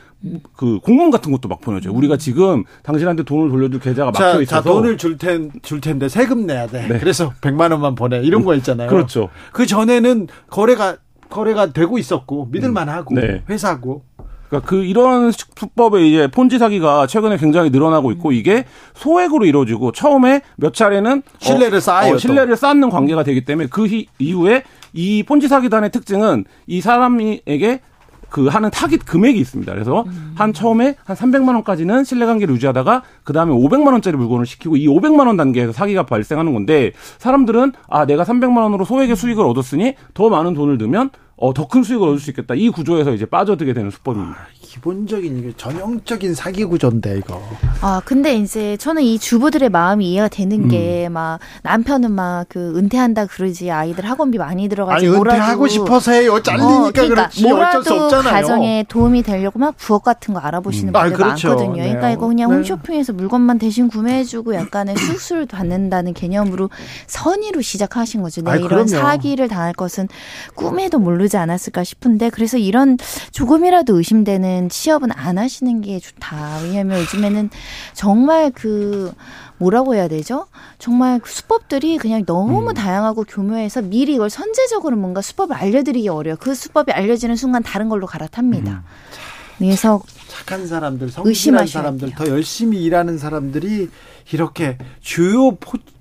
그 0.56 0.80
공문 0.80 1.12
같은 1.12 1.32
것도 1.32 1.48
막 1.48 1.62
보내줘요. 1.62 1.94
우리가 1.94 2.18
지금 2.18 2.64
당신한테 2.84 3.24
돈을 3.24 3.50
돌려줄 3.50 3.80
계좌가 3.80 4.12
자, 4.12 4.24
막혀 4.24 4.42
있어서 4.42 4.62
자, 4.62 4.70
돈을 4.70 4.98
줄, 4.98 5.18
텐, 5.18 5.52
줄 5.62 5.82
텐데 5.82 6.10
세금 6.10 6.46
내야 6.46 6.68
돼. 6.68 6.88
네. 6.88 6.98
그래서 7.00 7.32
100만 7.42 7.72
원만 7.72 7.96
보내. 7.96 8.22
이런 8.22 8.44
거 8.44 8.56
있잖아요. 8.56 8.90
그렇죠. 8.90 9.30
그 9.52 9.66
전에는 9.66 10.28
거래가 10.50 10.98
거래가 11.30 11.72
되고 11.72 11.98
있었고 11.98 12.50
믿을 12.52 12.72
만하고 12.72 13.16
음. 13.16 13.22
네. 13.22 13.44
회사고 13.50 14.04
그러니까 14.50 14.70
그 14.70 14.84
이런 14.84 15.32
수법의 15.32 16.10
이제 16.10 16.28
폰지 16.28 16.60
사기가 16.60 17.08
최근에 17.08 17.38
굉장히 17.38 17.70
늘어나고 17.72 18.12
있고 18.14 18.32
이게 18.32 18.66
소액으로 18.94 19.46
이루어지고 19.46 19.92
처음에 19.92 20.42
몇 20.56 20.74
차례는 20.74 21.24
신뢰를 21.40 21.78
어, 21.78 21.82
쌓아요. 21.82 22.14
어, 22.16 22.18
신뢰를 22.18 22.56
쌓는 22.56 22.90
관계가 22.90 23.24
되기 23.24 23.44
때문에 23.44 23.68
그 23.70 23.88
이후에 24.20 24.64
이 24.94 25.24
폰지 25.24 25.48
사기단의 25.48 25.92
특징은 25.92 26.46
이 26.68 26.82
사람에게 26.82 27.82
그 28.36 28.48
하는 28.48 28.70
타깃 28.70 29.06
금액이 29.06 29.40
있습니다. 29.40 29.72
그래서 29.72 30.04
음. 30.08 30.34
한 30.36 30.52
처음에 30.52 30.98
한 31.06 31.16
300만 31.16 31.54
원까지는 31.54 32.04
신뢰 32.04 32.26
관계를 32.26 32.54
유지하다가 32.56 33.04
그 33.24 33.32
다음에 33.32 33.54
500만 33.54 33.94
원짜리 33.94 34.18
물건을 34.18 34.46
시키고 34.46 34.76
이 34.76 34.88
500만 34.90 35.26
원 35.26 35.38
단계에서 35.38 35.72
사기가 35.72 36.06
발생하는 36.06 36.54
건데 36.54 36.92
사람들은 37.18 37.72
아 37.88 38.06
내가 38.06 38.26
300만 38.26 38.58
원으로 38.58 38.84
소액의 38.84 39.16
수익을 39.16 39.46
얻었으니 39.46 39.96
더 40.14 40.28
많은 40.28 40.54
돈을 40.54 40.78
넣으면 40.80 41.12
어, 41.38 41.54
더 41.54 41.70
큰 41.70 41.84
수익을 41.84 42.10
얻을 42.10 42.20
수 42.20 42.30
있겠다. 42.32 42.56
이 42.56 42.70
구조에서 42.70 43.14
이제 43.14 43.26
빠져들게 43.26 43.72
되는 43.72 43.90
수법입니다. 43.90 44.38
아, 44.38 44.48
기본적인 44.76 45.40
이게 45.40 45.54
전형적인 45.56 46.36
사기 46.36 46.66
구조인데 46.66 47.18
이거. 47.18 47.42
아 47.82 48.02
근데 48.06 48.36
이제 48.36 48.78
저는 48.78 49.04
이 49.04 49.18
주부들의 49.18 49.70
마음이 49.70 50.12
이해가 50.12 50.28
되는 50.28 50.64
음. 50.64 50.68
게막 50.70 51.40
남편은 51.64 52.12
막 52.12 52.46
그 52.50 52.78
은퇴한다 52.78 53.26
그러지 53.26 53.72
아이들 53.72 54.06
학원비 54.10 54.38
많이 54.38 54.68
들어가지 54.70 55.06
아니 55.08 55.16
은퇴하고 55.16 55.68
싶어서 55.68 56.12
해요 56.12 56.42
잘리니까 56.42 56.88
어, 56.88 56.92
그러니까 56.92 57.30
그렇지 57.30 57.52
어쩔 57.52 57.84
수 57.84 57.94
없잖아요. 57.94 58.34
가정에 58.34 58.86
도움이 58.88 59.24
되려고 59.24 59.60
막 59.60 59.76
부업 59.78 60.04
같은 60.04 60.34
거 60.34 60.40
알아보시는 60.40 60.90
음. 60.90 60.94
분들 60.94 61.14
아, 61.14 61.18
그렇죠. 61.18 61.50
많거든요. 61.50 61.76
네. 61.82 61.90
그러니까 61.90 62.12
이거 62.12 62.28
그냥 62.28 62.50
네. 62.50 62.56
홈쇼핑에서 62.58 63.14
물건만 63.14 63.60
대신 63.60 63.88
구매해주고 63.88 64.56
약간의 64.56 64.98
수수를 64.98 65.46
받는다는 65.46 66.14
개념으로 66.14 66.70
선의로 67.08 67.62
시작하신 67.62 68.22
거죠. 68.22 68.42
내 68.42 68.52
네, 68.52 68.58
이런 68.58 68.86
그럼요. 68.86 68.88
사기를 68.88 69.48
당할 69.48 69.74
것은 69.74 70.08
꿈에도 70.56 71.00
모르지 71.00 71.38
않았을까 71.38 71.84
싶은데 71.84 72.30
그래서 72.30 72.58
이런 72.58 72.98
조금이라도 73.32 73.98
의심되는 73.98 74.65
취업은 74.70 75.12
안 75.12 75.38
하시는 75.38 75.82
게 75.82 76.00
좋다. 76.00 76.60
왜냐하면 76.64 77.00
요즘에는 77.02 77.50
정말 77.94 78.52
그 78.52 79.14
뭐라고 79.58 79.96
해야 79.96 80.08
되죠? 80.08 80.48
정말 80.80 81.20
그 81.20 81.30
수법들이 81.32 81.98
그냥 81.98 82.26
너무 82.26 82.70
음. 82.70 82.74
다양하고 82.74 83.24
교묘해서 83.24 83.82
미리 83.82 84.16
이걸 84.16 84.30
선제적으로 84.30 84.96
뭔가 84.96 85.22
수법을 85.22 85.56
알려드리기 85.56 86.10
어려요. 86.10 86.36
그 86.40 86.54
수법이 86.54 86.92
알려지는 86.92 87.36
순간 87.36 87.64
다른 87.64 87.90
걸로 87.90 88.06
갈아탑니다. 88.06 88.72
음. 88.72 88.84
그래서 89.58 90.02
착한 90.28 90.68
사람들, 90.68 91.10
성실한 91.12 91.68
사람들, 91.68 92.10
돼요. 92.10 92.18
더 92.18 92.28
열심히 92.30 92.84
일하는 92.84 93.18
사람들이 93.18 93.90
이렇게 94.32 94.78
주요 95.02 95.52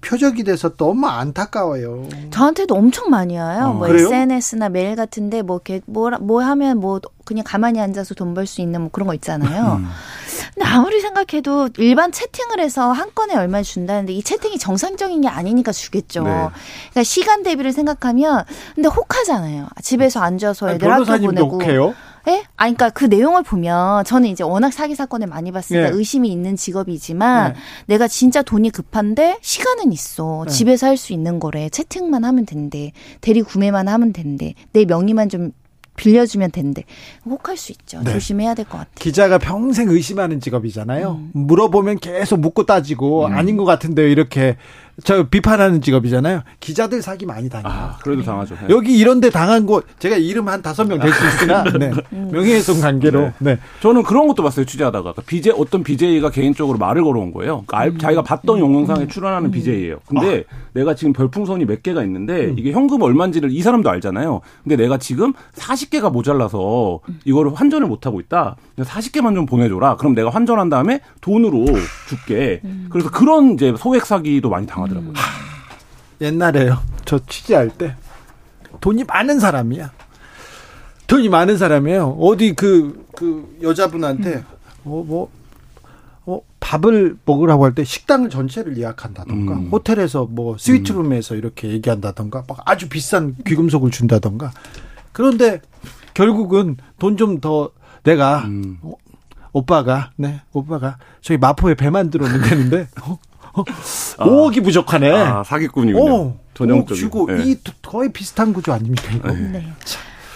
표적이 0.00 0.44
돼서 0.44 0.70
너무 0.76 1.06
안타까워요. 1.06 2.08
저한테도 2.30 2.74
엄청 2.74 3.10
많이 3.10 3.36
와요. 3.38 3.66
어, 3.66 3.72
뭐 3.74 3.86
그래요? 3.86 4.06
SNS나 4.06 4.70
메일 4.70 4.96
같은데 4.96 5.42
뭐 5.42 5.56
이렇게 5.56 5.82
뭐, 5.86 6.10
뭐 6.20 6.42
하면 6.42 6.78
뭐 6.80 7.00
그냥 7.24 7.44
가만히 7.46 7.80
앉아서 7.80 8.14
돈 8.14 8.34
벌 8.34 8.46
수 8.46 8.60
있는 8.62 8.80
뭐 8.80 8.90
그런 8.90 9.06
거 9.06 9.14
있잖아요. 9.14 9.74
음. 9.80 9.88
근데 10.54 10.68
아무리 10.68 11.00
생각해도 11.00 11.68
일반 11.78 12.10
채팅을 12.12 12.60
해서 12.60 12.92
한 12.92 13.10
건에 13.14 13.34
얼마 13.36 13.62
준다는데 13.62 14.12
이 14.14 14.22
채팅이 14.22 14.58
정상적인 14.58 15.20
게 15.20 15.28
아니니까 15.28 15.70
주겠죠. 15.72 16.24
네. 16.24 16.30
그러니까 16.30 17.02
시간 17.04 17.42
대비를 17.42 17.72
생각하면 17.72 18.44
근데 18.74 18.88
혹하잖아요. 18.88 19.68
집에서 19.82 20.20
앉아서 20.20 20.70
애들 20.70 20.90
학교 20.90 21.04
보내고. 21.04 21.60
혹해요? 21.60 21.94
예? 22.26 22.42
아, 22.56 22.64
그러니까 22.64 22.90
그 22.90 23.04
내용을 23.04 23.42
보면 23.42 24.04
저는 24.04 24.28
이제 24.30 24.42
워낙 24.42 24.72
사기 24.72 24.94
사건을 24.94 25.26
많이 25.26 25.52
봤으니까 25.52 25.88
예. 25.88 25.90
의심이 25.92 26.28
있는 26.30 26.56
직업이지만 26.56 27.50
예. 27.54 27.56
내가 27.86 28.08
진짜 28.08 28.42
돈이 28.42 28.70
급한데 28.70 29.38
시간은 29.42 29.92
있어. 29.92 30.44
예. 30.46 30.50
집에서 30.50 30.86
할 30.86 30.96
수 30.96 31.12
있는 31.12 31.38
거래. 31.40 31.68
채팅만 31.68 32.24
하면 32.24 32.46
된대. 32.46 32.92
대리 33.20 33.42
구매만 33.42 33.88
하면 33.88 34.12
된대. 34.12 34.54
내 34.72 34.84
명의만 34.84 35.28
좀 35.28 35.50
빌려주면 35.96 36.50
된대. 36.50 36.84
혹할 37.26 37.56
수 37.56 37.72
있죠. 37.72 38.00
네. 38.02 38.12
조심해야 38.12 38.54
될 38.54 38.64
것 38.64 38.78
같아요. 38.78 38.94
기자가 38.94 39.38
평생 39.38 39.88
의심하는 39.90 40.40
직업이잖아요. 40.40 41.10
음. 41.12 41.30
물어보면 41.34 41.98
계속 41.98 42.40
묻고 42.40 42.64
따지고 42.66 43.26
음. 43.26 43.32
아닌 43.34 43.56
것 43.56 43.64
같은데요. 43.64 44.08
이렇게 44.08 44.56
저 45.02 45.24
비판하는 45.24 45.80
직업이잖아요. 45.80 46.42
기자들 46.60 47.02
사기 47.02 47.26
많이 47.26 47.48
당해요. 47.48 47.72
아, 47.72 47.98
그래도 48.02 48.22
당하죠. 48.22 48.54
네. 48.54 48.66
여기 48.70 48.96
이런데 48.96 49.28
당한 49.30 49.66
곳 49.66 49.84
제가 49.98 50.16
이름 50.16 50.48
한 50.48 50.62
다섯 50.62 50.84
명 50.86 51.00
될 51.00 51.12
수 51.12 51.26
있으나 51.26 51.64
네. 51.78 51.90
음. 52.12 52.28
명예훼손 52.32 52.80
관계로. 52.80 53.20
네. 53.20 53.32
네. 53.38 53.58
저는 53.80 54.04
그런 54.04 54.28
것도 54.28 54.42
봤어요. 54.44 54.64
취재하다가 54.64 55.02
그러니까 55.02 55.22
BJ 55.26 55.54
어떤 55.56 55.82
BJ가 55.82 56.30
개인적으로 56.30 56.78
말을 56.78 57.02
걸어온 57.02 57.32
거예요. 57.32 57.64
그러니까 57.66 57.96
음. 57.96 57.98
자기가 57.98 58.22
봤던 58.22 58.58
음. 58.58 58.60
영상에 58.76 59.08
출연하는 59.08 59.48
음. 59.48 59.50
BJ예요. 59.50 59.98
근데 60.06 60.44
아. 60.48 60.56
내가 60.74 60.94
지금 60.94 61.12
별풍선이 61.12 61.64
몇 61.66 61.82
개가 61.82 62.02
있는데 62.04 62.46
음. 62.46 62.54
이게 62.58 62.70
현금 62.72 63.02
얼마인지를 63.02 63.50
이 63.50 63.62
사람도 63.62 63.90
알잖아요. 63.90 64.40
근데 64.62 64.76
내가 64.76 64.98
지금 64.98 65.32
40개가 65.56 66.12
모자라서 66.12 67.00
이거를 67.24 67.52
환전을 67.54 67.88
못 67.88 68.06
하고 68.06 68.20
있다. 68.20 68.56
40개만 68.78 69.34
좀 69.34 69.46
보내줘라. 69.46 69.96
그럼 69.96 70.14
내가 70.14 70.30
환전한 70.30 70.68
다음에 70.68 71.00
돈으로 71.20 71.64
줄게. 72.08 72.60
그래서 72.90 73.10
그런 73.10 73.54
이제 73.54 73.74
소액 73.76 74.06
사기도 74.06 74.50
많이 74.50 74.66
당하. 74.66 74.83
하더라고요. 74.84 75.10
음. 75.10 75.14
옛날에요. 76.20 76.78
저 77.04 77.18
취재할 77.26 77.68
때 77.70 77.96
돈이 78.80 79.04
많은 79.04 79.40
사람이야. 79.40 79.92
돈이 81.06 81.28
많은 81.28 81.58
사람이에요. 81.58 82.16
어디 82.20 82.54
그, 82.54 83.06
그 83.14 83.58
여자분한테, 83.62 84.36
음. 84.36 84.44
어, 84.84 85.04
뭐, 85.06 85.30
어, 86.26 86.40
밥을 86.60 87.18
먹으라고 87.26 87.64
할 87.66 87.74
때 87.74 87.84
식당 87.84 88.30
전체를 88.30 88.78
예약한다던가, 88.78 89.54
음. 89.54 89.68
호텔에서 89.70 90.24
뭐 90.30 90.56
스위트룸에서 90.58 91.34
음. 91.34 91.38
이렇게 91.38 91.68
얘기한다던가, 91.68 92.44
막 92.48 92.58
아주 92.64 92.88
비싼 92.88 93.36
귀금속을 93.46 93.90
준다던가. 93.90 94.52
그런데 95.12 95.60
결국은 96.14 96.76
돈 96.98 97.16
좀 97.16 97.40
더 97.40 97.70
내가, 98.02 98.44
음. 98.46 98.78
어, 98.82 98.94
오빠가, 99.52 100.10
네, 100.16 100.40
오빠가 100.52 100.96
저희 101.20 101.36
마포에 101.36 101.74
배 101.74 101.90
만 101.90 102.08
들어 102.10 102.26
놓는 102.26 102.42
데는데, 102.48 102.88
어, 103.02 103.18
5억이 104.18 104.60
아. 104.60 104.62
부족하네. 104.62 105.10
아, 105.10 105.44
사기꾼이군요. 105.44 106.12
오. 106.12 106.38
주고 106.94 107.26
네. 107.26 107.42
이 107.44 107.56
거의 107.82 108.12
비슷한 108.12 108.52
구조 108.52 108.72
아닙니까 108.72 109.12
이거? 109.12 109.32
네. 109.32 109.66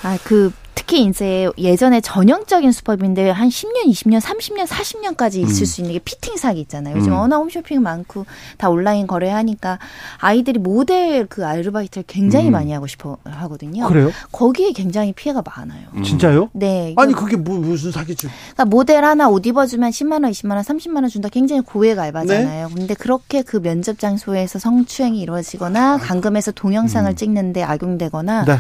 아, 0.03 0.19
그 0.25 0.53
특히 0.79 1.05
이제 1.07 1.51
예전에 1.59 2.01
전형적인 2.01 2.71
수법인데 2.71 3.31
한 3.31 3.49
10년, 3.49 3.89
20년, 3.89 4.21
30년, 4.21 4.65
40년까지 4.69 5.43
있을 5.43 5.63
음. 5.63 5.67
수 5.67 5.81
있는 5.81 5.95
게 5.95 5.99
피팅 5.99 6.37
사기 6.37 6.61
있잖아요. 6.61 6.97
요즘 6.97 7.15
음. 7.15 7.19
워낙 7.19 7.39
홈쇼핑 7.39 7.83
많고 7.83 8.27
다 8.59 8.71
온라인 8.71 9.09
거래하니까 9.09 9.81
아이들이 10.19 10.61
모델 10.61 11.27
그 11.27 11.45
아르바이트를 11.45 12.05
굉장히 12.07 12.47
음. 12.47 12.53
많이 12.53 12.71
하고 12.71 12.87
싶어 12.87 13.19
하거든요. 13.25 13.89
그래요? 13.89 14.13
거기에 14.31 14.71
굉장히 14.71 15.13
피해가 15.13 15.43
많아요. 15.45 15.89
음. 15.95 16.05
진짜요? 16.05 16.51
네. 16.53 16.95
아니 16.97 17.13
그게 17.13 17.37
뭐, 17.37 17.59
무슨 17.59 17.91
사기죠? 17.91 18.29
그러니까 18.29 18.65
모델 18.67 19.05
하나 19.05 19.29
옷 19.29 19.45
입어주면 19.45 19.91
10만 19.91 20.23
원, 20.23 20.31
20만 20.31 20.53
원, 20.53 20.63
30만 20.63 21.01
원 21.01 21.09
준다. 21.09 21.29
굉장히 21.29 21.63
고액 21.63 21.99
알바잖아요. 21.99 22.69
네? 22.69 22.75
근데 22.75 22.95
그렇게 22.95 23.43
그 23.43 23.61
면접 23.61 23.99
장소에서 23.99 24.61
성추행이 24.61 25.21
이루어지거나 25.21 25.99
강금에서 25.99 26.53
동영상을 26.53 27.11
음. 27.11 27.17
찍는데 27.17 27.65
악용되거나 27.65 28.45
네. 28.45 28.59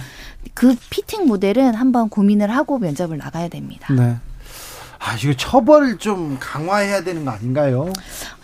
그 0.55 0.75
피팅 0.91 1.27
모델은 1.27 1.75
한번 1.75 2.08
고민을 2.09 2.51
하고 2.51 2.79
면접을 2.79 3.19
나가야 3.19 3.49
됩니다. 3.49 3.93
네. 3.93 4.17
아, 5.01 5.17
이거 5.23 5.33
처벌을 5.33 5.99
좀 5.99 6.39
강화해야 6.41 7.05
되는 7.05 7.25
거 7.25 7.31
아닌가요? 7.31 7.93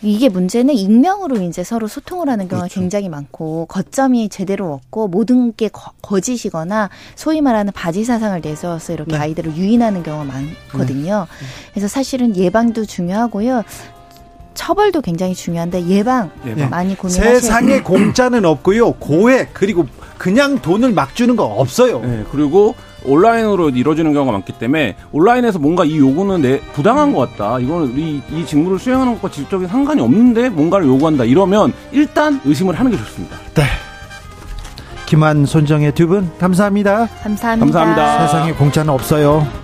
이게 0.02 0.28
문제는 0.28 0.74
익명으로 0.74 1.42
이제 1.42 1.64
서로 1.64 1.88
소통을 1.88 2.28
하는 2.28 2.46
경우가 2.48 2.68
그렇죠. 2.68 2.80
굉장히 2.80 3.08
많고 3.08 3.66
거점이 3.66 4.28
제대로 4.28 4.72
없고 4.72 5.08
모든 5.08 5.54
게 5.56 5.68
거, 5.68 6.20
짓이거나 6.20 6.90
소위 7.16 7.40
말하는 7.40 7.72
바지 7.72 8.04
사상을 8.04 8.40
내세워서 8.40 8.92
이렇게 8.92 9.12
네. 9.12 9.18
아이들을 9.18 9.56
유인하는 9.56 10.04
경우가 10.04 10.24
많거든요. 10.24 11.26
네. 11.28 11.46
그래서 11.72 11.88
사실은 11.88 12.36
예방도 12.36 12.84
중요하고요. 12.84 13.64
처벌도 14.54 15.00
굉장히 15.00 15.34
중요한데 15.34 15.88
예방 15.88 16.30
예 16.46 16.54
많이 16.66 16.96
고민하셔야 16.96 17.40
세상에 17.40 17.80
공짜는 17.82 18.44
없고요. 18.44 18.92
고액 18.92 19.52
그리고 19.52 19.86
그냥 20.16 20.60
돈을 20.60 20.92
막 20.92 21.16
주는 21.16 21.34
거 21.34 21.44
없어요. 21.44 22.00
네, 22.00 22.24
그리고 22.30 22.76
온라인으로 23.04 23.70
이루어지는 23.70 24.12
경우가 24.12 24.32
많기 24.32 24.52
때문에 24.52 24.96
온라인에서 25.12 25.58
뭔가 25.58 25.84
이 25.84 25.98
요구는 25.98 26.42
내 26.42 26.60
부당한 26.72 27.12
것 27.12 27.30
같다. 27.36 27.58
이거는 27.58 27.96
이, 27.98 28.22
이 28.30 28.46
직무를 28.46 28.78
수행하는 28.78 29.14
것과 29.14 29.30
직접적인 29.30 29.68
상관이 29.68 30.00
없는데 30.00 30.48
뭔가를 30.50 30.86
요구한다. 30.86 31.24
이러면 31.24 31.72
일단 31.92 32.40
의심을 32.44 32.74
하는 32.78 32.90
게 32.90 32.96
좋습니다. 32.98 33.36
네. 33.54 33.62
김한 35.06 35.44
손정의 35.46 35.92
두 35.92 36.06
분 36.08 36.30
감사합니다. 36.38 37.08
감사합니다. 37.22 37.64
감사합니다. 37.66 38.26
세상에 38.26 38.52
공짜는 38.52 38.92
없어요. 38.92 39.63